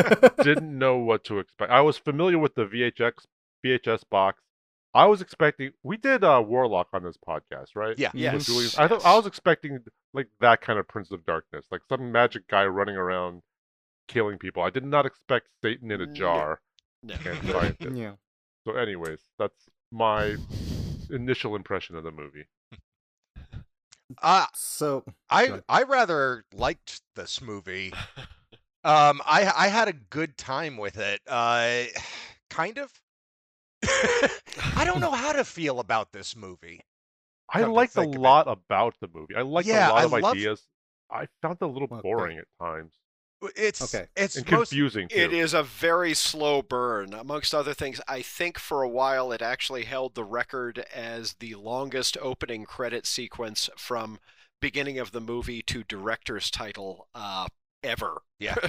didn't 0.44 0.78
know 0.78 0.96
what 0.98 1.24
to 1.24 1.40
expect. 1.40 1.72
I 1.72 1.80
was 1.80 1.98
familiar 1.98 2.38
with 2.38 2.54
the 2.54 2.64
VHX 2.66 3.24
VHS 3.66 4.04
box. 4.10 4.40
I 4.94 5.06
was 5.06 5.20
expecting. 5.20 5.72
We 5.82 5.96
did 5.96 6.22
uh, 6.22 6.40
Warlock 6.46 6.88
on 6.92 7.02
this 7.02 7.16
podcast, 7.16 7.74
right? 7.74 7.98
yeah. 7.98 8.10
Yes. 8.14 8.46
Julian- 8.46 8.70
I 8.78 8.86
thought 8.86 9.04
I 9.04 9.16
was 9.16 9.26
expecting 9.26 9.80
like 10.14 10.28
that 10.40 10.60
kind 10.60 10.78
of 10.78 10.86
Prince 10.86 11.10
of 11.10 11.26
Darkness, 11.26 11.64
like 11.72 11.80
some 11.88 12.12
magic 12.12 12.46
guy 12.46 12.64
running 12.66 12.96
around 12.96 13.42
killing 14.12 14.38
people. 14.38 14.62
I 14.62 14.70
did 14.70 14.84
not 14.84 15.06
expect 15.06 15.48
Satan 15.62 15.90
in 15.90 16.00
a 16.00 16.06
jar 16.06 16.60
No. 17.02 17.14
and 17.24 17.96
yeah. 17.96 18.12
So, 18.66 18.74
anyways, 18.76 19.20
that's 19.38 19.68
my 19.90 20.36
initial 21.10 21.56
impression 21.56 21.96
of 21.96 22.04
the 22.04 22.12
movie. 22.12 22.44
Uh, 24.22 24.44
So 24.54 25.04
I 25.30 25.62
I 25.70 25.84
rather 25.84 26.44
liked 26.52 27.00
this 27.16 27.40
movie. 27.40 27.94
Um, 28.84 29.22
I 29.24 29.50
I 29.56 29.68
had 29.68 29.88
a 29.88 29.94
good 29.94 30.36
time 30.36 30.76
with 30.76 30.98
it. 30.98 31.22
Uh, 31.26 31.84
kind 32.50 32.76
of. 32.76 32.92
I 33.84 34.84
don't 34.84 35.00
know 35.00 35.12
how 35.12 35.32
to 35.32 35.44
feel 35.44 35.80
about 35.80 36.12
this 36.12 36.36
movie. 36.36 36.80
I 37.48 37.60
Come 37.60 37.70
to 37.70 37.74
liked 37.74 37.96
a 37.96 38.00
think 38.02 38.14
of 38.16 38.20
it. 38.20 38.22
lot 38.22 38.48
about 38.48 38.94
the 39.00 39.08
movie. 39.14 39.34
I 39.34 39.40
liked 39.42 39.66
Yeah, 39.66 39.88
a 39.88 39.92
lot 39.92 39.98
I 39.98 40.04
of 40.04 40.12
love- 40.12 40.34
ideas. 40.36 40.62
I 41.10 41.26
found 41.40 41.56
it 41.60 41.64
a 41.64 41.66
little 41.66 41.88
Well, 41.88 42.02
boring 42.02 42.36
at 42.38 42.44
times. 42.60 42.92
It's 43.56 43.82
Okay. 43.94 44.06
it's 44.16 44.36
and 44.36 44.50
most 44.50 44.70
confusing 44.70 45.08
too. 45.08 45.16
It 45.16 45.32
is 45.32 45.52
a 45.54 45.62
very 45.62 46.14
slow 46.14 46.62
burn. 46.62 47.12
Amongst 47.14 47.54
other 47.54 47.74
things, 47.74 48.00
I 48.06 48.22
think 48.22 48.58
for 48.58 48.82
a 48.82 48.88
while 48.88 49.32
it 49.32 49.42
actually 49.42 49.84
held 49.84 50.14
the 50.14 50.24
record 50.24 50.78
as 50.94 51.34
the 51.34 51.54
longest 51.56 52.16
opening 52.20 52.64
credit 52.64 53.06
sequence 53.06 53.68
from 53.76 54.18
beginning 54.60 54.98
of 54.98 55.10
the 55.12 55.20
movie 55.20 55.60
to 55.62 55.82
director's 55.84 56.50
title 56.50 57.08
uh, 57.14 57.46
ever. 57.82 58.22
Yeah. 58.38 58.54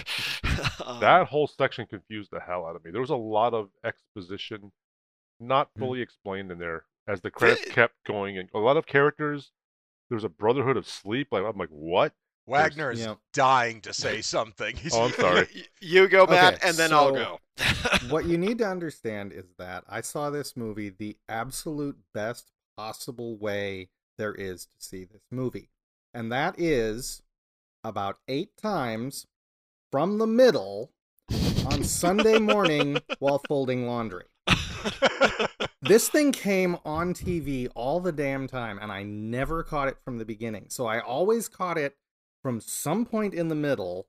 Um, 0.86 1.00
that 1.00 1.28
whole 1.28 1.48
section 1.48 1.86
confused 1.86 2.30
the 2.32 2.40
hell 2.42 2.66
out 2.66 2.76
of 2.76 2.84
me. 2.84 2.92
There 2.92 3.00
was 3.00 3.10
a 3.10 3.16
lot 3.16 3.54
of 3.54 3.70
exposition 3.86 4.72
not 5.40 5.70
Hmm. 5.76 5.82
fully 5.82 6.02
explained 6.02 6.52
in 6.52 6.58
there 6.60 6.86
as 7.08 7.22
the 7.22 7.32
credits 7.32 7.66
kept 7.72 7.96
going 8.06 8.38
and 8.38 8.50
a 8.54 8.60
lot 8.60 8.76
of 8.78 8.86
characters. 8.86 9.52
There 10.10 10.16
was 10.16 10.24
a 10.24 10.30
Brotherhood 10.30 10.78
of 10.78 10.88
Sleep. 10.88 11.28
Like 11.32 11.44
I'm 11.44 11.58
like, 11.58 11.70
what? 11.70 12.14
Wagner 12.46 12.91
is 12.91 13.00
Yeah. 13.00 13.16
dying 13.34 13.82
to 13.82 13.94
say 13.94 14.22
something. 14.22 14.76
He's, 14.76 14.94
Oh, 14.94 15.04
I'm 15.06 15.12
sorry. 15.14 15.48
you 15.82 16.08
go, 16.08 16.26
Matt, 16.26 16.56
Okay, 16.56 16.68
and 16.70 16.78
then 16.78 16.91
I'll 16.94 17.12
go. 17.12 17.39
what 18.10 18.26
you 18.26 18.38
need 18.38 18.58
to 18.60 18.68
understand 18.68 19.32
is 19.32 19.46
that 19.58 19.84
I 19.88 20.02
saw 20.02 20.30
this 20.30 20.58
movie 20.58 20.89
the 20.89 21.18
absolute 21.30 21.98
best 22.14 22.52
possible 22.78 23.38
way 23.38 23.89
there 24.18 24.34
is 24.34 24.66
to 24.66 24.72
see 24.80 25.04
this 25.06 25.22
movie. 25.32 25.70
And 26.14 26.32
that 26.32 26.56
is 26.60 27.22
about 27.84 28.18
eight 28.28 28.56
times 28.58 29.28
from 29.91 30.18
the 30.18 30.28
middle 30.28 30.91
on 31.66 31.84
Sunday 31.84 32.39
morning 32.39 32.98
while 33.20 33.41
folding 33.48 33.88
laundry. 33.88 34.26
This 35.82 36.08
thing 36.10 36.32
came 36.32 36.78
on 36.86 37.14
TV 37.14 37.68
all 37.76 38.00
the 38.00 38.12
damn 38.12 38.48
time, 38.48 38.80
and 38.82 38.91
I 38.91 39.04
never 39.04 39.64
caught 39.64 39.88
it 39.89 39.98
from 40.04 40.18
the 40.18 40.26
beginning. 40.26 40.66
So 40.70 40.86
I 40.88 41.00
always 41.00 41.48
caught 41.50 41.78
it 41.78 41.96
from 42.44 42.60
some 42.60 43.06
point 43.06 43.34
in 43.34 43.48
the 43.48 43.56
middle, 43.56 44.08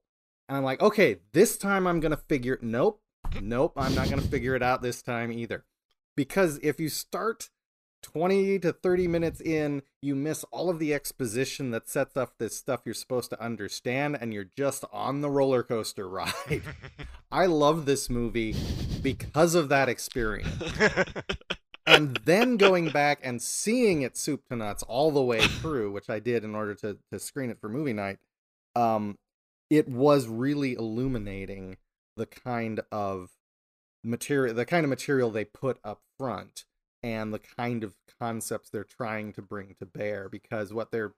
and 0.49 0.59
I'm 0.59 0.65
like, 0.65 0.83
okay, 0.83 1.21
this 1.33 1.57
time 1.57 1.87
I'm 1.87 2.01
gonna 2.01 2.19
figure. 2.19 2.59
Nope, 2.61 3.01
nope, 3.41 3.73
I'm 3.77 3.95
not 3.95 4.11
gonna 4.11 4.21
figure 4.21 4.55
it 4.55 4.63
out 4.63 4.83
this 4.83 5.01
time 5.01 5.33
either. 5.33 5.65
Because 6.17 6.59
if 6.63 6.79
you 6.79 6.89
start 6.89 7.49
20 8.03 8.59
to 8.59 8.73
30 8.73 9.09
minutes 9.09 9.41
in, 9.41 9.83
you 10.03 10.15
miss 10.15 10.45
all 10.53 10.69
of 10.69 10.79
the 10.79 10.93
exposition 10.93 11.71
that 11.71 11.89
sets 11.89 12.17
up 12.17 12.35
this 12.39 12.57
stuff 12.57 12.83
you're 12.85 12.95
supposed 12.95 13.31
to 13.31 13.43
understand, 13.43 14.19
and 14.21 14.35
you're 14.35 14.51
just 14.57 14.85
on 14.93 15.23
the 15.23 15.31
roller 15.31 15.63
coaster 15.63 16.09
ride. 16.09 16.63
I 17.33 17.47
love 17.47 17.87
this 17.87 18.11
movie 18.11 18.55
because 19.03 19.55
of 19.55 19.71
that 19.71 19.89
experience 19.89 20.51
and 21.87 22.19
then 22.25 22.57
going 22.57 22.91
back 22.91 23.21
and 23.23 23.41
seeing 23.41 24.03
it 24.03 24.17
soup 24.17 24.47
to 24.49 24.57
nuts 24.57 24.83
all 24.85 25.11
the 25.11 25.23
way 25.23 25.41
through, 25.41 25.93
which 25.93 26.09
I 26.09 26.19
did 26.19 26.45
in 26.45 26.55
order 26.55 26.75
to 26.77 26.99
to 27.13 27.19
screen 27.19 27.51
it 27.51 27.61
for 27.61 27.69
movie 27.69 27.93
night, 27.93 28.19
um, 28.75 29.19
it 29.71 29.89
was 29.89 30.27
really 30.27 30.75
illuminating 30.75 31.77
the 32.17 32.27
kind 32.27 32.81
of 32.91 33.31
material, 34.03 34.55
the 34.55 34.65
kind 34.65 34.85
of 34.85 34.91
material 34.91 35.31
they 35.31 35.45
put 35.45 35.79
up 35.85 36.01
front, 36.19 36.65
and 37.03 37.35
the 37.35 37.41
kind 37.41 37.85
of 37.85 37.95
concepts 38.21 38.71
they're 38.71 38.85
trying 38.85 39.33
to 39.33 39.43
bring 39.43 39.75
to 39.79 39.87
bear. 39.87 40.29
Because 40.29 40.73
what 40.73 40.91
they're 40.91 41.13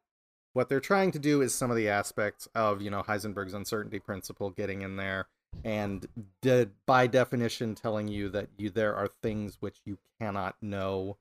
what 0.53 0.69
they're 0.69 0.81
trying 0.81 1.13
to 1.13 1.19
do 1.19 1.43
is 1.43 1.55
some 1.55 1.71
of 1.71 1.77
the 1.77 1.89
aspects 1.89 2.49
of 2.55 2.83
you 2.83 2.91
know 2.91 3.03
Heisenberg's 3.03 3.55
uncertainty 3.55 4.01
principle 4.01 4.51
getting 4.51 4.83
in 4.83 4.97
there 4.97 5.29
and 5.65 6.07
de- 6.43 6.69
by 6.87 7.07
definition 7.07 7.75
telling 7.75 8.09
you 8.09 8.29
that 8.29 8.49
you 8.59 8.71
there 8.71 8.95
are 8.95 9.09
things 9.23 9.57
which 9.61 9.81
you 9.85 9.99
cannot 10.21 10.55
know 10.63 11.17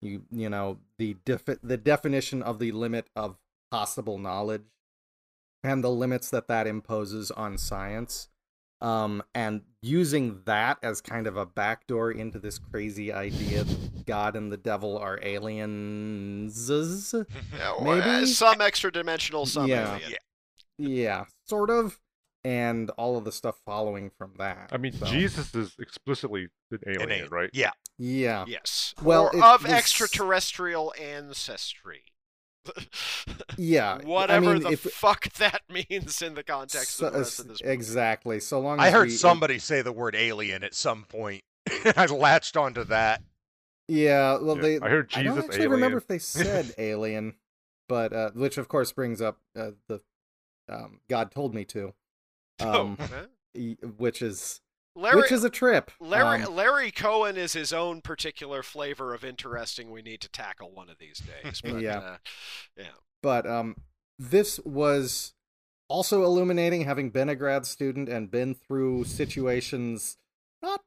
you 0.00 0.22
you 0.30 0.48
know 0.48 0.78
the 0.98 1.14
defi- 1.24 1.58
the 1.62 1.76
definition 1.76 2.42
of 2.42 2.58
the 2.58 2.72
limit 2.72 3.08
of 3.16 3.36
possible 3.70 4.18
knowledge 4.18 4.64
and 5.62 5.84
the 5.84 5.90
limits 5.90 6.30
that 6.30 6.48
that 6.48 6.66
imposes 6.66 7.30
on 7.32 7.58
science 7.58 8.28
um 8.80 9.22
and 9.34 9.60
using 9.82 10.40
that 10.46 10.78
as 10.82 11.00
kind 11.02 11.26
of 11.26 11.36
a 11.36 11.44
backdoor 11.44 12.10
into 12.10 12.38
this 12.38 12.58
crazy 12.58 13.12
idea 13.12 13.62
that 13.64 14.06
god 14.06 14.34
and 14.36 14.50
the 14.50 14.56
devil 14.56 14.96
are 14.96 15.18
aliens 15.22 16.70
Yeah, 17.12 17.70
or, 17.78 17.88
uh, 17.88 18.00
Maybe? 18.00 18.26
some 18.26 18.60
extra 18.60 18.90
dimensional, 18.90 19.44
some 19.46 19.66
Yeah. 19.68 19.96
alien. 19.98 20.18
yeah 20.78 21.24
sort 21.46 21.68
of 21.70 22.00
and 22.44 22.90
all 22.90 23.16
of 23.18 23.24
the 23.24 23.32
stuff 23.32 23.56
following 23.66 24.10
from 24.16 24.32
that 24.38 24.70
I 24.72 24.76
mean, 24.78 24.92
So, 24.92 25.06
Jesus 25.06 25.54
is 25.54 25.74
explicitly 25.78 26.48
an 26.70 26.78
alien, 26.86 27.10
alien. 27.10 27.28
right? 27.30 27.50
Yeah. 27.52 27.72
yeah 27.98 28.44
Yes. 28.48 28.94
Well, 29.02 29.26
or 29.32 29.36
it 29.36 29.42
of 29.42 29.62
was- 29.64 29.72
extraterrestrial 29.72 30.94
ancestry. 31.00 32.02
yeah 33.56 33.98
Whatever 34.04 34.50
I 34.50 34.54
mean, 34.54 34.62
the 34.62 34.70
if, 34.72 34.80
fuck 34.80 35.32
that 35.34 35.62
means 35.68 36.22
in 36.22 36.34
the 36.34 36.42
context 36.42 36.96
so- 36.96 37.06
of 37.08 37.12
the 37.12 37.18
rest 37.20 37.40
of 37.40 37.48
this 37.48 37.62
movie. 37.62 37.72
exactly 37.72 38.40
so 38.40 38.60
long 38.60 38.80
I 38.80 38.88
as 38.88 38.92
heard 38.92 39.08
we- 39.08 39.14
somebody 39.14 39.58
say 39.58 39.82
the 39.82 39.92
word 39.92 40.14
alien 40.14 40.62
at 40.64 40.74
some 40.74 41.04
point. 41.04 41.42
I 41.96 42.06
latched 42.06 42.56
onto 42.56 42.84
that. 42.84 43.22
yeah 43.88 44.38
well 44.38 44.56
Yeah, 44.56 44.62
they 44.62 44.80
I 44.80 44.88
heard 44.88 45.08
Jesus. 45.08 45.18
I 45.20 45.22
don't 45.24 45.34
Jesus 45.36 45.50
actually 45.54 45.68
remember 45.68 45.98
if 45.98 46.06
they 46.06 46.18
said 46.18 46.74
alien 46.78 47.34
but 47.88 48.12
uh 48.12 48.30
which 48.34 48.56
of 48.58 48.68
course 48.68 48.92
brings 48.92 49.20
up 49.20 49.38
uh, 49.58 49.72
the 49.88 50.00
um 50.68 51.00
god 51.08 51.30
told 51.32 51.54
me 51.54 51.64
to 51.66 51.92
um 52.64 52.96
which 53.96 54.22
is 54.22 54.60
Larry, 54.96 55.16
which 55.22 55.32
is 55.32 55.44
a 55.44 55.50
trip 55.50 55.90
Larry, 56.00 56.42
Um, 56.42 56.54
Larry 56.54 56.90
Cohen 56.90 57.36
is 57.36 57.52
his 57.52 57.72
own 57.72 58.00
particular 58.00 58.62
flavor 58.62 59.14
of 59.14 59.24
interesting. 59.24 59.90
We 59.90 60.02
need 60.02 60.20
to 60.22 60.28
tackle 60.28 60.72
one 60.72 60.88
of 60.90 60.98
these 60.98 61.20
days. 61.20 61.60
But, 61.64 61.80
Yeah. 61.80 61.98
uh, 61.98 62.16
yeah. 62.76 62.84
but 63.22 63.46
um 63.46 63.76
this 64.18 64.58
was 64.64 65.34
also 65.88 66.22
illuminating 66.24 66.82
having 66.84 67.10
been 67.10 67.28
a 67.28 67.34
grad 67.36 67.66
student 67.66 68.08
and 68.08 68.30
been 68.30 68.54
through 68.54 69.04
situations 69.04 70.18
not 70.62 70.82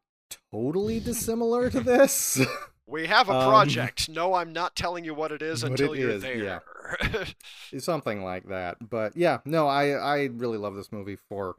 totally 0.51 0.99
dissimilar 0.99 1.69
to 1.69 1.79
this 1.81 2.39
We 2.85 3.07
have 3.07 3.29
a 3.29 3.33
Um, 3.33 3.49
project. 3.49 4.09
no, 4.09 4.33
I'm 4.33 4.51
not 4.51 4.75
telling 4.75 5.05
you 5.05 5.13
what 5.13 5.31
it 5.31 5.41
is 5.41 5.63
until 5.63 5.93
it 5.93 5.99
you're 5.99 6.09
is, 6.09 6.21
there. 6.21 6.59
yeah. 7.71 7.79
something 7.79 8.23
like 8.23 8.47
that 8.49 8.77
but 8.89 9.15
yeah 9.15 9.39
no 9.45 9.67
i 9.67 9.89
i 9.91 10.23
really 10.25 10.57
love 10.57 10.75
this 10.75 10.91
movie 10.91 11.15
for 11.15 11.55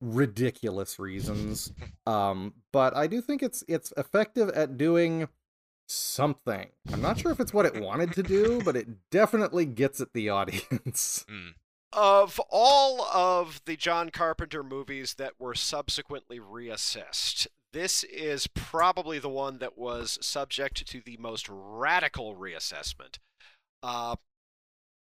ridiculous 0.00 0.98
reasons 0.98 1.72
um 2.06 2.54
but 2.72 2.96
i 2.96 3.06
do 3.06 3.20
think 3.20 3.42
it's 3.42 3.64
it's 3.68 3.92
effective 3.96 4.48
at 4.50 4.76
doing 4.76 5.28
something. 5.88 6.68
I'm 6.92 7.00
not 7.00 7.18
sure 7.18 7.32
if 7.32 7.40
it's 7.40 7.54
what 7.54 7.66
it 7.66 7.80
wanted 7.80 8.12
to 8.12 8.22
do 8.22 8.60
but 8.64 8.76
it 8.76 9.10
definitely 9.10 9.64
gets 9.66 10.00
at 10.00 10.12
the 10.12 10.28
audience. 10.28 11.26
Of 11.90 12.38
all 12.50 13.00
of 13.00 13.62
the 13.64 13.74
John 13.74 14.10
Carpenter 14.10 14.62
movies 14.62 15.14
that 15.14 15.32
were 15.38 15.54
subsequently 15.54 16.38
reassessed, 16.38 17.46
this 17.72 18.04
is 18.04 18.46
probably 18.46 19.18
the 19.18 19.30
one 19.30 19.56
that 19.60 19.78
was 19.78 20.18
subject 20.20 20.86
to 20.86 21.00
the 21.00 21.16
most 21.16 21.48
radical 21.48 22.36
reassessment. 22.36 23.16
Uh, 23.82 24.16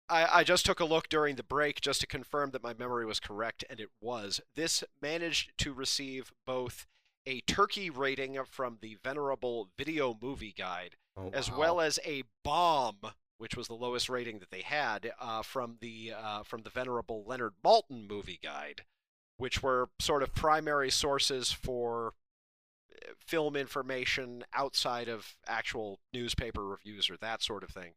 I, 0.10 0.39
I 0.39 0.43
just 0.43 0.66
took 0.66 0.80
a 0.80 0.86
look 0.86 1.10
during 1.10 1.36
the 1.36 1.43
break 1.43 1.82
just 1.82 2.01
to 2.01 2.07
confirm 2.07 2.51
that 2.51 2.64
my 2.64 2.74
memory 2.74 3.05
was 3.05 3.20
correct, 3.20 3.64
and 3.70 3.80
it 3.80 3.89
was. 4.01 4.41
This 4.55 4.84
managed 5.01 5.51
to 5.60 5.74
receive 5.74 6.32
both 6.45 6.88
a 7.26 7.41
turkey 7.41 7.89
rating 7.89 8.38
from 8.49 8.80
the 8.82 8.97
venerable 9.03 9.70
Video 9.78 10.18
Movie 10.20 10.53
Guide 10.57 10.95
Oh, 11.20 11.30
as 11.34 11.51
well 11.51 11.82
as 11.82 11.99
a 12.05 12.24
bomb, 12.43 12.97
which 13.38 13.55
was 13.55 13.68
the 13.68 13.74
lowest 13.74 14.10
rating 14.10 14.39
that 14.39 14.51
they 14.51 14.62
had 14.62 15.12
uh, 15.20 15.41
from 15.41 15.78
the 15.82 16.14
uh, 16.18 16.43
from 16.43 16.62
the 16.62 16.70
venerable 16.70 17.24
Leonard 17.26 17.53
Maltin 17.64 18.07
movie 18.07 18.39
guide, 18.41 18.84
which 19.38 19.62
were 19.62 19.89
sort 19.99 20.24
of 20.24 20.34
primary 20.34 20.89
sources 20.89 21.51
for 21.51 22.14
uh, 22.93 23.12
film 23.20 23.55
information 23.55 24.45
outside 24.53 25.10
of 25.10 25.36
actual 25.47 25.99
newspaper 26.14 26.66
reviews 26.66 27.10
or 27.10 27.18
that 27.18 27.41
sort 27.41 27.64
of 27.64 27.70
thing. 27.70 27.93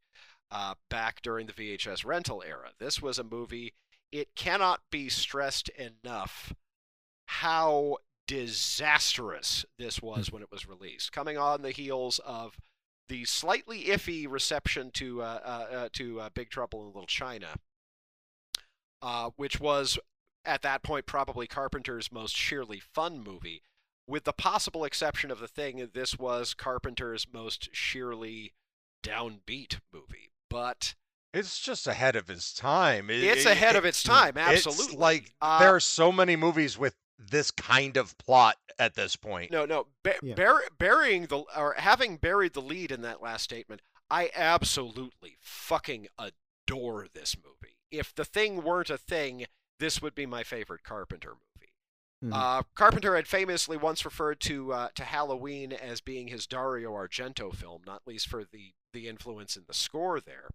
Uh, 0.54 0.74
back 0.90 1.22
during 1.22 1.46
the 1.46 1.52
VHS 1.54 2.04
rental 2.04 2.42
era, 2.46 2.72
this 2.78 3.00
was 3.00 3.18
a 3.18 3.24
movie. 3.24 3.72
It 4.10 4.34
cannot 4.34 4.82
be 4.90 5.08
stressed 5.08 5.70
enough 5.70 6.52
how 7.24 7.96
disastrous 8.26 9.64
this 9.78 10.02
was 10.02 10.30
when 10.30 10.42
it 10.42 10.50
was 10.50 10.68
released, 10.68 11.12
coming 11.12 11.38
on 11.38 11.62
the 11.62 11.70
heels 11.70 12.18
of 12.18 12.58
the 13.08 13.24
slightly 13.24 13.84
iffy 13.84 14.26
reception 14.30 14.90
to 14.90 15.22
uh, 15.22 15.40
uh, 15.44 15.74
uh, 15.74 15.88
to 15.92 16.20
uh, 16.20 16.30
Big 16.34 16.50
Trouble 16.50 16.80
in 16.82 16.86
Little 16.88 17.06
China, 17.06 17.56
uh, 19.00 19.30
which 19.36 19.60
was 19.60 19.98
at 20.44 20.62
that 20.62 20.82
point 20.82 21.06
probably 21.06 21.46
Carpenter's 21.46 22.12
most 22.12 22.36
sheerly 22.36 22.80
fun 22.80 23.22
movie, 23.22 23.62
with 24.06 24.24
the 24.24 24.32
possible 24.32 24.84
exception 24.84 25.30
of 25.30 25.40
the 25.40 25.48
thing 25.48 25.90
this 25.92 26.18
was 26.18 26.54
Carpenter's 26.54 27.26
most 27.32 27.68
sheerly 27.72 28.52
downbeat 29.02 29.80
movie. 29.92 30.31
But 30.52 30.94
It's 31.34 31.58
just 31.60 31.86
ahead 31.86 32.14
of 32.14 32.28
his 32.28 32.52
time. 32.52 33.08
It- 33.08 33.24
it's 33.24 33.46
it- 33.46 33.52
ahead 33.52 33.74
it- 33.74 33.78
of 33.78 33.84
its 33.86 34.02
time, 34.02 34.36
It's 34.36 34.66
absolutely. 34.66 34.96
like 34.98 35.32
Uh, 35.40 35.58
there 35.60 35.74
are 35.74 35.80
so 35.80 36.12
many 36.12 36.36
movies 36.36 36.76
with 36.76 36.94
this 37.18 37.50
kind 37.50 37.96
of 37.96 38.16
plot 38.18 38.58
at 38.78 38.94
this 38.94 39.16
point. 39.16 39.50
No, 39.50 39.64
no. 39.64 39.86
Ba- 40.02 40.18
Yeah. 40.22 40.34
bur- 40.34 40.68
burying 40.78 41.26
the 41.26 41.38
or 41.56 41.74
having 41.78 42.16
buried 42.18 42.52
the 42.52 42.60
lead 42.62 42.90
in 42.92 43.00
that 43.02 43.22
last 43.22 43.44
statement, 43.44 43.80
I 44.10 44.30
absolutely 44.34 45.38
fucking 45.40 46.08
adore 46.18 47.08
this 47.14 47.34
movie. 47.36 47.78
If 47.90 48.14
the 48.14 48.24
thing 48.26 48.62
weren't 48.62 48.90
a 48.90 48.98
thing, 48.98 49.46
this 49.78 50.02
would 50.02 50.14
be 50.14 50.26
my 50.26 50.42
favorite 50.44 50.82
Carpenter 50.82 51.30
movie. 51.34 51.72
Mhm. 52.24 52.32
Uh, 52.34 52.62
Carpenter 52.74 53.16
had 53.16 53.26
famously 53.26 53.76
once 53.76 54.04
referred 54.04 54.40
to 54.42 54.72
uh, 54.72 54.88
to 54.96 55.04
Halloween 55.04 55.72
as 55.72 56.00
being 56.00 56.28
his 56.28 56.46
Dario 56.46 56.92
Argento 56.92 57.54
film, 57.54 57.82
not 57.86 58.06
least 58.06 58.28
for 58.28 58.44
the 58.44 58.74
the 58.92 59.08
influence 59.08 59.56
in 59.56 59.64
the 59.66 59.74
score 59.74 60.20
there. 60.20 60.50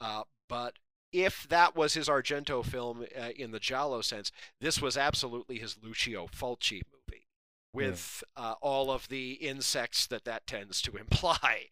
Uh, 0.00 0.22
but 0.48 0.74
if 1.12 1.46
that 1.48 1.76
was 1.76 1.94
his 1.94 2.08
Argento 2.08 2.64
film 2.64 3.04
uh, 3.18 3.28
in 3.36 3.50
the 3.50 3.60
Giallo 3.60 4.00
sense, 4.00 4.32
this 4.60 4.80
was 4.80 4.96
absolutely 4.96 5.58
his 5.58 5.76
Lucio 5.82 6.26
Fulci 6.26 6.82
movie, 6.92 7.26
with 7.72 8.24
uh, 8.36 8.54
all 8.60 8.90
of 8.90 9.08
the 9.08 9.32
insects 9.32 10.06
that 10.06 10.24
that 10.24 10.46
tends 10.46 10.80
to 10.82 10.96
imply, 10.96 11.68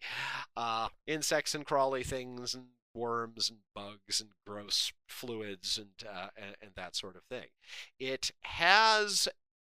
uh, 0.57 0.89
insects 1.07 1.55
and 1.55 1.65
crawly 1.65 2.05
things 2.05 2.55
and 2.55 2.67
worms 2.95 3.49
and 3.49 3.61
bugs 3.75 4.21
and 4.21 4.31
gross 4.45 4.93
fluids 5.09 5.79
and, 5.79 6.09
uh, 6.09 6.29
and 6.37 6.57
and 6.61 6.71
that 6.77 6.95
sort 6.97 7.17
of 7.17 7.23
thing. 7.25 7.47
It 7.99 8.33
has 8.43 9.29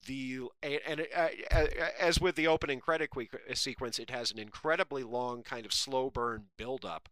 the 0.07 0.41
and 0.63 1.07
uh, 1.15 1.29
uh, 1.51 1.67
as 1.99 2.21
with 2.21 2.35
the 2.35 2.47
opening 2.47 2.81
credit 2.81 3.11
que- 3.11 3.29
sequence, 3.55 3.99
it 3.99 4.11
has 4.11 4.31
an 4.31 4.39
incredibly 4.39 5.03
long 5.03 5.43
kind 5.43 5.67
of 5.67 5.73
slow 5.73 6.11
burn 6.11 6.47
build-up, 6.57 7.09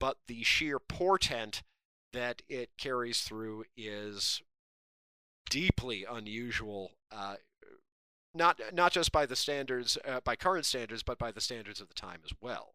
but 0.00 0.18
the 0.26 0.42
sheer 0.42 0.78
portent 0.78 1.62
that 2.12 2.42
it 2.48 2.70
carries 2.78 3.20
through 3.22 3.64
is 3.76 4.42
deeply 5.48 6.04
unusual. 6.10 6.92
Uh, 7.12 7.36
not 8.34 8.60
not 8.72 8.92
just 8.92 9.12
by 9.12 9.26
the 9.26 9.36
standards, 9.36 9.96
uh, 10.04 10.20
by 10.24 10.34
current 10.34 10.66
standards, 10.66 11.02
but 11.02 11.18
by 11.18 11.30
the 11.30 11.40
standards 11.40 11.80
of 11.80 11.88
the 11.88 11.94
time 11.94 12.20
as 12.24 12.32
well. 12.40 12.74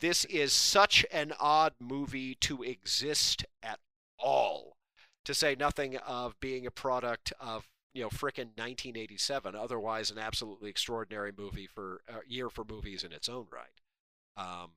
This 0.00 0.24
is 0.24 0.52
such 0.52 1.04
an 1.12 1.32
odd 1.38 1.74
movie 1.78 2.34
to 2.36 2.62
exist 2.62 3.44
at 3.62 3.78
all, 4.18 4.76
to 5.24 5.34
say 5.34 5.54
nothing 5.54 5.96
of 5.98 6.40
being 6.40 6.66
a 6.66 6.70
product 6.70 7.32
of 7.38 7.68
you 7.94 8.02
know 8.02 8.08
frickin' 8.10 8.56
1987. 8.56 9.54
Otherwise, 9.54 10.10
an 10.10 10.18
absolutely 10.18 10.70
extraordinary 10.70 11.32
movie 11.36 11.66
for 11.66 12.02
uh, 12.08 12.20
year 12.26 12.50
for 12.50 12.64
movies 12.64 13.04
in 13.04 13.12
its 13.12 13.28
own 13.28 13.46
right. 13.50 13.80
Um, 14.36 14.72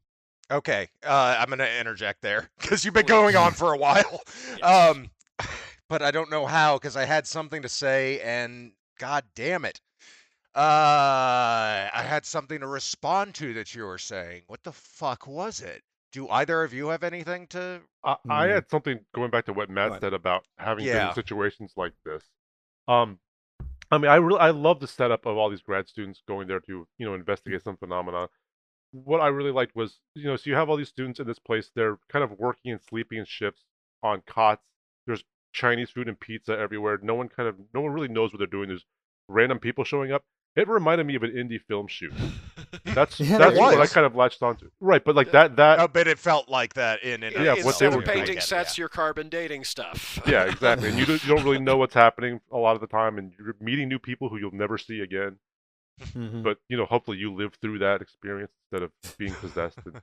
Okay, 0.51 0.89
uh, 1.03 1.37
I'm 1.39 1.47
going 1.47 1.57
to 1.59 1.79
interject 1.79 2.21
there 2.21 2.49
because 2.59 2.85
you've 2.85 2.93
been 2.93 3.07
going 3.07 3.35
on 3.35 3.53
for 3.53 3.73
a 3.73 3.77
while. 3.77 4.21
Yes. 4.45 5.01
Um, 5.01 5.09
but 5.89 6.01
I 6.01 6.11
don't 6.11 6.29
know 6.31 6.45
how 6.45 6.77
because 6.77 6.95
I 6.95 7.05
had 7.05 7.27
something 7.27 7.61
to 7.61 7.69
say 7.69 8.19
and 8.21 8.71
god 8.99 9.23
damn 9.35 9.65
it. 9.65 9.81
Uh, 10.55 11.89
I 11.93 12.03
had 12.07 12.25
something 12.25 12.59
to 12.61 12.67
respond 12.67 13.35
to 13.35 13.53
that 13.55 13.75
you 13.75 13.85
were 13.85 13.97
saying. 13.99 14.43
What 14.47 14.63
the 14.63 14.73
fuck 14.73 15.27
was 15.27 15.61
it? 15.61 15.83
Do 16.11 16.29
either 16.29 16.63
of 16.63 16.73
you 16.73 16.87
have 16.89 17.03
anything 17.03 17.47
to? 17.47 17.81
I, 18.03 18.15
I 18.29 18.45
Hmm. 18.45 18.47
had 18.47 18.69
something 18.69 19.05
going 19.13 19.31
back 19.31 19.45
to 19.45 19.53
what 19.53 19.69
Matt 19.69 19.91
What? 19.91 19.99
said 19.99 20.13
about 20.13 20.45
having 20.57 20.87
been 20.87 21.03
Yeah. 21.03 21.03
in 21.03 21.11
situations 21.11 21.73
like 21.75 21.93
this. 22.05 22.23
Um, 22.87 23.19
I 23.91 23.97
mean, 23.97 24.09
I 24.11 24.15
really 24.15 24.39
I 24.39 24.51
love 24.51 24.79
the 24.79 24.87
setup 24.87 25.25
of 25.25 25.37
all 25.37 25.49
these 25.49 25.61
grad 25.61 25.87
students 25.87 26.21
going 26.27 26.47
there 26.47 26.59
to 26.61 26.87
you 26.97 27.05
know 27.05 27.13
investigate 27.13 27.63
some 27.63 27.77
phenomena. 27.77 28.29
What 28.91 29.21
I 29.21 29.27
really 29.27 29.51
liked 29.51 29.75
was 29.75 29.99
you 30.15 30.25
know 30.25 30.35
so 30.35 30.49
you 30.49 30.55
have 30.55 30.69
all 30.69 30.77
these 30.77 30.89
students 30.89 31.19
in 31.19 31.27
this 31.27 31.39
place. 31.39 31.71
They're 31.75 31.97
kind 32.09 32.23
of 32.23 32.31
working 32.39 32.71
and 32.71 32.81
sleeping 32.81 33.19
in 33.19 33.25
shifts 33.25 33.63
on 34.03 34.21
cots. 34.25 34.65
There's 35.07 35.23
Chinese 35.53 35.89
food 35.91 36.07
and 36.07 36.19
pizza 36.19 36.57
everywhere. 36.57 36.99
No 37.01 37.15
one 37.15 37.29
kind 37.29 37.47
of 37.49 37.55
no 37.73 37.81
one 37.81 37.91
really 37.91 38.07
knows 38.07 38.31
what 38.31 38.39
they're 38.39 38.47
doing. 38.47 38.69
There's 38.69 38.85
random 39.27 39.59
people 39.59 39.83
showing 39.83 40.11
up. 40.11 40.23
It 40.55 40.67
reminded 40.69 41.05
me 41.05 41.15
of 41.15 41.23
an 41.23 41.31
indie 41.31 41.61
film 41.61 41.87
shoot. 41.87 42.13
That's 42.85 43.19
Yeah, 43.19 43.37
that's 43.39 43.57
what 43.57 43.79
I 43.79 43.87
kind 43.87 44.05
of 44.05 44.15
latched 44.15 44.41
onto. 44.43 44.69
Right, 44.79 45.03
but 45.03 45.15
like 45.15 45.31
that 45.31 45.55
that 45.57 45.79
Oh, 45.79 45.87
but 45.87 46.07
it 46.07 46.17
felt 46.19 46.47
like 46.49 46.75
that 46.75 47.03
in 47.03 47.23
in 47.23 47.33
Yeah, 47.33 47.55
what 47.63 47.77
they 47.79 47.87
were 47.87 47.97
of 47.99 48.05
doing. 48.05 48.15
painting 48.17 48.31
I 48.31 48.33
get 48.35 48.43
it, 48.43 48.47
sets, 48.47 48.77
you're 48.77 48.87
carbon 48.89 49.27
dating 49.29 49.63
stuff. 49.65 50.19
yeah, 50.27 50.43
exactly. 50.45 50.89
And 50.89 50.97
you 50.99 51.05
don't, 51.05 51.23
you 51.25 51.35
don't 51.35 51.43
really 51.43 51.59
know 51.59 51.77
what's 51.81 51.93
happening 51.93 52.39
a 52.51 52.57
lot 52.57 52.75
of 52.75 52.81
the 52.81 52.87
time, 52.87 53.17
and 53.17 53.33
you're 53.39 53.55
meeting 53.59 53.89
new 53.89 53.99
people 53.99 54.29
who 54.29 54.37
you'll 54.37 54.53
never 54.53 54.77
see 54.77 54.99
again. 55.01 55.37
Mhm. 56.01 56.43
But 56.43 56.57
you 56.69 56.77
know, 56.77 56.85
hopefully, 56.85 57.17
you 57.17 57.33
live 57.33 57.55
through 57.61 57.79
that 57.79 58.01
experience 58.01 58.51
instead 58.71 58.83
of 58.83 58.91
being 59.17 59.33
possessed. 59.33 59.77
And, 59.85 60.01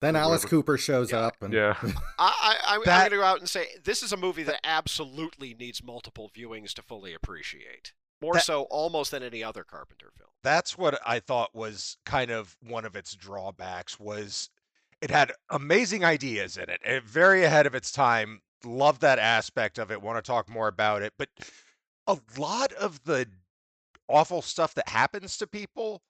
then 0.00 0.16
Alice 0.16 0.42
whatever. 0.44 0.48
Cooper 0.62 0.78
shows 0.78 1.12
Yeah. 1.12 1.18
up, 1.18 1.36
and 1.42 1.52
yeah, 1.52 1.76
I, 1.82 1.90
I, 2.18 2.56
I'm, 2.74 2.82
That- 2.84 2.92
I'm 2.94 2.98
going 3.02 3.10
to 3.10 3.16
go 3.18 3.22
out 3.24 3.38
and 3.40 3.48
say 3.48 3.68
this 3.84 4.02
is 4.02 4.12
a 4.12 4.16
movie 4.16 4.42
that 4.44 4.60
absolutely 4.64 5.54
needs 5.54 5.82
multiple 5.82 6.30
viewings 6.36 6.72
to 6.74 6.82
fully 6.82 7.14
appreciate. 7.14 7.92
More 8.22 8.34
That- 8.34 8.44
so, 8.44 8.62
almost 8.70 9.10
than 9.10 9.22
any 9.22 9.42
other 9.44 9.64
Carpenter 9.64 10.10
film. 10.16 10.30
That's 10.42 10.78
what 10.78 10.98
I 11.06 11.20
thought 11.20 11.54
was 11.54 11.98
kind 12.06 12.30
of 12.30 12.56
one 12.60 12.84
of 12.84 12.96
its 12.96 13.14
drawbacks 13.14 13.98
was 14.00 14.48
it 15.00 15.10
had 15.10 15.32
amazing 15.50 16.04
ideas 16.04 16.56
in 16.56 16.70
it. 16.70 16.80
and 16.84 17.04
very 17.04 17.44
ahead 17.44 17.66
of 17.66 17.74
its 17.74 17.90
time. 17.92 18.40
Love 18.64 19.00
that 19.00 19.18
aspect 19.18 19.76
of 19.78 19.90
it. 19.90 20.00
Want 20.00 20.24
to 20.24 20.26
talk 20.26 20.48
more 20.48 20.68
about 20.68 21.02
it, 21.02 21.12
but 21.18 21.28
a 22.06 22.18
lot 22.38 22.72
of 22.74 23.02
the 23.04 23.28
awful 24.08 24.40
stuff 24.40 24.74
that 24.74 24.88
happens 24.88 25.36
to 25.38 25.46
people 25.48 26.00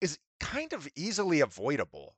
is 0.00 0.18
kind 0.38 0.72
of 0.72 0.88
easily 0.94 1.40
avoidable. 1.40 2.14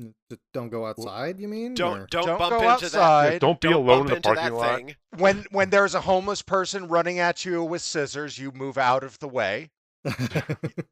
Just 0.00 0.40
don't 0.54 0.68
go 0.68 0.86
outside. 0.86 1.40
You 1.40 1.48
mean? 1.48 1.74
Don't 1.74 2.00
Or- 2.02 2.06
don't, 2.06 2.26
Don't 2.26 2.38
bump 2.38 2.50
go 2.50 2.56
into 2.58 2.68
outside. 2.86 3.32
Yeah, 3.34 3.38
don't 3.40 3.60
be 3.60 3.68
Don't 3.70 3.82
alone 3.82 4.08
in 4.08 4.14
the 4.14 4.20
parking 4.20 4.52
lot. 4.54 4.76
thing. 4.76 4.96
When 5.16 5.44
when 5.50 5.70
there's 5.70 5.94
a 5.94 6.00
homeless 6.02 6.40
person 6.42 6.86
running 6.88 7.18
at 7.18 7.44
you 7.44 7.64
with 7.64 7.82
scissors, 7.82 8.38
you 8.38 8.52
move 8.52 8.78
out 8.78 9.02
of 9.02 9.18
the 9.18 9.28
way, 9.28 9.70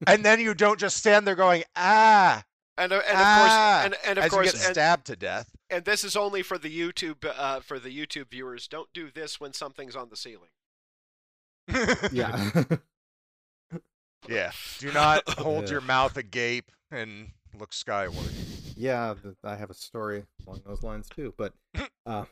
and 0.06 0.24
then 0.24 0.40
you 0.40 0.54
don't 0.54 0.80
just 0.80 0.96
stand 0.96 1.26
there 1.26 1.36
going 1.36 1.62
ah 1.76 2.42
And, 2.78 2.92
uh, 2.92 2.96
and 3.06 3.16
of 3.16 3.24
Ah, 3.24 3.38
course, 3.40 3.84
and, 3.84 4.08
and 4.10 4.18
of 4.18 4.24
as 4.24 4.30
course, 4.30 4.46
you 4.46 4.52
get 4.52 4.64
and, 4.66 4.74
stabbed 4.74 5.06
to 5.06 5.16
death. 5.16 5.50
and 5.70 5.84
this 5.84 6.02
is 6.02 6.16
only 6.16 6.42
for 6.42 6.58
the 6.58 6.68
YouTube 6.76 7.24
uh, 7.24 7.60
for 7.60 7.78
the 7.78 7.90
YouTube 7.90 8.30
viewers. 8.30 8.66
Don't 8.66 8.92
do 8.92 9.10
this 9.14 9.38
when 9.40 9.52
something's 9.52 9.94
on 9.94 10.08
the 10.08 10.16
ceiling. 10.16 10.50
yeah. 12.12 12.50
Yeah. 14.28 14.50
Do 14.80 14.90
not 14.92 15.28
hold 15.38 15.64
Yeah. 15.66 15.70
your 15.70 15.80
mouth 15.82 16.16
agape 16.16 16.72
and 16.90 17.30
look 17.56 17.72
skyward. 17.72 18.32
Yeah, 18.76 19.14
th- 19.20 19.34
I 19.42 19.56
have 19.56 19.70
a 19.70 19.74
story 19.74 20.24
along 20.46 20.62
those 20.66 20.82
lines 20.82 21.08
too. 21.08 21.34
But 21.36 21.54
uh, 22.06 22.26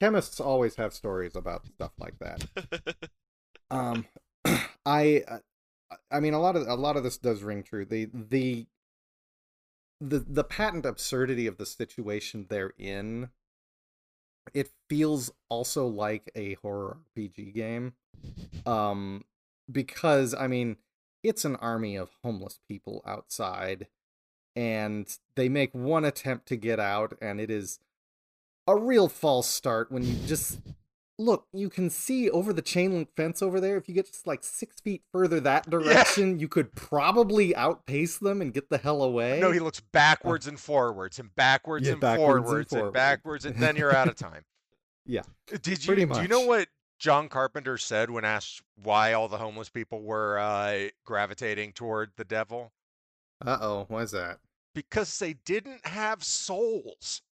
chemists 0.00 0.40
always 0.40 0.76
have 0.76 0.92
stories 0.92 1.36
about 1.36 1.66
stuff 1.66 1.92
like 1.98 2.18
that. 2.20 2.44
Um, 3.70 4.06
I, 4.86 5.22
uh, 5.28 5.38
I 6.10 6.20
mean, 6.20 6.34
a 6.34 6.40
lot 6.40 6.56
of 6.56 6.66
a 6.66 6.74
lot 6.74 6.96
of 6.96 7.04
this 7.04 7.18
does 7.18 7.42
ring 7.42 7.62
true. 7.62 7.84
The 7.84 8.08
the 8.12 8.66
the 10.00 10.18
the 10.18 10.44
patent 10.44 10.84
absurdity 10.84 11.46
of 11.46 11.58
the 11.58 11.66
situation 11.66 12.46
they're 12.48 12.74
in. 12.78 13.30
It 14.52 14.70
feels 14.88 15.30
also 15.48 15.86
like 15.86 16.30
a 16.34 16.54
horror 16.54 16.98
RPG 17.16 17.54
game, 17.54 17.92
um, 18.66 19.24
because 19.70 20.34
I 20.34 20.48
mean, 20.48 20.76
it's 21.22 21.44
an 21.44 21.56
army 21.56 21.96
of 21.96 22.10
homeless 22.24 22.58
people 22.68 23.02
outside, 23.06 23.86
and 24.56 25.06
they 25.36 25.48
make 25.48 25.72
one 25.74 26.04
attempt 26.04 26.46
to 26.48 26.56
get 26.56 26.78
out, 26.80 27.14
and 27.20 27.40
it 27.40 27.50
is 27.50 27.78
a 28.66 28.76
real 28.76 29.08
false 29.08 29.48
start 29.48 29.90
when 29.90 30.02
you 30.04 30.14
just 30.26 30.60
look, 31.18 31.46
you 31.52 31.68
can 31.68 31.88
see 31.90 32.28
over 32.30 32.52
the 32.52 32.62
chain 32.62 32.92
link 32.92 33.08
fence 33.16 33.42
over 33.42 33.60
there. 33.60 33.76
If 33.76 33.88
you 33.88 33.94
get 33.94 34.06
just 34.06 34.26
like 34.26 34.42
six 34.42 34.80
feet 34.80 35.02
further 35.12 35.40
that 35.40 35.68
direction, 35.70 36.38
you 36.38 36.48
could 36.48 36.74
probably 36.74 37.54
outpace 37.54 38.18
them 38.18 38.40
and 38.40 38.52
get 38.52 38.70
the 38.70 38.78
hell 38.78 39.02
away. 39.02 39.38
No, 39.40 39.50
he 39.52 39.60
looks 39.60 39.80
backwards 39.80 40.46
and 40.46 40.58
forwards 40.58 41.18
and 41.18 41.34
backwards 41.34 41.86
Yeah, 41.86 41.92
and 41.92 42.00
backwards 42.00 42.36
and 42.36 42.44
forwards 42.46 42.72
and 42.72 42.78
forward. 42.80 42.94
backwards, 42.94 43.44
and 43.44 43.56
then 43.56 43.76
you're 43.76 43.94
out 43.94 44.08
of 44.08 44.16
time. 44.16 44.44
Yeah, 45.04 45.22
Did 45.48 45.84
you 45.84 45.96
do 46.06 46.22
you 46.22 46.28
know 46.28 46.46
what 46.46 46.68
John 47.00 47.28
Carpenter 47.28 47.76
said 47.76 48.08
when 48.08 48.24
asked 48.24 48.62
why 48.80 49.14
all 49.14 49.26
the 49.26 49.36
homeless 49.36 49.68
people 49.68 50.00
were 50.00 50.38
uh, 50.38 50.90
gravitating 51.04 51.72
toward 51.72 52.12
the 52.16 52.22
devil? 52.24 52.72
Uh 53.44 53.58
oh, 53.60 53.84
why 53.88 54.02
is 54.02 54.10
that? 54.12 54.38
Because 54.74 55.18
they 55.18 55.34
didn't 55.44 55.84
have 55.86 56.22
souls. 56.24 57.22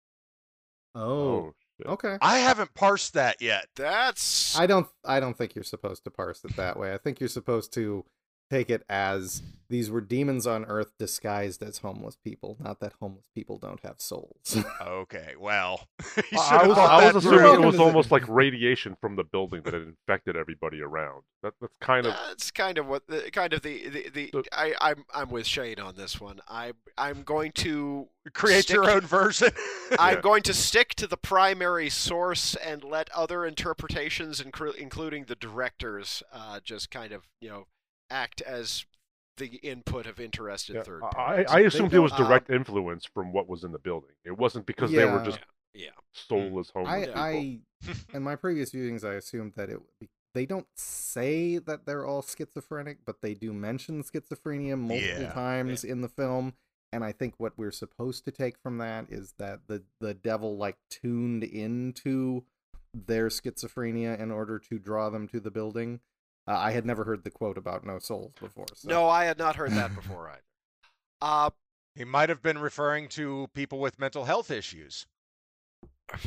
Oh, 0.95 1.53
shit. 1.79 1.87
okay. 1.87 2.19
I 2.21 2.39
haven't 2.39 2.75
parsed 2.75 3.15
that 3.15 3.41
yet. 3.41 3.67
That's 3.77 4.59
I 4.59 4.67
don't. 4.67 4.89
I 5.05 5.21
don't 5.21 5.37
think 5.37 5.55
you're 5.55 5.65
supposed 5.65 6.05
to 6.05 6.11
parse 6.11 6.45
it 6.45 6.57
that 6.57 6.79
way. 6.79 6.93
I 6.93 6.99
think 6.99 7.21
you're 7.21 7.29
supposed 7.29 7.73
to 7.75 8.05
take 8.51 8.71
it 8.71 8.83
as 8.89 9.43
these 9.69 9.89
were 9.89 10.01
demons 10.01 10.49
on 10.49 10.65
Earth 10.65 10.91
disguised 10.99 11.63
as 11.63 11.79
homeless 11.79 12.17
people. 12.17 12.57
Not 12.59 12.81
that 12.81 12.93
homeless 13.01 13.27
people 13.35 13.57
don't 13.59 13.79
have 13.85 14.01
souls. 14.01 14.57
Okay, 14.83 15.35
well, 15.39 15.87
you 16.17 16.23
I- 16.23 16.23
should 16.23 16.37
I 16.37 16.59
have 16.59 16.69
was, 16.69 16.79
I 16.79 17.13
was 17.13 17.23
through. 17.25 17.35
assuming 17.39 17.63
it 17.63 17.67
was 17.67 17.75
to 17.75 17.79
the- 17.79 17.85
almost 17.85 18.11
like 18.11 18.27
radiation 18.29 18.97
from 19.01 19.15
the 19.17 19.23
building 19.25 19.63
that 19.63 19.75
had 19.75 19.83
infected 19.83 20.37
everybody 20.37 20.81
around. 20.83 21.23
That, 21.43 21.55
that's 21.61 21.77
kind 21.81 22.07
of 22.07 22.15
That's 22.29 22.51
kind 22.51 22.77
of 22.79 22.87
what 22.87 23.07
the 23.07 23.31
kind 23.33 23.53
of 23.53 23.63
the 23.63 23.89
the, 23.89 24.09
the 24.09 24.31
So- 24.33 24.43
I 24.53 24.75
I'm 24.81 25.05
I'm 25.15 25.31
with 25.31 25.47
Shane 25.47 25.79
on 25.79 25.95
this 25.97 26.21
one. 26.21 26.41
I 26.49 26.73
I'm 26.99 27.23
going 27.23 27.53
to 27.53 28.09
create 28.35 28.69
your 28.71 28.91
own 28.91 29.03
version. 29.03 29.51
I'm 29.99 30.17
Yeah. 30.17 30.21
going 30.21 30.43
to 30.45 30.55
stick 30.55 30.95
to 30.97 31.07
the 31.07 31.17
primary 31.17 31.89
source 31.91 32.57
and 32.57 32.83
let 32.83 33.09
other 33.13 33.45
interpretations, 33.47 34.43
inclu- 34.43 34.75
including 34.75 35.25
the 35.27 35.37
directors, 35.37 36.23
uh, 36.33 36.61
just 36.65 36.91
kind 36.91 37.13
of 37.13 37.29
you 37.41 37.49
know 37.49 37.67
act 38.11 38.41
as 38.43 38.85
the 39.37 39.57
input 39.63 40.07
of 40.07 40.21
interested 40.21 40.77
Yeah, 40.77 40.83
third 40.83 41.03
I, 41.05 41.11
parties. 41.11 41.47
I 41.49 41.61
assumed 41.61 41.95
it 41.95 41.99
was 42.01 42.13
don't- 42.13 42.27
direct 42.27 42.51
influence 42.51 43.05
from 43.07 43.33
what 43.33 43.49
was 43.49 43.65
in 43.65 43.73
the 43.73 43.79
building. 43.79 44.11
It 44.25 44.37
wasn't 44.37 44.67
because 44.67 44.93
they 44.93 45.05
were 45.05 45.23
just 45.25 45.39
yeah. 45.73 45.89
Mm. 45.89 45.93
soulless 46.13 46.71
homeless 46.71 47.09
I, 47.15 47.61
people. 47.81 47.95
I, 47.95 47.95
in 48.17 48.23
my 48.23 48.37
previous 48.37 48.73
viewings, 48.73 49.05
I 49.05 49.15
assumed 49.15 49.53
that 49.57 49.71
it 49.71 49.79
they 50.33 50.47
don't 50.47 50.67
say 50.77 51.59
that 51.59 51.87
they're 51.87 52.07
all 52.07 52.23
schizophrenic, 52.23 52.99
but 53.05 53.21
they 53.21 53.35
do 53.35 53.53
mention 53.53 54.03
schizophrenia 54.05 54.79
multiple 54.79 55.23
Yeah. 55.23 55.33
times 55.33 55.83
in 55.83 56.03
the 56.03 56.09
film. 56.09 56.55
And 56.93 57.03
I 57.05 57.11
think 57.13 57.35
what 57.39 57.55
we're 57.57 57.73
supposed 57.73 58.25
to 58.27 58.31
take 58.31 58.57
from 58.59 58.79
that 58.79 59.07
is 59.09 59.35
that 59.39 59.61
the 59.69 59.83
the 60.01 60.15
devil 60.15 60.57
like 60.57 60.77
tuned 60.91 61.43
into 61.45 62.45
their 62.93 63.29
schizophrenia 63.29 64.19
in 64.21 64.31
order 64.31 64.59
to 64.59 64.79
draw 64.79 65.09
them 65.11 65.27
to 65.29 65.41
the 65.41 65.51
building. 65.51 66.01
Uh, 66.49 66.57
I 66.57 66.73
had 66.73 66.85
never 66.87 67.05
heard 67.05 67.23
the 67.25 67.31
quote 67.31 67.59
about 67.59 67.85
no 67.85 67.99
souls 67.99 68.33
before. 68.41 68.67
So. 68.75 68.89
No, 68.89 69.09
I 69.09 69.25
had 69.25 69.39
not 69.39 69.57
heard 69.57 69.73
that 69.73 69.95
before 70.01 70.29
either. 70.31 70.43
Uh, 71.21 71.51
He 71.95 72.05
might 72.05 72.29
have 72.29 72.43
been 72.43 72.59
referring 72.59 73.09
to 73.11 73.49
people 73.55 73.79
with 73.79 73.99
mental 73.99 74.25
health 74.25 74.51
issues. 74.51 75.07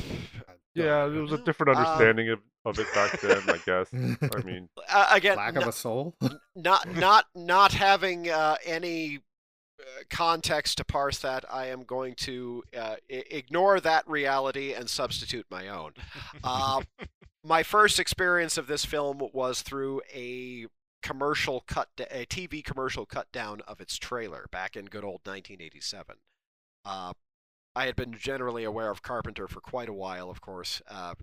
Yeah, 0.76 1.06
there 1.06 1.22
was 1.22 1.30
a 1.30 1.38
different 1.38 1.76
um, 1.76 1.84
understanding 1.84 2.30
of, 2.30 2.40
of 2.64 2.76
it 2.80 2.92
back 2.94 3.20
then, 3.20 3.42
I 3.48 3.58
guess. 3.64 3.88
I 3.94 4.42
mean, 4.44 4.68
uh, 4.88 5.06
again, 5.12 5.36
lack 5.36 5.54
no- 5.54 5.60
of 5.60 5.68
a 5.68 5.72
soul. 5.72 6.16
not 6.56 6.92
not 6.96 7.26
not 7.36 7.72
having 7.74 8.28
uh, 8.28 8.56
any 8.66 9.20
uh, 9.80 9.84
context 10.10 10.78
to 10.78 10.84
parse 10.84 11.18
that, 11.20 11.44
I 11.48 11.66
am 11.66 11.84
going 11.84 12.16
to 12.22 12.64
uh, 12.76 12.96
I- 13.08 13.22
ignore 13.30 13.78
that 13.78 14.08
reality 14.08 14.72
and 14.74 14.90
substitute 14.90 15.46
my 15.48 15.68
own. 15.68 15.92
Uh, 17.44 17.48
my 17.48 17.62
first 17.62 17.98
experience 17.98 18.58
of 18.58 18.66
this 18.66 18.84
film 18.84 19.22
was 19.32 19.62
through 19.62 20.02
a 20.12 20.66
commercial 21.02 21.62
cut, 21.66 21.88
a 21.98 22.24
TV 22.26 22.64
commercial 22.64 23.06
cut 23.06 23.30
down 23.32 23.60
of 23.66 23.80
its 23.80 23.96
trailer 23.96 24.46
back 24.50 24.76
in 24.76 24.86
good 24.86 25.04
old 25.04 25.20
1987. 25.24 26.16
Uh, 26.84 27.12
I 27.76 27.86
had 27.86 27.96
been 27.96 28.16
generally 28.16 28.64
aware 28.64 28.90
of 28.90 29.02
Carpenter 29.02 29.48
for 29.48 29.60
quite 29.60 29.88
a 29.88 29.94
while, 29.94 30.30
of 30.30 30.40
course. 30.40 30.80
Uh, 30.88 31.14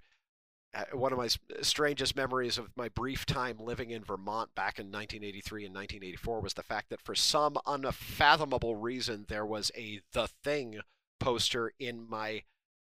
uh, 0.74 0.86
one 0.94 1.12
of 1.12 1.18
my 1.18 1.28
strangest 1.62 2.16
memories 2.16 2.58
of 2.58 2.70
my 2.78 2.88
brief 2.90 3.26
time 3.26 3.58
living 3.60 3.90
in 3.90 4.04
Vermont 4.04 4.54
back 4.56 4.80
in 4.80 4.86
1983 4.86 5.66
and 5.66 5.76
1984 5.76 6.40
was 6.40 6.54
the 6.54 6.64
fact 6.64 6.90
that 6.90 7.02
for 7.02 7.16
some 7.16 7.58
unfathomable 7.66 8.76
reason 8.76 9.26
there 9.28 9.46
was 9.46 9.72
a 9.76 10.02
The 10.14 10.30
Thing 10.44 10.80
poster 11.20 11.74
in 11.80 12.10
my 12.10 12.44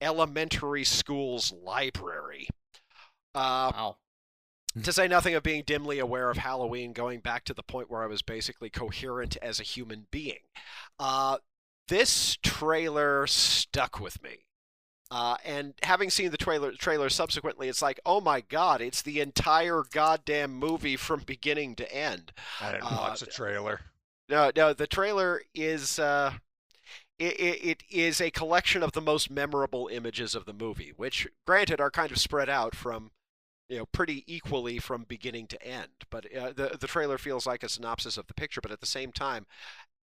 elementary 0.02 0.84
school's 0.84 1.52
library. 1.52 2.48
Uh, 3.38 3.72
wow. 3.76 3.96
to 4.84 4.94
say 4.94 5.08
nothing 5.08 5.36
of 5.36 5.44
being 5.44 5.64
dimly 5.66 6.00
aware 6.00 6.30
of 6.30 6.38
Halloween, 6.38 6.94
going 6.94 7.20
back 7.20 7.44
to 7.46 7.54
the 7.54 7.64
point 7.64 7.90
where 7.90 8.04
I 8.04 8.08
was 8.08 8.22
basically 8.22 8.70
coherent 8.70 9.38
as 9.42 9.60
a 9.60 9.64
human 9.64 10.08
being. 10.12 10.40
Uh, 11.00 11.38
this 11.88 12.38
trailer 12.44 13.26
stuck 13.28 14.00
with 14.00 14.22
me. 14.22 14.46
Uh, 15.10 15.38
and 15.46 15.74
having 15.84 16.10
seen 16.10 16.32
the 16.32 16.38
trailer, 16.38 16.74
trailer 16.74 17.08
subsequently, 17.10 17.70
it's 17.70 17.82
like, 17.82 18.00
oh 18.06 18.20
my 18.20 18.42
god, 18.42 18.82
it's 18.82 19.02
the 19.02 19.22
entire 19.22 19.84
goddamn 19.92 20.54
movie 20.54 20.98
from 20.98 21.22
beginning 21.26 21.76
to 21.76 21.90
end. 21.96 22.34
I 22.60 22.74
didn't 22.74 22.92
Uh, 22.92 22.98
watch 23.00 23.22
the 23.22 23.26
trailer. 23.28 23.80
No, 24.30 24.52
no, 24.54 24.74
the 24.74 24.88
trailer 24.88 25.42
is 25.56 25.98
uh, 25.98 26.34
it, 27.18 27.40
it, 27.40 27.64
it 27.64 27.84
is 27.90 28.20
a 28.20 28.30
collection 28.32 28.84
of 28.84 28.92
the 28.92 29.02
most 29.02 29.30
memorable 29.32 29.88
images 29.88 30.36
of 30.36 30.46
the 30.46 30.54
movie, 30.54 30.92
which, 30.98 31.26
granted, 31.46 31.80
are 31.80 31.90
kind 31.90 32.12
of 32.12 32.18
spread 32.20 32.50
out 32.50 32.76
from, 32.76 33.12
you 33.70 33.78
know, 33.78 33.86
pretty 33.86 34.24
equally 34.28 34.80
from 34.80 35.04
beginning 35.04 35.48
to 35.48 35.62
end. 35.64 35.90
But 36.10 36.34
uh, 36.36 36.54
the 36.54 36.78
the 36.80 36.88
trailer 36.88 37.18
feels 37.18 37.46
like 37.46 37.64
a 37.64 37.70
synopsis 37.70 38.18
of 38.18 38.28
the 38.28 38.34
picture, 38.34 38.62
but 38.62 38.72
at 38.72 38.80
the 38.80 38.86
same 38.86 39.12
time, 39.12 39.46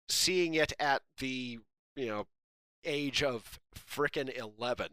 seeing 0.08 0.54
it 0.54 0.72
at 0.78 1.02
the 1.18 1.58
you 1.96 2.06
know 2.06 2.26
age 2.84 3.22
of 3.22 3.58
frickin' 3.74 4.28
eleven. 4.36 4.88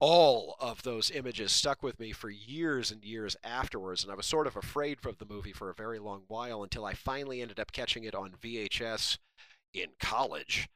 All 0.00 0.56
of 0.58 0.82
those 0.82 1.12
images 1.12 1.52
stuck 1.52 1.80
with 1.80 2.00
me 2.00 2.10
for 2.10 2.28
years 2.28 2.90
and 2.90 3.04
years 3.04 3.36
afterwards, 3.44 4.02
and 4.02 4.10
I 4.10 4.16
was 4.16 4.26
sort 4.26 4.48
of 4.48 4.56
afraid 4.56 4.98
of 5.06 5.18
the 5.18 5.24
movie 5.24 5.52
for 5.52 5.70
a 5.70 5.74
very 5.74 6.00
long 6.00 6.24
while 6.26 6.64
until 6.64 6.84
I 6.84 6.94
finally 6.94 7.40
ended 7.40 7.60
up 7.60 7.70
catching 7.70 8.02
it 8.02 8.14
on 8.14 8.32
VHS 8.32 9.18
in 9.72 9.90
college. 10.00 10.68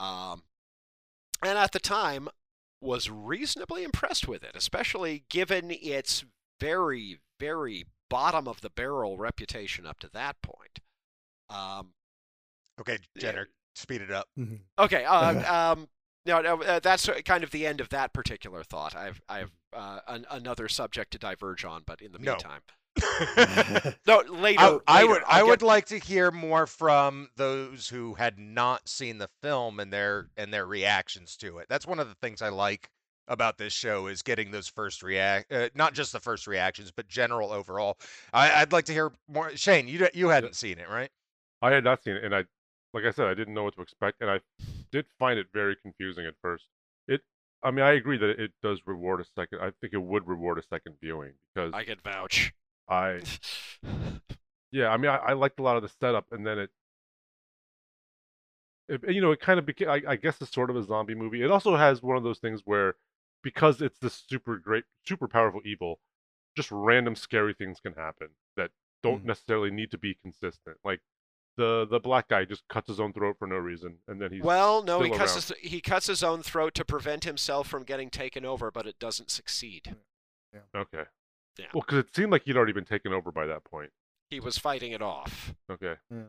Um, 0.00 0.42
and 1.44 1.56
at 1.56 1.70
the 1.70 1.78
time, 1.78 2.28
was 2.82 3.08
reasonably 3.08 3.84
impressed 3.84 4.26
with 4.28 4.42
it, 4.42 4.52
especially 4.54 5.24
given 5.30 5.70
its 5.70 6.24
very, 6.60 7.18
very 7.40 7.86
bottom 8.10 8.46
of 8.46 8.60
the 8.60 8.70
barrel 8.70 9.16
reputation 9.16 9.86
up 9.86 9.98
to 10.00 10.08
that 10.12 10.36
point. 10.42 10.80
Um, 11.48 11.92
Okay, 12.80 12.98
Jenner, 13.18 13.48
speed 13.76 14.00
it 14.00 14.10
up. 14.10 14.28
Okay. 14.78 15.04
Uh, 15.04 15.72
um, 15.72 15.88
no, 16.24 16.40
no, 16.40 16.62
uh, 16.62 16.80
that's 16.80 17.08
kind 17.24 17.44
of 17.44 17.50
the 17.50 17.66
end 17.66 17.80
of 17.80 17.90
that 17.90 18.12
particular 18.14 18.62
thought. 18.64 18.96
I've, 18.96 19.20
I 19.28 19.38
have 19.40 19.50
uh, 19.74 20.00
an, 20.08 20.26
another 20.30 20.68
subject 20.68 21.12
to 21.12 21.18
diverge 21.18 21.64
on, 21.64 21.82
but 21.86 22.00
in 22.00 22.12
the 22.12 22.18
No. 22.18 22.32
meantime, 22.32 22.62
no, 22.68 22.74
later. 24.06 24.60
I, 24.60 24.78
I 24.86 25.04
would 25.04 25.22
I'll 25.22 25.28
I 25.28 25.38
get- 25.40 25.46
would 25.46 25.62
like 25.62 25.86
to 25.86 25.98
hear 25.98 26.30
more 26.30 26.66
from 26.66 27.28
those 27.36 27.88
who 27.88 28.14
had 28.14 28.38
not 28.38 28.88
seen 28.88 29.18
the 29.18 29.28
film 29.42 29.80
and 29.80 29.92
their 29.92 30.28
and 30.36 30.52
their 30.52 30.66
reactions 30.66 31.36
to 31.38 31.58
it. 31.58 31.66
That's 31.68 31.86
one 31.86 31.98
of 31.98 32.08
the 32.08 32.14
things 32.14 32.42
I 32.42 32.48
like 32.48 32.90
about 33.28 33.56
this 33.56 33.72
show 33.72 34.08
is 34.08 34.22
getting 34.22 34.50
those 34.50 34.66
first 34.66 35.00
react 35.02 35.52
uh, 35.52 35.68
not 35.76 35.94
just 35.94 36.12
the 36.12 36.18
first 36.18 36.46
reactions 36.46 36.90
but 36.90 37.06
general 37.08 37.52
overall. 37.52 37.96
I, 38.32 38.50
I'd 38.62 38.72
like 38.72 38.86
to 38.86 38.92
hear 38.92 39.12
more. 39.28 39.56
Shane, 39.56 39.88
you 39.88 40.08
you 40.14 40.28
hadn't 40.28 40.56
seen 40.56 40.78
it, 40.78 40.88
right? 40.88 41.10
I 41.62 41.70
had 41.70 41.84
not 41.84 42.02
seen 42.02 42.16
it, 42.16 42.24
and 42.24 42.34
I, 42.34 42.44
like 42.92 43.04
I 43.04 43.12
said, 43.12 43.26
I 43.26 43.34
didn't 43.34 43.54
know 43.54 43.62
what 43.62 43.76
to 43.76 43.82
expect, 43.82 44.20
and 44.20 44.28
I 44.28 44.40
did 44.90 45.06
find 45.18 45.38
it 45.38 45.46
very 45.54 45.76
confusing 45.76 46.26
at 46.26 46.34
first. 46.42 46.64
It, 47.06 47.20
I 47.62 47.70
mean, 47.70 47.84
I 47.84 47.92
agree 47.92 48.18
that 48.18 48.30
it 48.30 48.50
does 48.64 48.80
reward 48.84 49.20
a 49.20 49.24
second. 49.36 49.60
I 49.60 49.70
think 49.80 49.92
it 49.92 50.02
would 50.02 50.26
reward 50.26 50.58
a 50.58 50.62
second 50.64 50.96
viewing 51.00 51.34
because 51.54 51.72
I 51.72 51.84
could 51.84 52.02
vouch. 52.02 52.52
I, 52.88 53.20
yeah, 54.70 54.88
I 54.88 54.96
mean, 54.96 55.10
I, 55.10 55.16
I 55.16 55.32
liked 55.32 55.58
a 55.60 55.62
lot 55.62 55.76
of 55.76 55.82
the 55.82 55.88
setup, 56.00 56.26
and 56.32 56.46
then 56.46 56.58
it, 56.58 56.70
it 58.88 59.00
you 59.08 59.20
know, 59.20 59.32
it 59.32 59.40
kind 59.40 59.58
of 59.58 59.66
became. 59.66 59.88
I, 59.88 60.02
I 60.06 60.16
guess 60.16 60.40
it's 60.40 60.52
sort 60.52 60.70
of 60.70 60.76
a 60.76 60.82
zombie 60.82 61.14
movie. 61.14 61.42
It 61.42 61.50
also 61.50 61.76
has 61.76 62.02
one 62.02 62.16
of 62.16 62.22
those 62.22 62.38
things 62.38 62.62
where, 62.64 62.94
because 63.42 63.80
it's 63.80 63.98
this 63.98 64.24
super 64.28 64.56
great, 64.58 64.84
super 65.06 65.28
powerful 65.28 65.60
evil, 65.64 66.00
just 66.56 66.70
random 66.70 67.16
scary 67.16 67.54
things 67.54 67.80
can 67.80 67.94
happen 67.94 68.28
that 68.56 68.70
don't 69.02 69.22
Mhm. 69.22 69.26
necessarily 69.26 69.70
need 69.70 69.90
to 69.90 69.98
be 69.98 70.14
consistent. 70.14 70.76
Like 70.84 71.00
the 71.56 71.86
the 71.90 72.00
black 72.00 72.28
guy 72.28 72.44
just 72.44 72.66
cuts 72.68 72.88
his 72.88 73.00
own 73.00 73.12
throat 73.12 73.36
for 73.38 73.46
no 73.46 73.56
reason, 73.56 73.98
and 74.08 74.20
then 74.20 74.32
he's 74.32 74.42
well, 74.42 74.82
no, 74.82 75.02
he 75.02 75.10
cuts 75.10 75.50
around. 75.50 75.58
his, 75.60 75.70
he 75.70 75.80
cuts 75.80 76.06
his 76.06 76.22
own 76.22 76.42
throat 76.42 76.74
to 76.74 76.84
prevent 76.84 77.24
himself 77.24 77.68
from 77.68 77.84
getting 77.84 78.10
taken 78.10 78.44
over, 78.44 78.70
but 78.70 78.86
it 78.86 78.98
doesn't 78.98 79.30
succeed. 79.30 79.96
Yeah. 80.52 80.60
okay. 80.74 81.04
Yeah. 81.58 81.66
Well, 81.74 81.82
because 81.86 81.98
it 81.98 82.14
seemed 82.14 82.32
like 82.32 82.42
he'd 82.44 82.56
already 82.56 82.72
been 82.72 82.84
taken 82.84 83.12
over 83.12 83.30
by 83.30 83.46
that 83.46 83.64
point. 83.64 83.90
He 84.30 84.40
was 84.40 84.56
fighting 84.56 84.92
it 84.92 85.02
off. 85.02 85.54
Okay. 85.70 85.94
Yeah. 86.10 86.22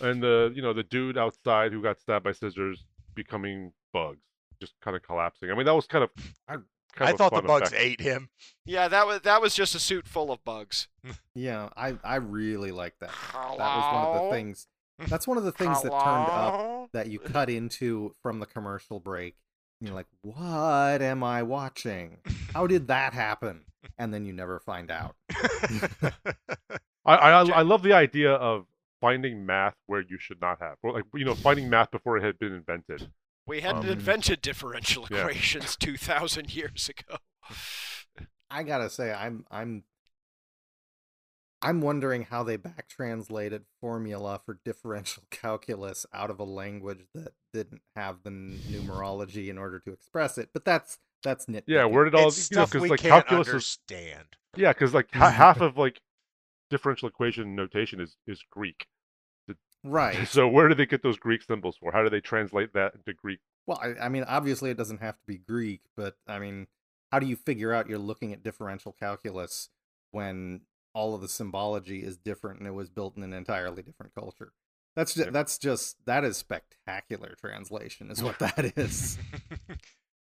and 0.00 0.22
the 0.22 0.52
you 0.54 0.62
know 0.62 0.72
the 0.72 0.82
dude 0.82 1.18
outside 1.18 1.72
who 1.72 1.82
got 1.82 2.00
stabbed 2.00 2.24
by 2.24 2.32
scissors 2.32 2.84
becoming 3.14 3.72
bugs, 3.92 4.24
just 4.60 4.74
kind 4.82 4.96
of 4.96 5.02
collapsing. 5.02 5.50
I 5.50 5.54
mean 5.54 5.66
that 5.66 5.74
was 5.74 5.86
kind 5.86 6.04
of. 6.04 6.10
I- 6.48 6.56
kind 6.96 7.08
I 7.08 7.10
of 7.10 7.18
thought 7.18 7.34
the 7.34 7.42
bugs 7.42 7.70
effect. 7.70 7.82
ate 7.82 8.00
him. 8.00 8.28
Yeah, 8.64 8.86
that 8.86 9.04
was 9.04 9.20
that 9.22 9.42
was 9.42 9.52
just 9.52 9.74
a 9.74 9.80
suit 9.80 10.06
full 10.06 10.30
of 10.30 10.44
bugs. 10.44 10.86
Yeah, 11.34 11.68
I 11.76 11.96
I 12.04 12.16
really 12.16 12.70
like 12.70 12.94
that. 13.00 13.10
That 13.32 13.58
was 13.58 13.92
one 13.92 14.16
of 14.16 14.24
the 14.24 14.30
things. 14.30 14.68
That's 15.08 15.26
one 15.26 15.36
of 15.36 15.42
the 15.42 15.50
things 15.60 15.82
that 15.82 15.90
turned 15.90 16.28
up 16.30 16.90
that 16.92 17.08
you 17.08 17.18
cut 17.18 17.50
into 17.50 18.14
from 18.22 18.38
the 18.38 18.46
commercial 18.46 19.00
break. 19.00 19.34
And 19.80 19.88
you're 19.88 19.96
like, 19.96 20.06
what 20.22 21.02
am 21.02 21.24
I 21.24 21.42
watching? 21.42 22.18
How 22.54 22.68
did 22.68 22.86
that 22.86 23.12
happen? 23.12 23.64
And 23.98 24.12
then 24.12 24.24
you 24.24 24.32
never 24.32 24.58
find 24.60 24.90
out. 24.90 25.16
I 27.06 27.16
I, 27.16 27.30
I 27.50 27.62
love 27.62 27.82
the 27.82 27.92
idea 27.92 28.32
of 28.32 28.66
finding 29.00 29.44
math 29.46 29.76
where 29.86 30.00
you 30.00 30.18
should 30.18 30.40
not 30.40 30.58
have, 30.60 30.76
or 30.82 30.92
like 30.92 31.04
you 31.14 31.24
know 31.24 31.34
finding 31.34 31.68
math 31.68 31.90
before 31.90 32.16
it 32.16 32.22
had 32.22 32.38
been 32.38 32.52
invented. 32.52 33.10
We 33.46 33.60
hadn't 33.60 33.84
Um, 33.84 33.90
invented 33.90 34.40
differential 34.40 35.06
yeah. 35.10 35.18
equations 35.18 35.76
2,000 35.76 36.54
years 36.56 36.88
ago. 36.88 37.18
I 38.50 38.62
gotta 38.62 38.88
say, 38.88 39.12
I'm 39.12 39.44
I'm 39.50 39.84
I'm 41.64 41.80
wondering 41.80 42.22
how 42.22 42.42
they 42.42 42.56
back 42.56 42.88
translated 42.88 43.64
formula 43.80 44.38
for 44.44 44.58
differential 44.64 45.22
calculus 45.30 46.04
out 46.12 46.30
of 46.30 46.38
a 46.38 46.44
language 46.44 47.06
that 47.14 47.32
didn't 47.52 47.82
have 47.96 48.18
the 48.22 48.30
numerology 48.30 49.48
in 49.48 49.56
order 49.56 49.78
to 49.80 49.92
express 49.92 50.36
it. 50.36 50.50
But 50.52 50.64
that's 50.64 50.98
that's 51.22 51.46
nitpicking. 51.46 51.62
Yeah, 51.68 51.86
where 51.86 52.04
did 52.04 52.14
all 52.14 52.28
it's 52.28 52.50
you 52.50 52.56
know 52.56 52.66
stuff 52.66 52.82
we 52.82 52.90
like 52.90 53.00
can't 53.00 53.26
calculus 53.26 53.48
is 53.48 53.54
understand. 53.54 54.26
yeah 54.56 54.72
because 54.72 54.92
like 54.92 55.08
ha- 55.12 55.30
half 55.30 55.60
of 55.60 55.78
like 55.78 56.02
differential 56.68 57.08
equation 57.08 57.54
notation 57.56 58.00
is 58.00 58.16
is 58.26 58.44
Greek. 58.50 58.86
right. 59.84 60.28
So 60.28 60.46
where 60.46 60.68
do 60.68 60.74
they 60.74 60.86
get 60.86 61.02
those 61.02 61.16
Greek 61.16 61.42
symbols 61.42 61.78
for? 61.80 61.92
How 61.92 62.02
do 62.02 62.10
they 62.10 62.20
translate 62.20 62.74
that 62.74 62.94
into 62.94 63.14
Greek? 63.14 63.40
Well, 63.66 63.80
I, 63.82 64.04
I 64.04 64.08
mean, 64.10 64.24
obviously 64.24 64.70
it 64.70 64.76
doesn't 64.76 65.00
have 65.00 65.14
to 65.14 65.26
be 65.26 65.38
Greek, 65.38 65.80
but 65.96 66.16
I 66.28 66.38
mean, 66.38 66.66
how 67.10 67.18
do 67.20 67.26
you 67.26 67.36
figure 67.36 67.72
out 67.72 67.88
you're 67.88 67.98
looking 67.98 68.34
at 68.34 68.42
differential 68.42 68.92
calculus 68.92 69.70
when 70.10 70.60
all 70.94 71.14
of 71.14 71.20
the 71.20 71.28
symbology 71.28 72.02
is 72.02 72.16
different 72.16 72.58
and 72.60 72.68
it 72.68 72.72
was 72.72 72.88
built 72.88 73.16
in 73.16 73.22
an 73.22 73.32
entirely 73.32 73.82
different 73.82 74.14
culture? 74.14 74.52
That's 74.96 75.12
just, 75.14 75.26
Yeah. 75.26 75.30
that's 75.32 75.58
just 75.58 75.96
that 76.06 76.24
is 76.24 76.36
spectacular 76.36 77.34
translation, 77.40 78.10
is 78.10 78.22
what 78.22 78.38
that 78.38 78.72
is. 78.78 79.18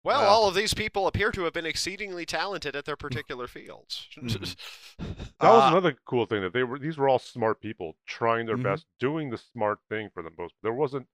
Well, 0.05 0.21
Well- 0.21 0.29
all 0.29 0.49
of 0.49 0.55
these 0.55 0.75
people 0.75 1.07
appear 1.07 1.33
to 1.33 1.43
have 1.45 1.53
been 1.53 1.67
exceedingly 1.67 2.25
talented 2.27 2.77
at 2.77 2.85
their 2.85 2.97
particular 2.97 3.47
fields. 3.49 4.07
Mhm. 4.17 4.57
That 4.99 5.51
was 5.51 5.65
Uh, 5.65 5.69
another 5.71 5.97
cool 6.05 6.27
thing 6.27 6.43
that 6.43 6.53
they 6.53 6.65
were. 6.65 6.79
These 6.79 6.99
were 6.99 7.09
all 7.09 7.19
smart 7.19 7.61
people 7.61 7.97
trying 8.07 8.47
their 8.47 8.57
Mhm. 8.59 8.63
best, 8.65 8.87
doing 8.99 9.31
the 9.31 9.39
smart 9.39 9.79
thing 9.89 10.11
for 10.13 10.23
the 10.23 10.31
most. 10.37 10.55
There 10.63 10.73
wasn't. 10.73 11.07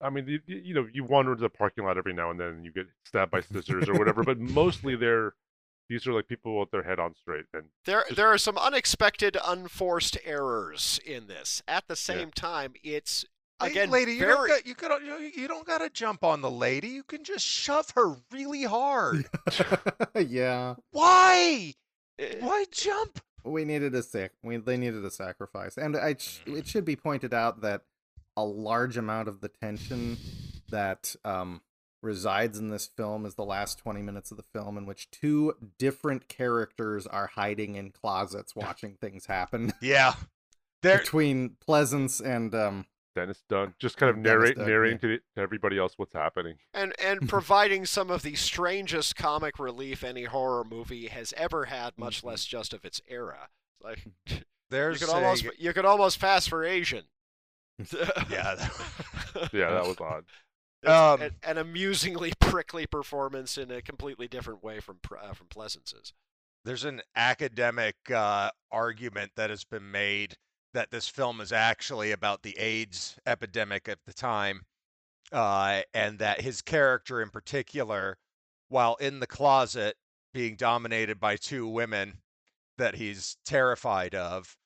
I 0.00 0.10
mean, 0.10 0.28
you, 0.28 0.40
you 0.46 0.74
know, 0.74 0.86
you 0.92 1.02
wander 1.02 1.32
into 1.32 1.42
the 1.42 1.48
parking 1.50 1.84
lot 1.84 1.98
every 1.98 2.12
now 2.12 2.30
and 2.30 2.38
then, 2.38 2.48
and 2.48 2.64
you 2.64 2.70
get 2.72 2.86
stabbed 3.04 3.32
by 3.32 3.40
scissors 3.40 3.88
or 3.88 3.94
whatever. 3.94 4.22
But 4.22 4.38
mostly, 4.38 4.94
they're 4.96 5.34
these 5.88 6.06
are 6.06 6.12
like 6.12 6.28
people 6.28 6.58
with 6.60 6.70
their 6.70 6.82
head 6.82 6.98
on 6.98 7.14
straight. 7.14 7.46
And 7.54 7.64
There, 7.84 8.02
Just- 8.04 8.16
there 8.16 8.28
are 8.28 8.38
some 8.38 8.58
unexpected, 8.58 9.36
unforced 9.44 10.18
errors 10.24 11.00
in 11.04 11.26
this. 11.28 11.62
At 11.66 11.88
the 11.88 11.96
same 11.96 12.30
time, 12.30 12.74
it's 12.82 13.24
Hey, 13.60 13.70
again 13.72 13.90
lady, 13.90 14.12
you 14.12 14.20
very. 14.20 14.34
don't 14.34 14.48
got, 14.48 14.66
you 14.66 14.74
could 14.76 15.02
you, 15.04 15.16
you 15.42 15.48
don't 15.48 15.66
got 15.66 15.78
to 15.78 15.90
jump 15.90 16.22
on 16.22 16.40
the 16.42 16.50
lady. 16.50 16.88
You 16.88 17.02
can 17.02 17.24
just 17.24 17.44
shove 17.44 17.90
her 17.96 18.14
really 18.30 18.62
hard. 18.62 19.26
yeah, 20.16 20.74
Why? 20.92 21.74
eh, 22.18 22.36
Why 22.40 22.64
jump? 22.70 23.20
we 23.44 23.64
needed 23.64 23.94
a 23.94 24.02
sac. 24.02 24.32
We 24.44 24.58
they 24.58 24.76
needed 24.76 25.04
a 25.04 25.10
sacrifice, 25.10 25.76
and 25.76 25.96
I 25.96 26.14
sh- 26.18 26.40
it 26.46 26.66
should 26.68 26.84
be 26.84 26.96
pointed 26.96 27.32
out 27.34 27.62
that 27.62 27.82
a 28.36 28.44
large 28.44 28.96
amount 28.96 29.26
of 29.28 29.40
the 29.40 29.48
tension 29.48 30.16
that 30.70 31.16
um, 31.24 31.60
resides 32.02 32.58
in 32.58 32.70
this 32.70 32.86
film 32.86 33.26
is 33.26 33.34
the 33.34 33.44
last 33.44 33.78
twenty 33.78 34.02
minutes 34.02 34.30
of 34.30 34.36
the 34.36 34.42
film, 34.42 34.76
in 34.78 34.86
which 34.86 35.10
two 35.10 35.54
different 35.78 36.28
characters 36.28 37.06
are 37.06 37.26
hiding 37.28 37.74
in 37.76 37.90
closets, 37.90 38.54
watching 38.56 38.94
things 39.00 39.26
happen 39.26 39.72
Yeah. 39.82 40.14
There, 40.82 40.98
between 40.98 41.56
Pleasence 41.66 42.24
and 42.24 42.54
um. 42.54 42.86
Dennis 43.16 43.42
Dun 43.48 43.74
just 43.80 43.96
kind 43.96 44.10
of 44.10 44.16
narrate 44.16 44.54
Dun, 44.56 44.66
narrating 44.68 44.98
to, 45.00 45.16
to 45.16 45.22
everybody 45.36 45.76
else 45.76 45.94
what's 45.96 46.12
happening. 46.12 46.54
and 46.72 46.94
and 47.02 47.28
providing 47.28 47.84
some 47.84 48.10
of 48.12 48.22
the 48.22 48.36
strangest 48.36 49.16
comic 49.16 49.58
relief 49.58 50.04
any 50.04 50.22
horror 50.24 50.62
movie 50.62 51.08
has 51.08 51.34
ever 51.36 51.64
had, 51.64 51.98
much 51.98 52.22
Mhm. 52.22 52.26
less 52.26 52.44
just 52.44 52.72
of 52.72 52.84
its 52.84 53.00
era. 53.08 53.48
Like 53.82 54.04
you 54.28 54.36
there's 54.70 55.00
could 55.00 55.08
a- 55.08 55.12
almost 55.14 55.46
you 55.58 55.72
could 55.72 55.84
almost 55.84 56.20
pass 56.20 56.46
for 56.46 56.62
Asian. 56.64 57.04
yeah. 58.30 58.68
Yeah, 59.52 59.70
that 59.70 59.84
was 59.86 59.96
odd. 60.00 60.24
Um, 60.86 61.22
an, 61.22 61.30
an 61.42 61.58
amusingly 61.58 62.32
prickly 62.40 62.86
performance 62.86 63.58
in 63.58 63.70
a 63.70 63.82
completely 63.82 64.28
different 64.28 64.62
way 64.62 64.80
from 64.80 64.98
uh, 65.10 65.32
from 65.34 65.48
Pleasence's. 65.48 66.12
there's 66.64 66.84
an 66.84 67.02
academic 67.16 67.96
uh, 68.14 68.50
argument 68.70 69.32
that 69.36 69.50
has 69.50 69.64
been 69.64 69.90
made 69.90 70.36
that 70.74 70.90
this 70.90 71.08
film 71.08 71.40
is 71.40 71.52
actually 71.52 72.12
about 72.12 72.42
the 72.42 72.56
AIDS 72.58 73.18
epidemic 73.26 73.88
at 73.88 73.98
the 74.06 74.12
time, 74.12 74.62
uh, 75.32 75.80
and 75.94 76.18
that 76.18 76.40
his 76.42 76.62
character 76.62 77.20
in 77.22 77.30
particular, 77.30 78.18
while 78.68 78.94
in 78.96 79.18
the 79.20 79.26
closet 79.26 79.96
being 80.32 80.56
dominated 80.56 81.18
by 81.18 81.36
two 81.36 81.66
women 81.66 82.18
that 82.76 82.94
he's 82.94 83.36
terrified 83.44 84.14
of. 84.14 84.56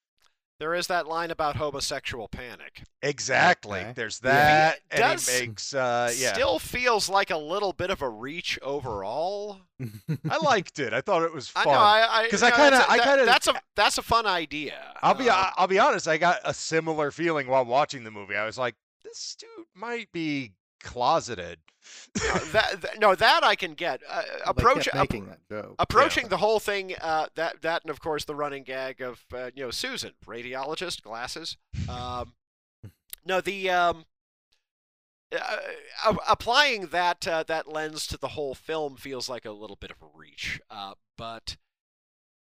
There 0.63 0.75
is 0.75 0.87
that 0.87 1.09
line 1.09 1.33
about 1.33 1.57
homosexual 1.57 2.29
panic. 2.29 2.85
Exactly. 3.03 3.81
Okay. 3.81 3.93
There's 3.97 4.21
Yeah. 4.23 4.31
that, 4.31 4.75
He 4.77 5.03
and 5.03 5.19
does 5.19 5.29
he 5.29 5.47
makes 5.49 5.75
uh, 5.75 6.13
yeah. 6.17 6.35
Still 6.35 6.61
feels 6.61 7.09
like 7.09 7.31
a 7.31 7.37
little 7.37 7.73
bit 7.73 7.91
of 7.91 8.01
a 8.01 8.09
reach 8.09 8.61
overall. 8.63 9.63
I 10.31 10.37
liked 10.37 10.79
it. 10.79 10.93
I 10.93 11.01
thought 11.01 11.25
it 11.25 11.35
was 11.35 11.49
fun. 11.49 11.65
know. 11.67 11.73
I, 11.73 12.07
I 12.09 12.29
'Cause 12.29 12.43
you 12.43 12.47
I 12.47 12.51
know, 12.51 12.57
kinda- 12.59 12.71
that's 12.79 12.89
a- 12.89 12.93
I 12.93 12.99
kinda- 13.01 13.27
that's 13.27 13.49
a 13.49 13.55
that's 13.75 13.99
a 13.99 14.03
fun 14.03 14.25
idea. 14.25 14.95
I'll 15.03 15.15
be 15.15 15.29
Uh, 15.29 15.51
I'll 15.57 15.67
be 15.67 15.81
honest. 15.81 16.07
I 16.07 16.17
got 16.17 16.39
a 16.45 16.55
similar 16.55 17.11
feeling 17.11 17.49
while 17.49 17.65
watching 17.65 18.05
the 18.05 18.13
movie. 18.13 18.37
I 18.37 18.45
was 18.47 18.57
like, 18.57 18.77
this 19.03 19.35
dude 19.37 19.67
might 19.75 20.13
be 20.13 20.53
closeted. 20.81 21.59
Uh, 22.33 22.39
that, 22.53 22.81
that- 22.83 23.01
no, 23.01 23.15
that 23.15 23.43
I 23.45 23.55
can 23.55 23.75
get. 23.75 24.01
Uh, 24.09 24.23
approach 24.47 24.85
they 24.87 24.91
kept 24.91 24.97
ap- 24.97 25.01
making 25.11 25.27
that 25.27 25.41
joke. 25.49 25.75
approaching 25.79 26.25
Yeah. 26.25 26.29
the 26.31 26.37
whole 26.39 26.61
thing. 26.61 26.95
Uh, 27.01 27.27
that 27.35 27.63
that 27.63 27.83
and 27.83 27.91
of 27.91 28.01
course 28.01 28.25
the 28.25 28.35
running 28.35 28.63
gag 28.65 29.01
of 29.01 29.25
uh, 29.35 29.51
you 29.55 29.65
know 29.65 29.71
Susan, 29.71 30.13
radiologist, 30.27 31.03
glasses. 31.03 31.57
Um, 31.89 32.35
no, 33.25 33.41
the 33.41 33.71
um, 33.71 34.05
uh, 35.35 36.15
applying 36.29 36.87
that 36.89 37.27
uh, 37.27 37.43
that 37.45 37.67
lens 37.73 38.07
to 38.09 38.17
the 38.19 38.29
whole 38.29 38.55
film 38.55 38.97
feels 38.97 39.29
like 39.29 39.45
a 39.45 39.51
little 39.53 39.77
bit 39.77 39.91
of 39.91 39.97
a 40.03 40.07
reach. 40.15 40.61
Uh, 40.71 40.95
but 41.17 41.57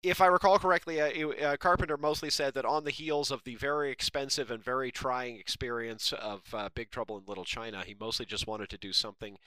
if 0.09 0.21
I 0.21 0.27
recall 0.27 0.59
correctly, 0.59 1.01
uh, 1.01 1.29
uh, 1.29 1.57
Carpenter 1.57 1.97
mostly 1.97 2.29
said 2.29 2.53
that 2.53 2.65
on 2.65 2.83
the 2.83 2.91
heels 2.91 3.31
of 3.31 3.43
the 3.43 3.55
very 3.55 3.91
expensive 3.91 4.51
and 4.51 4.63
very 4.63 4.91
trying 4.91 5.37
experience 5.37 6.13
of 6.13 6.41
uh, 6.53 6.69
Big 6.73 6.91
Trouble 6.91 7.17
in 7.17 7.23
Little 7.25 7.45
China, 7.45 7.83
he 7.85 7.95
mostly 7.99 8.25
just 8.25 8.47
wanted 8.47 8.69
to 8.69 8.77
do 8.77 8.93
something 8.93 9.37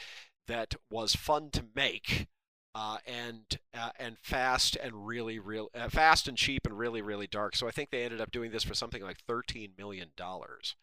that 0.47 0.75
was 0.91 1.15
fun 1.15 1.51
to 1.51 1.65
make. 1.75 2.27
Uh, 2.75 2.99
and 3.07 3.59
uh, 3.75 3.91
and 3.99 4.19
fast 4.19 4.77
and 4.77 5.07
really 5.07 5.39
real 5.39 5.69
uh, 5.75 5.89
fast 5.89 6.29
and 6.29 6.37
cheap 6.37 6.65
and 6.65 6.79
really 6.79 7.03
really 7.03 7.27
dark. 7.27 7.57
So 7.57 7.67
I 7.67 7.73
think 7.73 7.91
they 7.91 8.05
ended 8.05 8.21
up 8.21 8.31
doing 8.31 8.53
this 8.53 8.63
for 8.63 8.75
something 8.75 9.03
like 9.03 9.19
thirteen 9.19 9.73
million 9.77 10.11
dollars. 10.17 10.77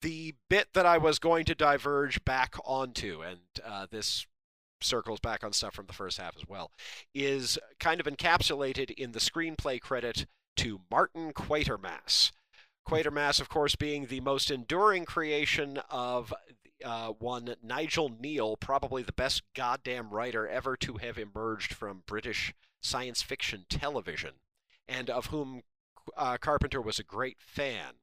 The 0.00 0.34
bit 0.48 0.68
that 0.72 0.86
I 0.86 0.98
was 0.98 1.18
going 1.20 1.44
to 1.44 1.54
diverge 1.54 2.24
back 2.24 2.56
onto, 2.64 3.22
and 3.22 3.38
this 3.90 4.26
circles 4.80 5.20
back 5.20 5.44
on 5.44 5.52
stuff 5.52 5.74
from 5.74 5.86
the 5.86 5.92
first 5.92 6.18
half 6.18 6.36
as 6.36 6.48
well, 6.48 6.70
is 7.14 7.58
kind 7.78 8.00
of 8.00 8.06
encapsulated 8.06 8.90
in 8.92 9.12
the 9.12 9.18
screenplay 9.20 9.80
credit 9.80 10.26
to 10.56 10.80
Martin 10.90 11.32
Quatermass. 11.32 12.32
Quatermass, 12.86 13.40
of 13.40 13.48
course, 13.48 13.76
being 13.76 14.06
the 14.06 14.20
most 14.20 14.50
enduring 14.50 15.04
creation 15.04 15.78
of 15.90 16.32
uh, 16.84 17.08
one 17.18 17.54
Nigel 17.62 18.08
Kneale, 18.10 18.58
probably 18.58 19.02
the 19.02 19.12
best 19.12 19.42
goddamn 19.54 20.10
writer 20.10 20.48
ever 20.48 20.76
to 20.76 20.94
have 20.94 21.18
emerged 21.18 21.74
from 21.74 22.02
British 22.06 22.54
science 22.80 23.22
fiction 23.22 23.66
television, 23.68 24.34
and 24.86 25.10
of 25.10 25.26
whom 25.26 25.62
uh, 26.16 26.38
Carpenter 26.38 26.80
was 26.80 26.98
a 26.98 27.04
great 27.04 27.36
fan. 27.40 27.94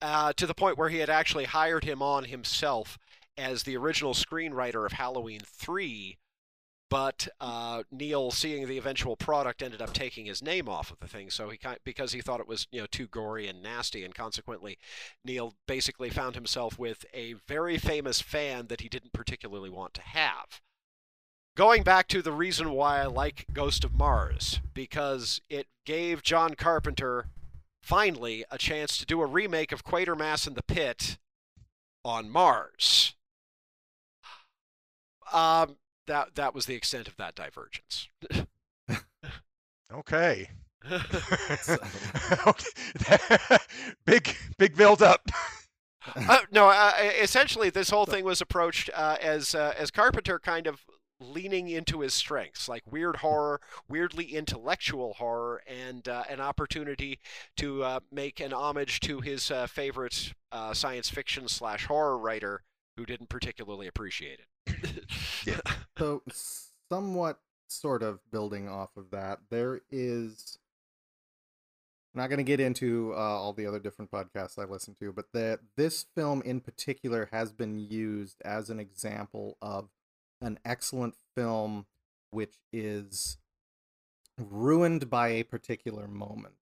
Uh, 0.00 0.32
to 0.34 0.46
the 0.46 0.54
point 0.54 0.78
where 0.78 0.90
he 0.90 0.98
had 0.98 1.10
actually 1.10 1.44
hired 1.44 1.82
him 1.82 2.00
on 2.00 2.24
himself 2.24 2.98
as 3.38 3.62
the 3.62 3.76
original 3.76 4.12
screenwriter 4.12 4.84
of 4.84 4.92
Halloween 4.92 5.40
3, 5.46 6.18
but 6.90 7.28
uh, 7.40 7.82
Kneale, 7.94 8.32
seeing 8.32 8.66
the 8.66 8.78
eventual 8.78 9.16
product, 9.16 9.62
ended 9.62 9.82
up 9.82 9.92
taking 9.92 10.26
his 10.26 10.42
name 10.42 10.68
off 10.68 10.90
of 10.90 10.98
the 11.00 11.06
thing. 11.06 11.30
So 11.30 11.50
he 11.50 11.58
kind 11.58 11.78
because 11.84 12.12
he 12.12 12.20
thought 12.20 12.40
it 12.40 12.48
was 12.48 12.66
you 12.72 12.80
know 12.80 12.86
too 12.86 13.06
gory 13.06 13.46
and 13.46 13.62
nasty, 13.62 14.04
and 14.04 14.14
consequently, 14.14 14.78
Kneale 15.26 15.52
basically 15.66 16.10
found 16.10 16.34
himself 16.34 16.78
with 16.78 17.04
a 17.12 17.34
very 17.46 17.78
famous 17.78 18.20
fan 18.20 18.66
that 18.68 18.80
he 18.80 18.88
didn't 18.88 19.12
particularly 19.12 19.70
want 19.70 19.94
to 19.94 20.02
have. 20.02 20.60
Going 21.56 21.82
back 21.82 22.08
to 22.08 22.22
the 22.22 22.32
reason 22.32 22.70
why 22.70 23.00
I 23.00 23.06
like 23.06 23.46
Ghost 23.52 23.84
of 23.84 23.92
Mars, 23.92 24.60
because 24.74 25.40
it 25.50 25.66
gave 25.84 26.22
John 26.22 26.54
Carpenter 26.54 27.26
finally 27.82 28.44
a 28.50 28.56
chance 28.56 28.96
to 28.98 29.06
do 29.06 29.20
a 29.20 29.26
remake 29.26 29.72
of 29.72 29.84
Quatermass 29.84 30.46
in 30.46 30.54
the 30.54 30.62
Pit 30.62 31.18
on 32.04 32.30
Mars. 32.30 33.14
Um, 35.32 35.76
that 36.06 36.34
that 36.36 36.54
was 36.54 36.66
the 36.66 36.74
extent 36.74 37.08
of 37.08 37.16
that 37.16 37.34
divergence. 37.34 38.08
Okay. 39.92 40.50
okay. 42.46 43.26
big 44.06 44.36
big 44.58 44.76
build 44.76 45.02
up. 45.02 45.28
uh, 46.16 46.38
no, 46.50 46.68
uh, 46.68 46.92
essentially, 47.20 47.70
this 47.70 47.90
whole 47.90 48.06
thing 48.06 48.24
was 48.24 48.40
approached 48.40 48.90
uh, 48.94 49.16
as 49.20 49.54
uh, 49.54 49.74
as 49.78 49.90
Carpenter 49.90 50.38
kind 50.38 50.66
of 50.66 50.84
leaning 51.20 51.68
into 51.68 52.00
his 52.00 52.14
strengths, 52.14 52.68
like 52.68 52.82
weird 52.90 53.16
horror, 53.16 53.60
weirdly 53.88 54.24
intellectual 54.26 55.14
horror, 55.14 55.62
and 55.66 56.06
uh, 56.06 56.22
an 56.28 56.40
opportunity 56.40 57.18
to 57.56 57.82
uh, 57.82 58.00
make 58.12 58.40
an 58.40 58.52
homage 58.52 59.00
to 59.00 59.20
his 59.20 59.50
uh, 59.50 59.66
favorite 59.66 60.32
uh, 60.52 60.72
science 60.72 61.10
fiction 61.10 61.48
slash 61.48 61.86
horror 61.86 62.16
writer, 62.16 62.62
who 62.96 63.04
didn't 63.04 63.28
particularly 63.28 63.86
appreciate 63.86 64.38
it. 64.38 64.46
Yeah. 65.46 65.60
So, 65.96 66.22
somewhat 66.90 67.40
sort 67.68 68.02
of 68.02 68.20
building 68.30 68.68
off 68.68 68.90
of 68.96 69.10
that, 69.12 69.38
there 69.50 69.80
is. 69.90 70.58
I'm 72.14 72.22
not 72.22 72.28
going 72.28 72.38
to 72.38 72.44
get 72.44 72.60
into 72.60 73.12
uh, 73.14 73.16
all 73.16 73.52
the 73.52 73.66
other 73.66 73.78
different 73.78 74.10
podcasts 74.10 74.58
I 74.58 74.64
listen 74.64 74.94
to, 75.00 75.12
but 75.12 75.26
that 75.32 75.60
this 75.76 76.06
film 76.14 76.42
in 76.42 76.60
particular 76.60 77.28
has 77.32 77.52
been 77.52 77.78
used 77.78 78.42
as 78.44 78.70
an 78.70 78.80
example 78.80 79.56
of 79.62 79.88
an 80.40 80.58
excellent 80.64 81.14
film 81.34 81.86
which 82.30 82.56
is 82.72 83.38
ruined 84.38 85.10
by 85.10 85.28
a 85.28 85.42
particular 85.42 86.06
moment. 86.06 86.54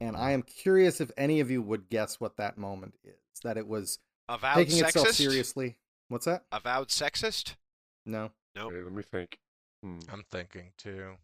And 0.00 0.16
I 0.16 0.32
am 0.32 0.42
curious 0.42 1.00
if 1.00 1.10
any 1.16 1.40
of 1.40 1.50
you 1.50 1.62
would 1.62 1.88
guess 1.88 2.20
what 2.20 2.36
that 2.36 2.58
moment 2.58 2.94
is. 3.04 3.14
That 3.42 3.56
it 3.56 3.66
was 3.66 3.98
Avowed 4.28 4.56
taking 4.56 4.84
itself 4.84 5.08
seriously. 5.12 5.76
What's 6.08 6.26
that? 6.26 6.44
Avowed 6.52 6.88
sexist. 6.88 7.56
No. 8.04 8.30
Nope. 8.54 8.72
Okay, 8.72 8.82
let 8.82 8.92
me 8.92 9.02
think. 9.02 9.38
Hmm. 9.82 9.98
I'm 10.12 10.24
thinking 10.30 10.72
too. 10.78 11.16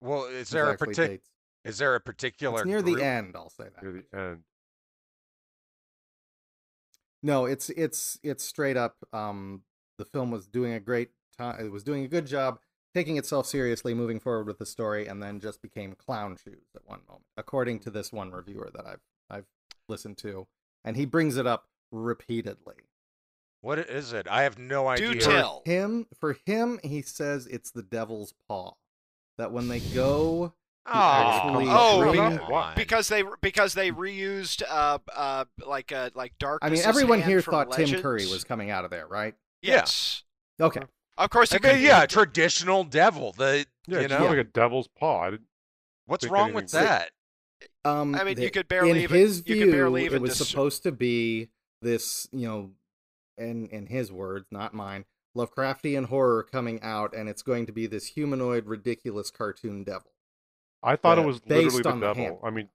Well, 0.00 0.24
is 0.26 0.50
There's 0.50 0.50
there 0.50 0.70
a 0.70 0.76
particular? 0.76 1.18
is 1.64 1.78
there 1.78 1.94
a 1.94 2.00
particular 2.00 2.58
It's 2.60 2.66
near 2.66 2.82
group? 2.82 2.98
the 2.98 3.04
end, 3.04 3.32
I'll 3.34 3.50
say 3.50 3.64
that. 3.74 3.82
Near 3.82 3.92
the 4.10 4.18
end. 4.18 4.38
No, 7.22 7.46
it's 7.46 7.70
it's 7.70 8.18
it's 8.22 8.44
straight 8.44 8.76
up. 8.76 8.96
Um, 9.12 9.62
the 9.98 10.04
film 10.04 10.30
was 10.30 10.46
doing 10.46 10.72
a 10.74 10.80
great 10.80 11.10
time. 11.36 11.58
It 11.64 11.72
was 11.72 11.82
doing 11.82 12.04
a 12.04 12.08
good 12.08 12.26
job 12.26 12.58
taking 12.94 13.16
itself 13.16 13.46
seriously, 13.46 13.94
moving 13.94 14.20
forward 14.20 14.46
with 14.46 14.58
the 14.58 14.66
story, 14.66 15.06
and 15.06 15.22
then 15.22 15.40
just 15.40 15.60
became 15.60 15.94
clown 15.94 16.36
shoes 16.36 16.66
at 16.74 16.86
one 16.86 17.00
moment, 17.08 17.24
according 17.36 17.80
to 17.80 17.90
this 17.90 18.12
one 18.12 18.30
reviewer 18.30 18.70
that 18.74 18.86
I've 18.86 19.00
I've 19.28 19.46
listened 19.88 20.18
to, 20.18 20.46
and 20.84 20.96
he 20.96 21.04
brings 21.06 21.36
it 21.36 21.46
up 21.46 21.68
repeatedly. 21.90 22.74
What 23.60 23.78
is 23.78 24.12
it? 24.12 24.26
I 24.28 24.42
have 24.42 24.58
no 24.58 24.86
idea. 24.88 25.06
Do 25.08 25.12
idea. 25.12 25.26
tell. 25.28 25.62
Him 25.64 26.06
for 26.20 26.36
him, 26.46 26.78
he 26.82 27.02
says 27.02 27.46
it's 27.46 27.70
the 27.70 27.82
devil's 27.82 28.32
paw. 28.48 28.72
That 29.38 29.52
when 29.52 29.68
they 29.68 29.80
go 29.80 30.54
Oh, 30.88 31.42
Oh, 31.68 32.00
bring- 32.12 32.38
come 32.38 32.52
on. 32.52 32.74
because 32.76 33.08
they 33.08 33.24
because 33.40 33.74
they 33.74 33.90
reused 33.90 34.62
uh 34.68 34.98
uh 35.14 35.44
like 35.66 35.90
uh 35.90 36.10
like 36.14 36.32
dark. 36.38 36.60
I 36.62 36.70
mean, 36.70 36.80
everyone 36.84 37.22
here 37.22 37.40
thought 37.42 37.72
Tim 37.72 38.00
Curry 38.00 38.26
was 38.26 38.44
coming 38.44 38.70
out 38.70 38.84
of 38.84 38.90
there, 38.92 39.06
right? 39.06 39.34
Yeah. 39.62 39.74
Yes. 39.76 40.22
Okay. 40.60 40.82
Of 41.18 41.30
course, 41.30 41.52
I 41.52 41.56
mean, 41.56 41.62
could 41.62 41.80
yeah, 41.80 42.06
traditional 42.06 42.84
devil. 42.84 43.32
The 43.32 43.66
Yeah, 43.88 43.98
you 43.98 44.04
it's 44.04 44.10
know 44.10 44.18
just 44.18 44.28
like 44.30 44.38
a 44.38 44.44
devil's 44.44 44.88
paw. 44.88 45.30
What's 46.06 46.26
wrong 46.28 46.52
with 46.52 46.70
that? 46.70 47.10
Um, 47.84 48.14
I 48.14 48.22
mean, 48.22 48.40
you 48.40 48.50
could 48.50 48.68
barely 48.68 48.90
in 48.90 48.96
even- 48.98 49.16
his 49.18 49.38
you 49.46 49.54
view, 49.56 49.64
could 49.64 49.72
barely 49.72 50.04
it 50.04 50.20
was 50.20 50.38
dis- 50.38 50.48
supposed 50.48 50.82
to 50.84 50.92
be 50.92 51.48
this, 51.82 52.28
you 52.32 52.46
know, 52.46 52.70
in 53.38 53.66
in 53.68 53.86
his 53.86 54.10
words, 54.12 54.46
not 54.50 54.74
mine, 54.74 55.04
Lovecraftian 55.36 56.06
horror 56.06 56.42
coming 56.42 56.80
out, 56.82 57.14
and 57.14 57.28
it's 57.28 57.42
going 57.42 57.66
to 57.66 57.72
be 57.72 57.86
this 57.86 58.06
humanoid, 58.08 58.66
ridiculous 58.66 59.30
cartoon 59.30 59.84
devil, 59.84 60.12
I 60.82 60.96
thought 60.96 61.18
Uh, 61.18 61.22
it 61.22 61.26
was 61.26 61.40
based 61.40 61.76
literally 61.76 61.82
the 61.82 61.88
on 61.90 62.00
the 62.00 62.06
devil. 62.06 62.22
hand. 62.24 62.36
I 62.42 62.50
mean, 62.50 62.68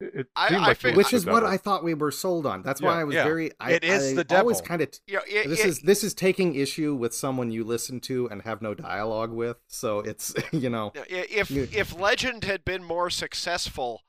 it, 0.00 0.12
it 0.14 0.26
I- 0.34 0.48
seemed 0.48 0.60
I 0.62 0.66
like 0.68 0.76
it 0.78 0.80
fig- 0.80 0.96
was 0.96 1.06
which 1.06 1.12
is 1.12 1.26
what 1.26 1.34
devil. 1.40 1.48
I 1.50 1.56
thought 1.56 1.84
we 1.84 1.94
were 1.94 2.10
sold 2.10 2.46
on. 2.46 2.62
That's 2.62 2.80
why 2.80 3.00
I 3.00 3.04
was 3.04 3.14
yeah. 3.14 3.24
very. 3.24 3.52
I, 3.60 3.72
It 3.72 3.84
is 3.84 4.18
I 4.18 4.22
the 4.22 4.36
Always 4.38 4.56
devil. 4.58 4.68
kind 4.68 4.82
of. 4.82 4.88
You 5.06 5.16
know, 5.16 5.22
it, 5.28 5.48
This 5.48 5.60
it- 5.60 5.66
is 5.68 5.80
this 5.82 6.02
is 6.04 6.14
taking 6.14 6.54
issue 6.54 6.94
with 6.94 7.14
someone 7.14 7.50
you 7.50 7.64
listen 7.64 8.00
to 8.00 8.26
and 8.30 8.42
have 8.42 8.62
no 8.62 8.72
dialogue 8.74 9.30
with. 9.30 9.58
So 9.68 10.00
it's 10.00 10.34
you 10.52 10.70
know. 10.70 10.92
you 10.94 11.00
know, 11.02 11.06
i- 11.10 11.26
if 11.30 11.50
You- 11.50 11.68
if 11.70 11.94
Legend 11.98 12.44
had 12.44 12.64
been 12.64 12.82
more 12.82 13.10
successful. 13.10 14.02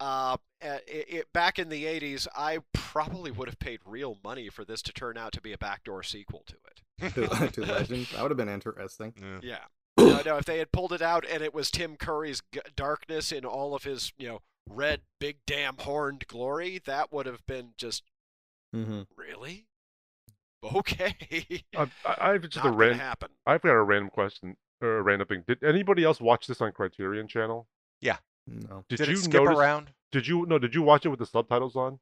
Uh, 0.00 0.36
uh, 0.62 0.78
it, 0.86 1.06
it, 1.08 1.32
back 1.32 1.58
in 1.58 1.68
the 1.68 1.84
80s, 1.84 2.26
I 2.36 2.58
probably 2.72 3.30
would 3.30 3.48
have 3.48 3.58
paid 3.58 3.80
real 3.84 4.16
money 4.24 4.48
for 4.48 4.64
this 4.64 4.82
to 4.82 4.92
turn 4.92 5.16
out 5.16 5.32
to 5.32 5.40
be 5.40 5.52
a 5.52 5.58
backdoor 5.58 6.02
sequel 6.02 6.44
to 6.46 6.56
it. 6.66 7.14
to, 7.14 7.48
to 7.52 7.60
Legend. 7.66 8.06
That 8.12 8.22
would 8.22 8.30
have 8.30 8.38
been 8.38 8.48
interesting. 8.48 9.12
Yeah. 9.20 9.38
Yeah. 9.42 9.58
no, 9.98 10.22
no, 10.24 10.36
if 10.36 10.44
they 10.44 10.58
had 10.58 10.70
pulled 10.72 10.92
it 10.92 11.02
out 11.02 11.24
and 11.28 11.42
it 11.42 11.52
was 11.52 11.70
Tim 11.70 11.96
Curry's 11.96 12.42
g- 12.52 12.60
darkness 12.76 13.32
in 13.32 13.44
all 13.44 13.74
of 13.74 13.82
his, 13.84 14.12
you 14.18 14.28
know, 14.28 14.40
red, 14.68 15.00
big 15.18 15.38
damn 15.46 15.76
horned 15.78 16.26
glory, 16.28 16.80
that 16.86 17.12
would 17.12 17.26
have 17.26 17.44
been 17.46 17.70
just 17.76 18.02
Mm-hmm. 18.76 19.02
really 19.16 19.66
okay. 20.62 21.14
I, 21.76 21.86
I, 22.04 22.16
I 22.20 22.32
have 22.32 22.42
just 22.42 22.56
Not 22.56 22.66
a 22.66 22.68
gonna 22.68 22.76
random. 22.76 22.98
happen. 22.98 23.28
I've 23.46 23.62
got 23.62 23.70
a 23.72 23.82
random 23.82 24.10
question 24.10 24.56
or 24.82 24.98
a 24.98 25.02
random 25.02 25.26
thing. 25.28 25.44
Did 25.46 25.64
anybody 25.64 26.04
else 26.04 26.20
watch 26.20 26.46
this 26.46 26.60
on 26.60 26.72
Criterion 26.72 27.28
Channel? 27.28 27.66
No. 28.68 28.84
Did, 28.88 28.96
Did 28.98 29.08
you 29.08 29.14
it 29.14 29.18
skip 29.18 29.42
notice? 29.44 29.58
around? 29.58 29.90
Did 30.12 30.26
you 30.26 30.46
no? 30.46 30.58
Did 30.58 30.74
you 30.74 30.82
watch 30.82 31.04
it 31.04 31.08
with 31.10 31.18
the 31.18 31.26
subtitles 31.26 31.76
on? 31.76 31.98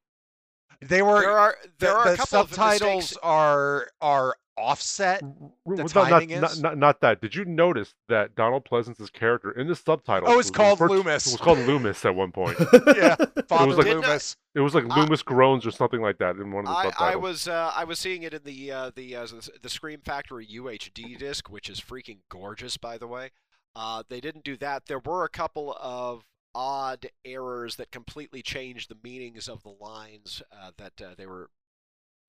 They 0.81 1.01
were 1.03 1.21
There 1.21 1.39
are 1.39 1.57
there 1.79 1.91
the, 1.93 1.97
are 1.97 2.13
a 2.13 2.17
couple 2.17 2.41
of 2.41 2.49
subtitles 2.55 2.97
mistakes. 2.97 3.19
are 3.23 3.89
are 4.01 4.37
offset. 4.59 5.23
R- 5.23 5.31
The 5.31 5.51
well, 5.67 5.77
not, 5.77 5.93
timing 6.11 6.41
not, 6.41 6.53
is? 6.53 6.63
not, 6.63 6.79
not 6.79 7.01
that. 7.01 7.21
Did 7.21 7.35
you 7.35 7.45
notice 7.45 7.95
that 8.09 8.35
Donald 8.35 8.65
Pleasence's 8.65 9.11
character 9.11 9.51
in 9.53 9.69
the 9.69 9.75
subtitles? 9.77 10.29
Oh, 10.31 10.39
it's 10.39 10.49
was 10.49 10.51
called 10.51 10.81
referred 10.81 10.95
Loomis. 10.95 11.27
It 11.27 11.33
was 11.33 11.41
called 11.41 11.59
Loomis 11.61 12.05
at 12.05 12.15
one 12.15 12.31
point. 12.33 12.59
Yeah, 12.97 13.17
Father 13.49 13.73
like- 13.75 13.85
Didn't 13.87 14.05
I- 14.05 14.07
Loomis. 14.09 14.37
It 14.55 14.61
was 14.61 14.75
like 14.75 14.85
I- 14.91 15.01
Loomis 15.01 15.23
groans 15.23 15.67
or 15.67 15.71
something 15.71 16.01
like 16.03 16.19
that 16.19 16.37
in 16.37 16.53
one 16.53 16.67
of 16.67 16.73
the 16.73 16.79
I, 16.79 16.83
subtitles. 16.85 17.13
I 17.13 17.17
was 17.17 17.49
uh, 17.49 17.73
I 17.75 17.85
was 17.85 17.99
seeing 17.99 18.23
it 18.23 18.35
in 18.35 18.43
the 18.45 18.71
uh, 18.73 18.91
the 18.95 19.17
uh, 19.17 19.27
the 19.63 19.69
Scream 19.71 20.01
Factory 20.05 20.47
UHD 20.47 21.19
disc, 21.19 21.49
which 21.51 21.69
is 21.71 21.81
freaking 21.81 22.19
gorgeous, 22.29 22.77
by 22.77 22.99
the 22.99 23.07
way. 23.07 23.31
Uh, 23.75 24.03
they 24.09 24.21
didn't 24.21 24.45
do 24.45 24.57
that. 24.59 24.87
There 24.87 24.99
were 25.01 25.25
a 25.25 25.29
couple 25.29 25.77
of 25.81 26.25
odd 26.57 27.11
errors 27.25 27.77
that 27.77 27.93
completely 27.93 28.41
changed 28.41 28.89
the 28.89 28.97
meanings 29.05 29.47
of 29.47 29.63
the 29.63 29.75
lines 29.79 30.43
uh, 30.51 30.71
that 30.79 31.01
uh, 31.03 31.15
they 31.17 31.27
were 31.27 31.51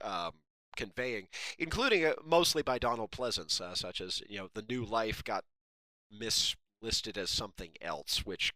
um, 0.04 0.34
conveying, 0.76 1.30
including 1.58 2.06
uh, 2.06 2.14
mostly 2.24 2.62
by 2.62 2.78
Donald 2.78 3.10
Pleasence, 3.10 3.62
uh, 3.62 3.74
such 3.74 4.02
as 4.02 4.22
you 4.28 4.38
know 4.38 4.50
the 4.54 4.66
new 4.70 4.84
life 4.84 5.24
got 5.24 5.46
mislisted 6.12 7.18
as 7.18 7.30
something 7.30 7.72
else, 7.82 8.26
which 8.26 8.54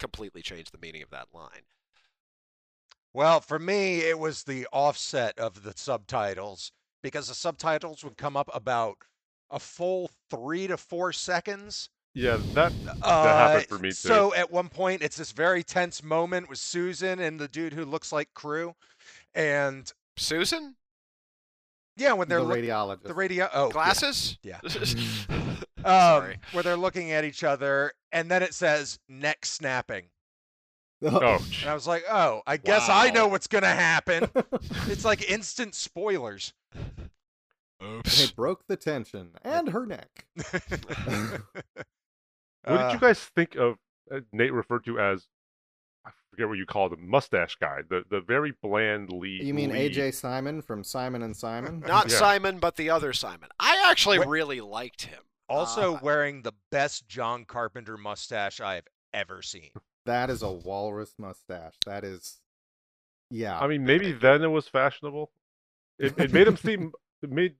completely 0.00 0.42
changed 0.42 0.72
the 0.72 0.78
meaning 0.78 1.02
of 1.02 1.10
that 1.10 1.28
line. 1.32 1.62
Well, 3.12 3.40
for 3.40 3.58
me, 3.58 4.00
it 4.00 4.18
was 4.18 4.42
the 4.42 4.66
offset 4.72 5.38
of 5.38 5.62
the 5.62 5.72
subtitles 5.76 6.72
because 7.02 7.28
the 7.28 7.34
subtitles 7.34 8.02
would 8.02 8.16
come 8.16 8.36
up 8.36 8.50
about 8.52 8.98
a 9.50 9.58
full 9.60 10.10
three 10.30 10.66
to 10.66 10.76
four 10.76 11.12
seconds. 11.12 11.90
Yeah, 12.14 12.38
that 12.54 12.72
Uh, 13.02 13.24
happened 13.24 13.66
for 13.66 13.78
me, 13.78 13.88
too. 13.90 13.94
So 13.94 14.34
at 14.34 14.50
one 14.50 14.68
point, 14.68 15.02
it's 15.02 15.16
this 15.16 15.32
very 15.32 15.62
tense 15.62 16.02
moment 16.02 16.48
with 16.48 16.58
Susan 16.58 17.18
and 17.20 17.38
the 17.38 17.48
dude 17.48 17.72
who 17.72 17.84
looks 17.84 18.12
like 18.12 18.32
Crew, 18.34 18.74
and 19.34 19.92
Susan, 20.16 20.76
yeah, 21.96 22.12
when 22.12 22.28
they're 22.28 22.38
the 22.40 22.44
look- 22.44 22.58
radiologist. 22.58 23.02
the 23.04 23.14
radio. 23.14 23.48
Oh, 23.52 23.70
glasses. 23.70 24.38
yeah. 24.42 24.60
Um, 25.82 25.84
Sorry. 25.86 26.38
where 26.52 26.62
they're 26.62 26.76
looking 26.76 27.10
at 27.12 27.24
each 27.24 27.42
other, 27.42 27.94
and 28.12 28.30
then 28.30 28.42
it 28.42 28.52
says 28.52 28.98
neck 29.08 29.46
snapping. 29.46 30.10
oh, 31.02 31.42
And 31.62 31.70
I 31.70 31.72
was 31.72 31.86
like, 31.86 32.04
oh, 32.10 32.42
I 32.46 32.58
guess 32.58 32.86
I 32.90 33.08
know 33.08 33.28
what's 33.28 33.46
gonna 33.46 33.66
happen. 33.74 34.28
it's 34.88 35.06
like 35.06 35.30
instant 35.30 35.74
spoilers. 35.74 36.52
Oops. 37.82 38.24
It 38.24 38.36
broke 38.36 38.66
the 38.66 38.76
tension 38.76 39.30
and 39.42 39.70
her 39.70 39.86
neck. 39.86 40.26
What 42.64 42.80
Uh, 42.80 42.86
did 42.88 42.94
you 42.94 43.00
guys 43.00 43.18
think 43.36 43.54
of? 43.56 43.76
Uh, 44.12 44.20
Nate 44.32 44.52
referred 44.52 44.84
to 44.86 44.98
as 44.98 45.26
I 46.04 46.10
forget 46.30 46.48
what 46.48 46.58
you 46.58 46.66
call 46.66 46.88
the 46.88 46.96
mustache 46.96 47.56
guy, 47.60 47.80
the 47.88 48.04
the 48.10 48.20
very 48.20 48.52
bland 48.62 49.10
lead. 49.12 49.42
You 49.44 49.54
mean 49.54 49.70
lead. 49.70 49.92
AJ 49.94 50.14
Simon 50.14 50.62
from 50.62 50.82
Simon 50.84 51.22
and 51.22 51.36
Simon? 51.36 51.80
Not 51.80 52.10
Yeah. 52.10 52.18
Simon, 52.18 52.58
but 52.58 52.76
the 52.76 52.90
other 52.90 53.12
Simon. 53.12 53.48
I 53.60 53.88
actually 53.90 54.18
Wait. 54.18 54.28
really 54.28 54.60
liked 54.60 55.02
him. 55.02 55.22
Also 55.48 55.96
Uh, 55.96 56.00
wearing 56.02 56.42
the 56.42 56.52
best 56.70 57.08
John 57.08 57.44
Carpenter 57.44 57.96
mustache 57.96 58.60
I 58.60 58.74
have 58.76 58.86
ever 59.12 59.42
seen. 59.42 59.70
That 60.06 60.30
is 60.30 60.42
a 60.42 60.50
walrus 60.50 61.14
mustache. 61.18 61.74
That 61.86 62.04
is, 62.04 62.40
yeah. 63.30 63.58
I 63.60 63.66
mean, 63.66 63.84
maybe 63.84 64.12
then 64.12 64.42
it 64.42 64.48
was 64.48 64.66
fashionable. 64.68 65.30
It, 65.98 66.18
it 66.18 66.32
made 66.32 66.46
him 66.48 66.56
seem. 66.66 66.92
It 67.22 67.30
made. 67.30 67.54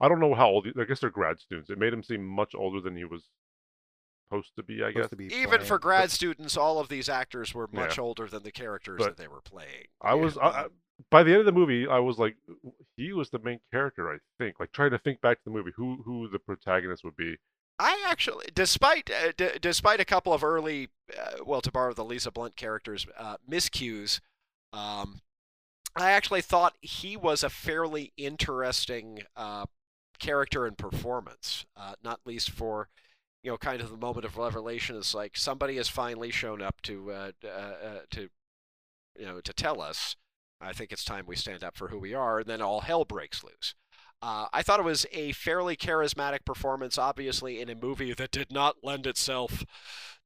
I 0.00 0.08
don't 0.08 0.20
know 0.20 0.34
how 0.34 0.48
old. 0.48 0.66
I 0.78 0.84
guess 0.84 1.00
they're 1.00 1.10
grad 1.10 1.38
students. 1.40 1.70
It 1.70 1.78
made 1.78 1.92
him 1.92 2.02
seem 2.02 2.24
much 2.26 2.54
older 2.54 2.80
than 2.80 2.96
he 2.96 3.04
was 3.04 3.28
supposed 4.28 4.52
to 4.56 4.62
be. 4.62 4.82
I 4.82 4.88
supposed 4.88 4.96
guess. 4.96 5.10
to 5.10 5.16
be 5.16 5.26
even 5.34 5.60
for 5.60 5.78
playing. 5.78 5.80
grad 5.80 6.10
students, 6.10 6.56
all 6.56 6.78
of 6.78 6.88
these 6.88 7.08
actors 7.08 7.54
were 7.54 7.68
much 7.72 7.98
Yeah. 7.98 8.04
older 8.04 8.26
than 8.26 8.42
the 8.42 8.52
characters 8.52 8.98
But 8.98 9.04
that 9.04 9.16
they 9.16 9.28
were 9.28 9.40
playing. 9.40 9.86
I 10.00 10.14
was. 10.14 10.36
I, 10.38 10.46
I, 10.46 10.66
by 11.10 11.22
the 11.24 11.30
end 11.32 11.40
of 11.40 11.46
the 11.46 11.52
movie, 11.52 11.88
I 11.88 11.98
was 11.98 12.18
like, 12.18 12.36
he 12.96 13.12
was 13.12 13.30
the 13.30 13.38
main 13.40 13.58
character. 13.72 14.12
I 14.12 14.18
think. 14.38 14.60
Like 14.60 14.72
trying 14.72 14.90
to 14.92 14.98
think 14.98 15.20
back 15.20 15.38
to 15.38 15.44
the 15.44 15.50
movie, 15.50 15.72
who 15.76 16.02
who 16.04 16.28
the 16.28 16.38
protagonist 16.38 17.02
would 17.04 17.16
be. 17.16 17.36
I 17.78 18.04
actually, 18.06 18.46
despite 18.54 19.10
uh, 19.10 19.32
d- 19.36 19.58
despite 19.60 19.98
a 19.98 20.04
couple 20.04 20.32
of 20.32 20.44
early, 20.44 20.90
uh, 21.18 21.42
well, 21.44 21.60
to 21.60 21.72
borrow 21.72 21.92
the 21.92 22.04
Lisa 22.04 22.30
Blount 22.30 22.54
characters, 22.54 23.04
uh, 23.18 23.36
miscues, 23.50 24.20
um, 24.72 25.20
I 25.96 26.12
actually 26.12 26.40
thought 26.42 26.74
he 26.80 27.16
was 27.16 27.42
a 27.42 27.50
fairly 27.50 28.12
interesting 28.16 29.22
uh, 29.36 29.66
character 30.20 30.66
and 30.66 30.78
performance. 30.78 31.66
Uh, 31.76 31.94
not 32.04 32.20
least 32.24 32.50
for, 32.50 32.88
you 33.44 33.50
know, 33.50 33.58
kind 33.58 33.82
of 33.82 33.90
the 33.90 33.96
moment 33.98 34.24
of 34.24 34.38
revelation 34.38 34.96
is 34.96 35.14
like 35.14 35.36
somebody 35.36 35.76
has 35.76 35.88
finally 35.88 36.30
shown 36.30 36.62
up 36.62 36.80
to 36.80 37.12
uh, 37.12 37.32
uh, 37.44 37.48
uh, 37.48 37.98
to, 38.10 38.30
you 39.18 39.26
know, 39.26 39.40
to 39.42 39.52
tell 39.52 39.82
us. 39.82 40.16
I 40.60 40.72
think 40.72 40.92
it's 40.92 41.04
time 41.04 41.26
we 41.26 41.36
stand 41.36 41.62
up 41.62 41.76
for 41.76 41.88
who 41.88 41.98
we 41.98 42.14
are, 42.14 42.38
and 42.38 42.48
then 42.48 42.62
all 42.62 42.80
hell 42.80 43.04
breaks 43.04 43.44
loose. 43.44 43.74
Uh, 44.22 44.46
I 44.50 44.62
thought 44.62 44.80
it 44.80 44.84
was 44.84 45.04
a 45.12 45.32
fairly 45.32 45.76
charismatic 45.76 46.46
performance, 46.46 46.96
obviously, 46.96 47.60
in 47.60 47.68
a 47.68 47.74
movie 47.74 48.14
that 48.14 48.30
did 48.30 48.50
not 48.50 48.76
lend 48.82 49.06
itself 49.06 49.66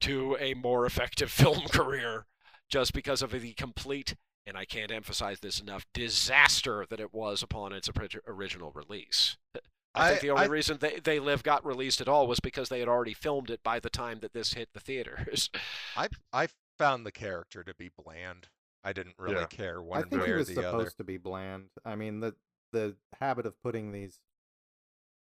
to 0.03 0.37
a 0.39 0.55
more 0.55 0.87
effective 0.87 1.31
film 1.33 1.63
career 1.73 2.27
just 2.71 2.93
because 2.93 3.21
of 3.21 3.33
the 3.33 3.53
complete, 3.55 4.15
and 4.47 4.57
I 4.57 4.65
can't 4.65 4.93
emphasize 4.93 5.41
this 5.41 5.59
enough, 5.59 5.87
disaster 5.93 6.87
that 6.89 7.01
it 7.01 7.13
was 7.13 7.43
upon 7.43 7.73
its 7.73 7.91
original 8.29 8.71
release. 8.71 9.37
I 9.95 10.09
think 10.11 10.19
I- 10.19 10.21
the 10.23 10.31
only 10.31 10.45
I- 10.45 10.49
reason 10.49 10.79
they, 10.79 11.01
they 11.01 11.19
Live 11.19 11.43
got 11.43 11.65
released 11.65 12.01
at 12.01 12.09
all 12.09 12.27
was 12.27 12.41
because 12.41 12.69
they 12.69 12.81
had 12.81 12.89
already 12.89 13.15
filmed 13.15 13.51
it 13.51 13.63
by 13.63 13.81
the 13.81 13.91
time 13.91 14.21
that 14.21 14.33
this 14.33 14.55
hit 14.55 14.69
the 14.75 14.81
theaters. 14.81 15.51
I 15.97 16.09
I 16.33 16.49
found 16.79 17.05
the 17.07 17.13
character 17.13 17.65
to 17.65 17.75
be 17.75 17.89
bland. 17.97 18.49
I 18.85 18.93
didn't 18.93 19.17
really 19.19 19.35
Yeah. 19.41 19.47
care 19.47 19.79
I 19.79 19.83
one 19.83 20.09
think 20.09 20.23
way 20.23 20.29
he 20.29 20.33
or 20.35 20.37
was 20.39 20.49
the 20.49 20.55
supposed 20.55 20.75
other. 20.75 20.91
to 20.99 21.05
be 21.05 21.17
bland. 21.17 21.71
I 21.85 21.97
mean, 21.97 22.21
the 22.21 22.37
the 22.73 22.97
habit 23.19 23.47
of 23.47 23.61
putting 23.63 23.93
these 23.93 24.21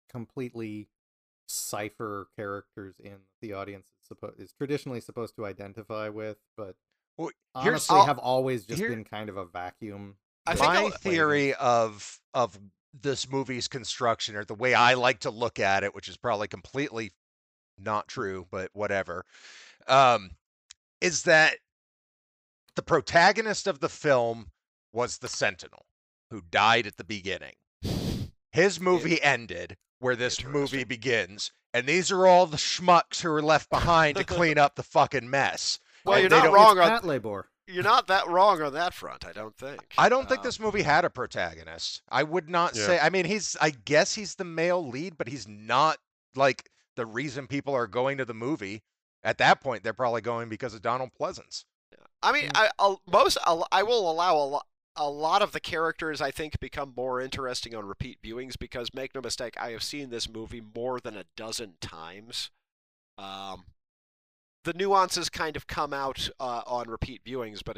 completely 0.10 0.90
cipher 1.48 2.28
characters 2.38 2.96
in 3.04 3.18
the 3.42 3.54
audience 3.54 3.88
is 3.88 4.08
supposed 4.08 4.40
is 4.40 4.54
traditionally 4.54 5.02
supposed 5.02 5.36
to 5.36 5.46
identify 5.46 6.10
with, 6.10 6.38
but 6.58 6.76
Well, 7.18 7.32
honestly 7.54 7.98
I'll- 7.98 8.06
have 8.06 8.18
always 8.20 8.66
just 8.66 8.80
here- 8.80 8.90
been 8.90 9.04
kind 9.04 9.30
of 9.30 9.38
a 9.38 9.46
vacuum 9.46 10.18
I 10.46 10.56
think 10.56 10.68
my 10.68 10.76
I'll- 10.84 10.92
theory 10.92 11.54
of 11.56 12.22
of 12.34 12.58
this 13.02 13.30
movie's 13.30 13.68
construction 13.68 14.36
or 14.36 14.46
the 14.46 14.54
way 14.54 14.74
I 14.74 14.94
like 14.94 15.20
to 15.22 15.30
look 15.32 15.60
at 15.60 15.84
it, 15.84 15.96
which 15.96 16.08
is 16.08 16.18
probably 16.18 16.48
completely 16.48 17.12
not 17.78 18.08
true, 18.08 18.48
but 18.52 18.70
whatever, 18.74 19.26
um, 19.88 20.32
is 21.02 21.24
that 21.24 21.58
the 22.76 22.84
protagonist 22.84 23.68
of 23.68 23.80
the 23.80 23.90
film 23.90 24.52
was 24.92 25.18
the 25.18 25.28
Sentinel 25.28 25.86
who 26.30 26.42
died 26.52 26.88
at 26.88 26.98
the 26.98 27.04
beginning. 27.04 27.54
His 28.52 28.80
movie 28.80 29.22
ended 29.22 29.78
where 30.00 30.16
this 30.16 30.44
movie 30.44 30.84
begins, 30.84 31.52
and 31.74 31.88
these 31.88 32.12
are 32.12 32.28
all 32.28 32.46
the 32.46 32.58
schmucks 32.58 33.22
who 33.22 33.30
were 33.30 33.42
left 33.42 33.70
behind 33.70 34.18
to 34.18 34.24
clean 34.24 34.58
up 34.58 34.76
the 34.76 34.84
fucking 34.84 35.30
mess. 35.30 35.80
Well, 36.06 36.16
And 36.16 36.22
you're 36.24 36.30
not 36.30 36.44
don't- 36.46 36.54
wrong 36.54 36.78
It's 36.78 36.86
on 36.86 36.90
Pat 36.92 37.06
Labor. 37.06 37.50
You're 37.68 37.84
not 37.84 38.08
that 38.08 38.28
wrong 38.28 38.62
on 38.62 38.74
that 38.74 38.94
front. 38.94 39.26
I 39.26 39.32
don't 39.32 39.56
think. 39.56 39.94
I 39.98 40.10
don't 40.10 40.28
think 40.28 40.40
Um, 40.40 40.44
this 40.46 40.60
movie 40.60 40.82
had 40.84 41.06
a 41.06 41.10
protagonist. 41.10 42.02
I 42.10 42.24
would 42.24 42.50
not 42.50 42.76
Yeah. 42.76 42.86
say. 42.86 43.00
I 43.00 43.10
mean, 43.10 43.26
he's. 43.26 43.56
I 43.62 43.70
guess 43.70 44.16
he's 44.16 44.36
the 44.36 44.44
male 44.44 44.86
lead, 44.86 45.18
but 45.18 45.28
he's 45.28 45.48
not 45.48 45.98
like 46.36 46.70
the 46.96 47.06
reason 47.06 47.48
people 47.48 47.74
are 47.74 47.88
going 47.88 48.18
to 48.18 48.26
the 48.26 48.34
movie. 48.34 48.84
At 49.24 49.38
that 49.38 49.62
point, 49.62 49.84
they're 49.84 49.94
probably 49.94 50.22
going 50.22 50.50
because 50.50 50.74
of 50.74 50.82
Donald 50.82 51.12
Pleasence. 51.18 51.64
I 52.22 52.32
mean, 52.32 52.52
I 52.56 52.70
I'll, 52.80 53.02
most 53.06 53.38
I'll, 53.46 53.66
I 53.72 53.84
will 53.84 54.10
allow 54.12 54.36
a 54.36 54.46
lot. 54.46 54.68
A 54.96 55.10
lot 55.10 55.42
of 55.42 55.54
the 55.54 55.60
characters 55.60 56.22
I 56.22 56.30
think 56.30 56.60
become 56.60 56.94
more 56.96 57.20
interesting 57.20 57.74
on 57.74 57.86
repeat 57.86 58.22
viewings 58.22 58.60
because 58.60 58.94
make 58.94 59.16
no 59.16 59.22
mistake, 59.22 59.56
I 59.60 59.72
have 59.72 59.82
seen 59.82 60.12
this 60.12 60.30
movie 60.30 60.62
more 60.76 61.00
than 61.00 61.18
a 61.18 61.26
dozen 61.36 61.76
times. 61.82 62.52
Um, 63.18 63.66
the 64.64 64.74
nuances 64.74 65.30
kind 65.30 65.56
of 65.56 65.68
come 65.68 65.94
out 65.94 66.30
uh, 66.40 66.62
on 66.66 66.90
repeat 66.90 67.24
viewings, 67.26 67.62
but 67.64 67.78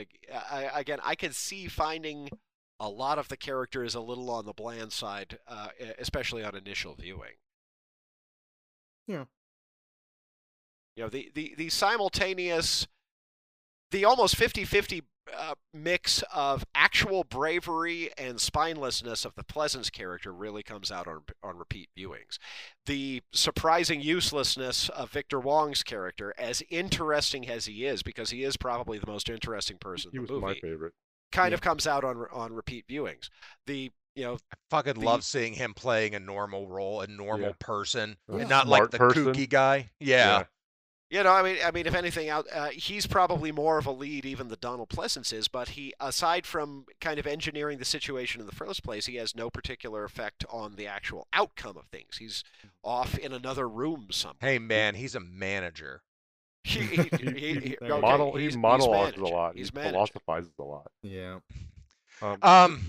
I, 0.52 0.70
again, 0.74 1.00
I 1.04 1.16
can 1.16 1.32
see 1.32 1.68
finding 1.68 2.30
a 2.80 2.90
lot 2.90 3.18
of 3.18 3.30
the 3.30 3.38
characters 3.38 3.96
a 3.96 4.02
little 4.02 4.30
on 4.30 4.46
the 4.46 4.54
bland 4.54 4.92
side, 4.92 5.40
uh, 5.48 5.70
especially 5.98 6.44
on 6.44 6.56
initial 6.56 6.96
viewing. 6.96 7.36
Yeah. 9.08 9.26
You 10.96 11.04
know, 11.04 11.10
the, 11.10 11.32
the, 11.34 11.56
the 11.58 11.70
simultaneous, 11.70 12.88
the 13.92 14.06
almost 14.06 14.36
50 14.36 14.66
50 14.66 15.04
uh, 15.34 15.56
mix 15.74 16.24
of 16.34 16.66
actual 16.76 17.24
bravery 17.24 18.12
and 18.18 18.38
spinelessness 18.38 19.26
of 19.26 19.36
the 19.36 19.44
Pleasence 19.44 19.92
character 19.92 20.32
really 20.32 20.64
comes 20.64 20.92
out 20.92 21.08
on, 21.08 21.22
on 21.44 21.58
repeat 21.58 21.90
viewings. 21.98 22.38
The 22.86 23.22
surprising 23.34 24.02
uselessness 24.02 24.90
of 24.90 25.12
Victor 25.12 25.40
Wong's 25.40 25.84
character, 25.84 26.34
as 26.38 26.62
interesting 26.70 27.50
as 27.50 27.66
he 27.66 27.86
is, 27.86 28.04
because 28.04 28.30
he 28.30 28.44
is 28.44 28.58
probably 28.58 29.00
the 29.00 29.08
most 29.08 29.30
interesting 29.30 29.78
person 29.78 30.12
He 30.12 30.18
in 30.18 30.22
was 30.24 30.30
the 30.30 30.40
my 30.40 30.48
movie, 30.50 30.60
favorite. 30.62 30.94
kind 31.32 31.52
Yeah. 31.52 31.56
of 31.56 31.62
comes 31.62 31.88
out 31.88 32.04
on 32.04 32.26
on 32.32 32.54
repeat 32.54 32.86
viewings. 32.88 33.30
The 33.66 33.92
you 34.16 34.24
know 34.24 34.34
I 34.52 34.56
fucking 34.70 35.00
The- 35.00 35.06
love 35.06 35.24
seeing 35.24 35.54
him 35.54 35.74
playing 35.74 36.16
a 36.16 36.20
normal 36.20 36.68
role, 36.70 37.02
a 37.02 37.08
normal 37.08 37.48
Yeah. 37.50 37.54
person, 37.60 38.18
A 38.30 38.36
and 38.38 38.50
not 38.50 38.68
like 38.68 38.92
the 38.92 38.98
person. 38.98 39.26
kooky 39.26 39.50
guy. 39.50 39.90
Yeah. 40.00 40.44
You 41.10 41.22
know, 41.24 41.32
I 41.32 41.44
mean, 41.44 41.58
I 41.64 41.70
mean, 41.70 41.86
if 41.86 41.94
anything, 41.94 42.30
out 42.30 42.48
uh, 42.52 42.70
he's 42.70 43.06
probably 43.06 43.52
more 43.52 43.78
of 43.78 43.86
a 43.86 43.92
lead 43.92 44.26
even 44.26 44.48
than 44.48 44.58
Donald 44.60 44.90
Pleasence 44.90 45.32
is. 45.32 45.48
But 45.48 45.70
he, 45.70 45.94
aside 46.00 46.48
from 46.48 46.86
kind 47.00 47.20
of 47.20 47.28
engineering 47.28 47.78
the 47.78 47.86
situation 47.86 48.42
in 48.42 48.48
the 48.48 48.56
first 48.56 48.84
place, 48.84 49.06
he 49.06 49.16
has 49.18 49.36
no 49.36 49.52
particular 49.52 50.04
effect 50.04 50.44
on 50.50 50.76
the 50.78 50.88
actual 50.88 51.28
outcome 51.32 51.78
of 51.78 51.86
things. 51.86 52.18
He's 52.18 52.44
off 52.84 53.18
in 53.20 53.34
another 53.34 53.70
room 53.70 54.08
somewhere. 54.10 54.38
Hey 54.42 54.58
man, 54.60 54.96
he's 54.96 55.14
a 55.16 55.20
manager. 55.20 56.02
He, 56.66 56.80
he, 56.80 56.98
He, 57.60 57.78
okay, 57.80 58.02
model, 58.02 58.32
he's- 58.32 58.38
he 58.40 58.44
he's 58.46 58.58
monologues 58.58 59.18
a 59.20 59.26
lot. 59.26 59.56
He's 59.56 59.70
he 59.70 59.76
managing. 59.76 59.94
philosophizes 59.94 60.52
a 60.60 60.64
lot. 60.64 60.92
Yeah. 61.04 61.38
Um, 62.24 62.38
Um. 62.42 62.86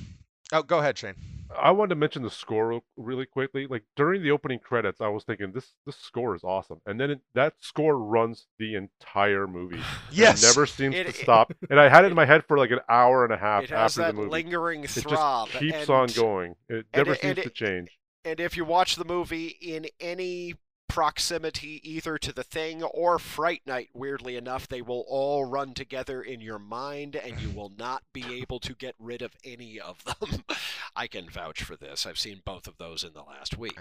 Oh, 0.52 0.62
go 0.62 0.78
ahead, 0.78 0.96
Shane. 0.98 1.14
I 1.56 1.70
wanted 1.70 1.90
to 1.90 1.94
mention 1.96 2.22
the 2.22 2.30
score 2.30 2.80
really 2.96 3.24
quickly. 3.26 3.66
Like 3.66 3.84
during 3.96 4.22
the 4.22 4.30
opening 4.32 4.58
credits, 4.58 5.00
I 5.00 5.08
was 5.08 5.24
thinking 5.24 5.52
this 5.52 5.72
this 5.86 5.96
score 5.96 6.34
is 6.34 6.44
awesome, 6.44 6.80
and 6.86 7.00
then 7.00 7.10
it, 7.12 7.20
that 7.34 7.54
score 7.60 7.96
runs 7.98 8.46
the 8.58 8.74
entire 8.74 9.46
movie. 9.46 9.80
Yes. 10.12 10.42
It 10.42 10.46
never 10.46 10.66
seems 10.66 10.94
It- 10.94 11.04
to 11.04 11.08
it- 11.10 11.16
stop, 11.16 11.52
and 11.70 11.78
I 11.80 11.88
had 11.88 12.04
it 12.04 12.08
in 12.08 12.14
my 12.14 12.26
head 12.26 12.44
for 12.46 12.58
like 12.58 12.70
an 12.70 12.80
hour 12.88 13.24
and 13.24 13.32
a 13.32 13.36
half 13.36 13.64
It 13.64 13.70
has 13.70 13.92
after 13.98 14.00
the 14.00 14.06
that 14.08 14.14
movie. 14.14 14.30
lingering 14.30 14.84
it 14.84 14.90
just 14.90 15.06
keeps 15.52 15.74
and, 15.76 15.90
on 15.90 16.08
going. 16.08 16.56
It 16.68 16.74
and 16.74 16.84
never 16.94 17.12
it- 17.12 17.24
and 17.24 17.36
seems 17.36 17.44
to 17.44 17.50
it- 17.50 17.54
change. 17.54 17.98
And 18.24 18.40
if 18.40 18.56
you 18.56 18.64
watch 18.64 18.96
the 18.96 19.04
movie 19.04 19.56
in 19.60 19.86
any 20.00 20.54
proximity 20.96 21.78
either 21.84 22.16
to 22.16 22.32
the 22.32 22.42
thing 22.42 22.82
or 22.82 23.18
Fright 23.18 23.60
Night, 23.66 23.90
weirdly 23.92 24.34
enough, 24.34 24.66
they 24.66 24.80
will 24.80 25.04
all 25.06 25.44
run 25.44 25.74
together 25.74 26.22
in 26.22 26.40
your 26.40 26.58
mind 26.58 27.14
and 27.14 27.38
you 27.38 27.50
will 27.50 27.70
not 27.76 28.02
be 28.14 28.24
able 28.40 28.58
to 28.60 28.72
get 28.74 28.94
rid 28.98 29.20
of 29.20 29.36
any 29.44 29.78
of 29.78 30.02
them. 30.04 30.42
I 30.96 31.06
can 31.06 31.28
vouch 31.28 31.62
for 31.62 31.76
this. 31.76 32.06
I've 32.06 32.18
seen 32.18 32.40
both 32.46 32.66
of 32.66 32.78
those 32.78 33.04
in 33.04 33.12
the 33.12 33.20
last 33.20 33.58
week. 33.58 33.78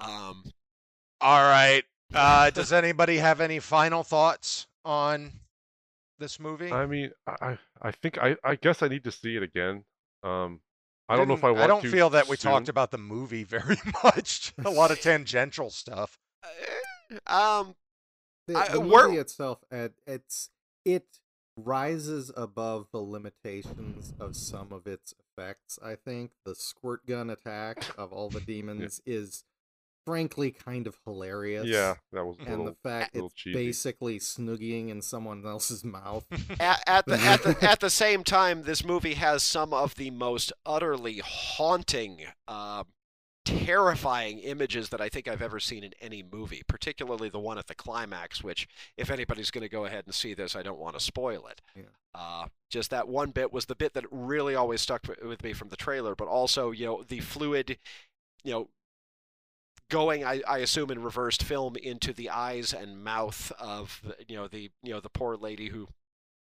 Um, 0.00 0.52
All 1.22 1.42
right. 1.44 1.82
Uh, 2.14 2.50
does 2.54 2.74
anybody 2.74 3.16
have 3.16 3.40
any 3.40 3.58
final 3.58 4.02
thoughts 4.02 4.66
on 4.84 5.32
this 6.18 6.38
movie? 6.38 6.70
I 6.70 6.84
mean, 6.84 7.12
I 7.26 7.36
I 7.40 7.58
I 7.80 7.90
think 7.90 8.18
I 8.18 8.36
I 8.44 8.56
guess 8.56 8.82
I 8.82 8.88
need 8.88 9.04
to 9.04 9.12
see 9.12 9.34
it 9.34 9.42
again. 9.42 9.84
Um, 10.22 10.60
I 11.08 11.16
don't 11.16 11.26
know 11.26 11.34
if 11.34 11.42
I 11.42 11.48
Didn't- 11.48 11.58
want 11.60 11.64
I 11.64 11.66
don't 11.74 11.82
to 11.84 11.90
feel 11.90 12.10
that 12.10 12.28
we 12.28 12.36
talked 12.36 12.68
about 12.68 12.90
the 12.90 12.98
movie 12.98 13.44
very 13.56 13.78
much. 14.04 14.52
a 14.62 14.68
lot 14.68 14.90
of 14.90 15.00
tangential 15.00 15.70
stuff. 15.70 16.18
Eh, 16.44 17.16
um, 17.32 17.74
The, 18.46 18.56
I- 18.56 18.68
the 18.68 18.80
movie 18.82 19.18
itself, 19.18 19.58
it, 19.70 19.94
it's 20.06 20.50
it 20.84 21.18
rises 21.56 22.32
above 22.36 22.86
the 22.92 22.98
limitations 23.00 24.14
of 24.18 24.34
some 24.36 24.72
of 24.72 24.86
its 24.86 25.12
effects. 25.20 25.78
I 25.82 25.94
think 25.94 26.30
the 26.44 26.54
squirt 26.54 27.06
gun 27.06 27.28
attack 27.30 27.84
of 27.98 28.12
all 28.12 28.30
the 28.30 28.40
demons 28.40 29.00
is 29.04 29.44
frankly 30.06 30.50
kind 30.50 30.86
of 30.86 30.98
hilarious. 31.04 31.66
Yeah, 31.66 31.94
that 32.12 32.24
was 32.24 32.36
a 32.38 32.42
And 32.42 32.50
little. 32.50 32.64
the 32.66 32.76
fact 32.82 33.14
it's 33.14 33.34
cheesy. 33.34 33.52
basically 33.54 34.18
snoogieing 34.18 34.88
in 34.88 35.02
someone 35.02 35.44
else's 35.44 35.84
mouth. 35.84 36.24
at, 36.60 36.82
at 36.86 37.06
the 37.06 37.18
at 37.20 37.42
the 37.42 37.56
at 37.70 37.80
the 37.80 37.90
same 37.90 38.24
time, 38.24 38.62
this 38.62 38.82
movie 38.82 39.14
has 39.14 39.42
some 39.42 39.74
of 39.74 39.96
the 39.96 40.10
most 40.10 40.52
utterly 40.64 41.18
haunting, 41.22 42.20
uh, 42.48 42.84
terrifying 43.44 44.38
images 44.40 44.90
that 44.90 45.00
I 45.00 45.08
think 45.08 45.26
I've 45.28 45.42
ever 45.42 45.60
seen 45.60 45.82
in 45.84 45.92
any 46.00 46.22
movie. 46.22 46.62
Particularly 46.66 47.28
the 47.28 47.38
one 47.38 47.58
at 47.58 47.66
the 47.66 47.74
climax, 47.74 48.42
which, 48.44 48.68
if 48.96 49.10
anybody's 49.10 49.50
going 49.50 49.62
to 49.62 49.68
go 49.68 49.84
ahead 49.86 50.04
and 50.06 50.14
see 50.14 50.34
this, 50.34 50.54
I 50.54 50.62
don't 50.62 50.78
want 50.78 50.94
to 50.94 51.00
spoil 51.00 51.46
it. 51.46 51.60
Yeah. 51.74 51.82
Uh, 52.14 52.46
just 52.68 52.90
that 52.90 53.08
one 53.08 53.30
bit 53.30 53.52
was 53.52 53.66
the 53.66 53.74
bit 53.74 53.94
that 53.94 54.04
really 54.10 54.54
always 54.54 54.80
stuck 54.80 55.06
with 55.24 55.42
me 55.42 55.52
from 55.52 55.68
the 55.68 55.76
trailer, 55.76 56.14
but 56.14 56.28
also 56.28 56.70
you 56.70 56.86
know 56.86 57.02
the 57.06 57.20
fluid, 57.20 57.78
you 58.44 58.52
know. 58.52 58.68
Going, 59.90 60.24
I, 60.24 60.40
I 60.46 60.58
assume, 60.58 60.92
in 60.92 61.02
reversed 61.02 61.42
film 61.42 61.74
into 61.74 62.12
the 62.12 62.30
eyes 62.30 62.72
and 62.72 63.02
mouth 63.02 63.50
of 63.58 64.00
the- 64.04 64.24
you 64.28 64.36
know 64.36 64.46
the 64.46 64.70
you 64.84 64.92
know 64.92 65.00
the 65.00 65.08
poor 65.08 65.36
lady 65.36 65.70
who 65.70 65.88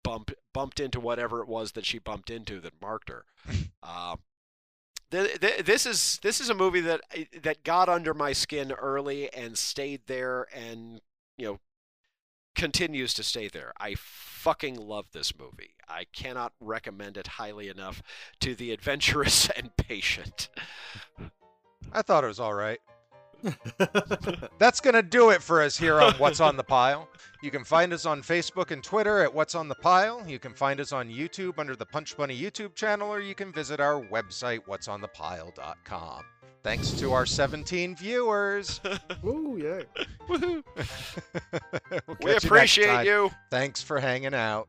bumped 0.03 0.33
bumped 0.53 0.79
into 0.79 0.99
whatever 0.99 1.41
it 1.41 1.47
was 1.47 1.71
that 1.71 1.85
she 1.85 1.97
bumped 1.97 2.29
into 2.29 2.59
that 2.61 2.79
marked 2.81 3.09
her. 3.09 3.25
Uh, 3.83 4.15
th- 5.11 5.39
th- 5.39 5.65
this 5.65 5.85
is 5.85 6.19
this 6.23 6.39
is 6.39 6.49
a 6.49 6.55
movie 6.55 6.81
that 6.81 7.01
eh, 7.13 7.25
that 7.41 7.63
got 7.63 7.89
under 7.89 8.13
my 8.13 8.33
skin 8.33 8.71
early 8.71 9.31
and 9.33 9.57
stayed 9.57 10.01
there, 10.07 10.47
and 10.53 11.01
you 11.37 11.45
know 11.45 11.59
continues 12.55 13.13
to 13.13 13.23
stay 13.23 13.47
there. 13.47 13.73
I 13.79 13.95
fucking 13.95 14.75
love 14.75 15.07
this 15.11 15.37
movie. 15.37 15.75
I 15.87 16.05
cannot 16.13 16.53
recommend 16.59 17.17
it 17.17 17.27
highly 17.27 17.69
enough 17.69 18.01
to 18.39 18.55
the 18.55 18.71
adventurous 18.71 19.49
and 19.55 19.75
patient. 19.77 20.49
I 21.91 22.01
thought 22.01 22.23
it 22.23 22.27
was 22.27 22.39
all 22.39 22.53
right. 22.53 22.79
That's 24.59 24.79
going 24.79 24.93
to 24.93 25.01
do 25.01 25.29
it 25.29 25.41
for 25.41 25.61
us 25.61 25.77
here 25.77 25.99
on 25.99 26.13
What's 26.13 26.39
on 26.39 26.57
the 26.57 26.63
Pile. 26.63 27.07
You 27.41 27.51
can 27.51 27.63
find 27.63 27.91
us 27.93 28.05
on 28.05 28.21
Facebook 28.21 28.71
and 28.71 28.83
Twitter 28.83 29.23
at 29.23 29.33
What's 29.33 29.55
on 29.55 29.67
the 29.67 29.75
Pile. 29.75 30.23
You 30.27 30.39
can 30.39 30.53
find 30.53 30.79
us 30.79 30.91
on 30.91 31.09
YouTube 31.09 31.57
under 31.57 31.75
the 31.75 31.85
Punch 31.85 32.15
Bunny 32.15 32.39
YouTube 32.39 32.75
channel, 32.75 33.09
or 33.09 33.19
you 33.19 33.33
can 33.35 33.51
visit 33.51 33.79
our 33.79 34.01
website, 34.01 34.59
what'sonthepile.com. 34.67 36.23
Thanks 36.63 36.91
to 36.91 37.11
our 37.11 37.25
17 37.25 37.95
viewers. 37.95 38.79
Ooh, 39.25 39.57
yeah. 39.59 39.81
we 40.29 40.37
We'll 40.37 40.63
catch 42.17 42.19
you 42.19 42.25
next 42.25 42.45
appreciate 42.45 42.85
time. 42.85 43.05
you. 43.05 43.31
Thanks 43.49 43.81
for 43.81 43.99
hanging 43.99 44.35
out. 44.35 44.67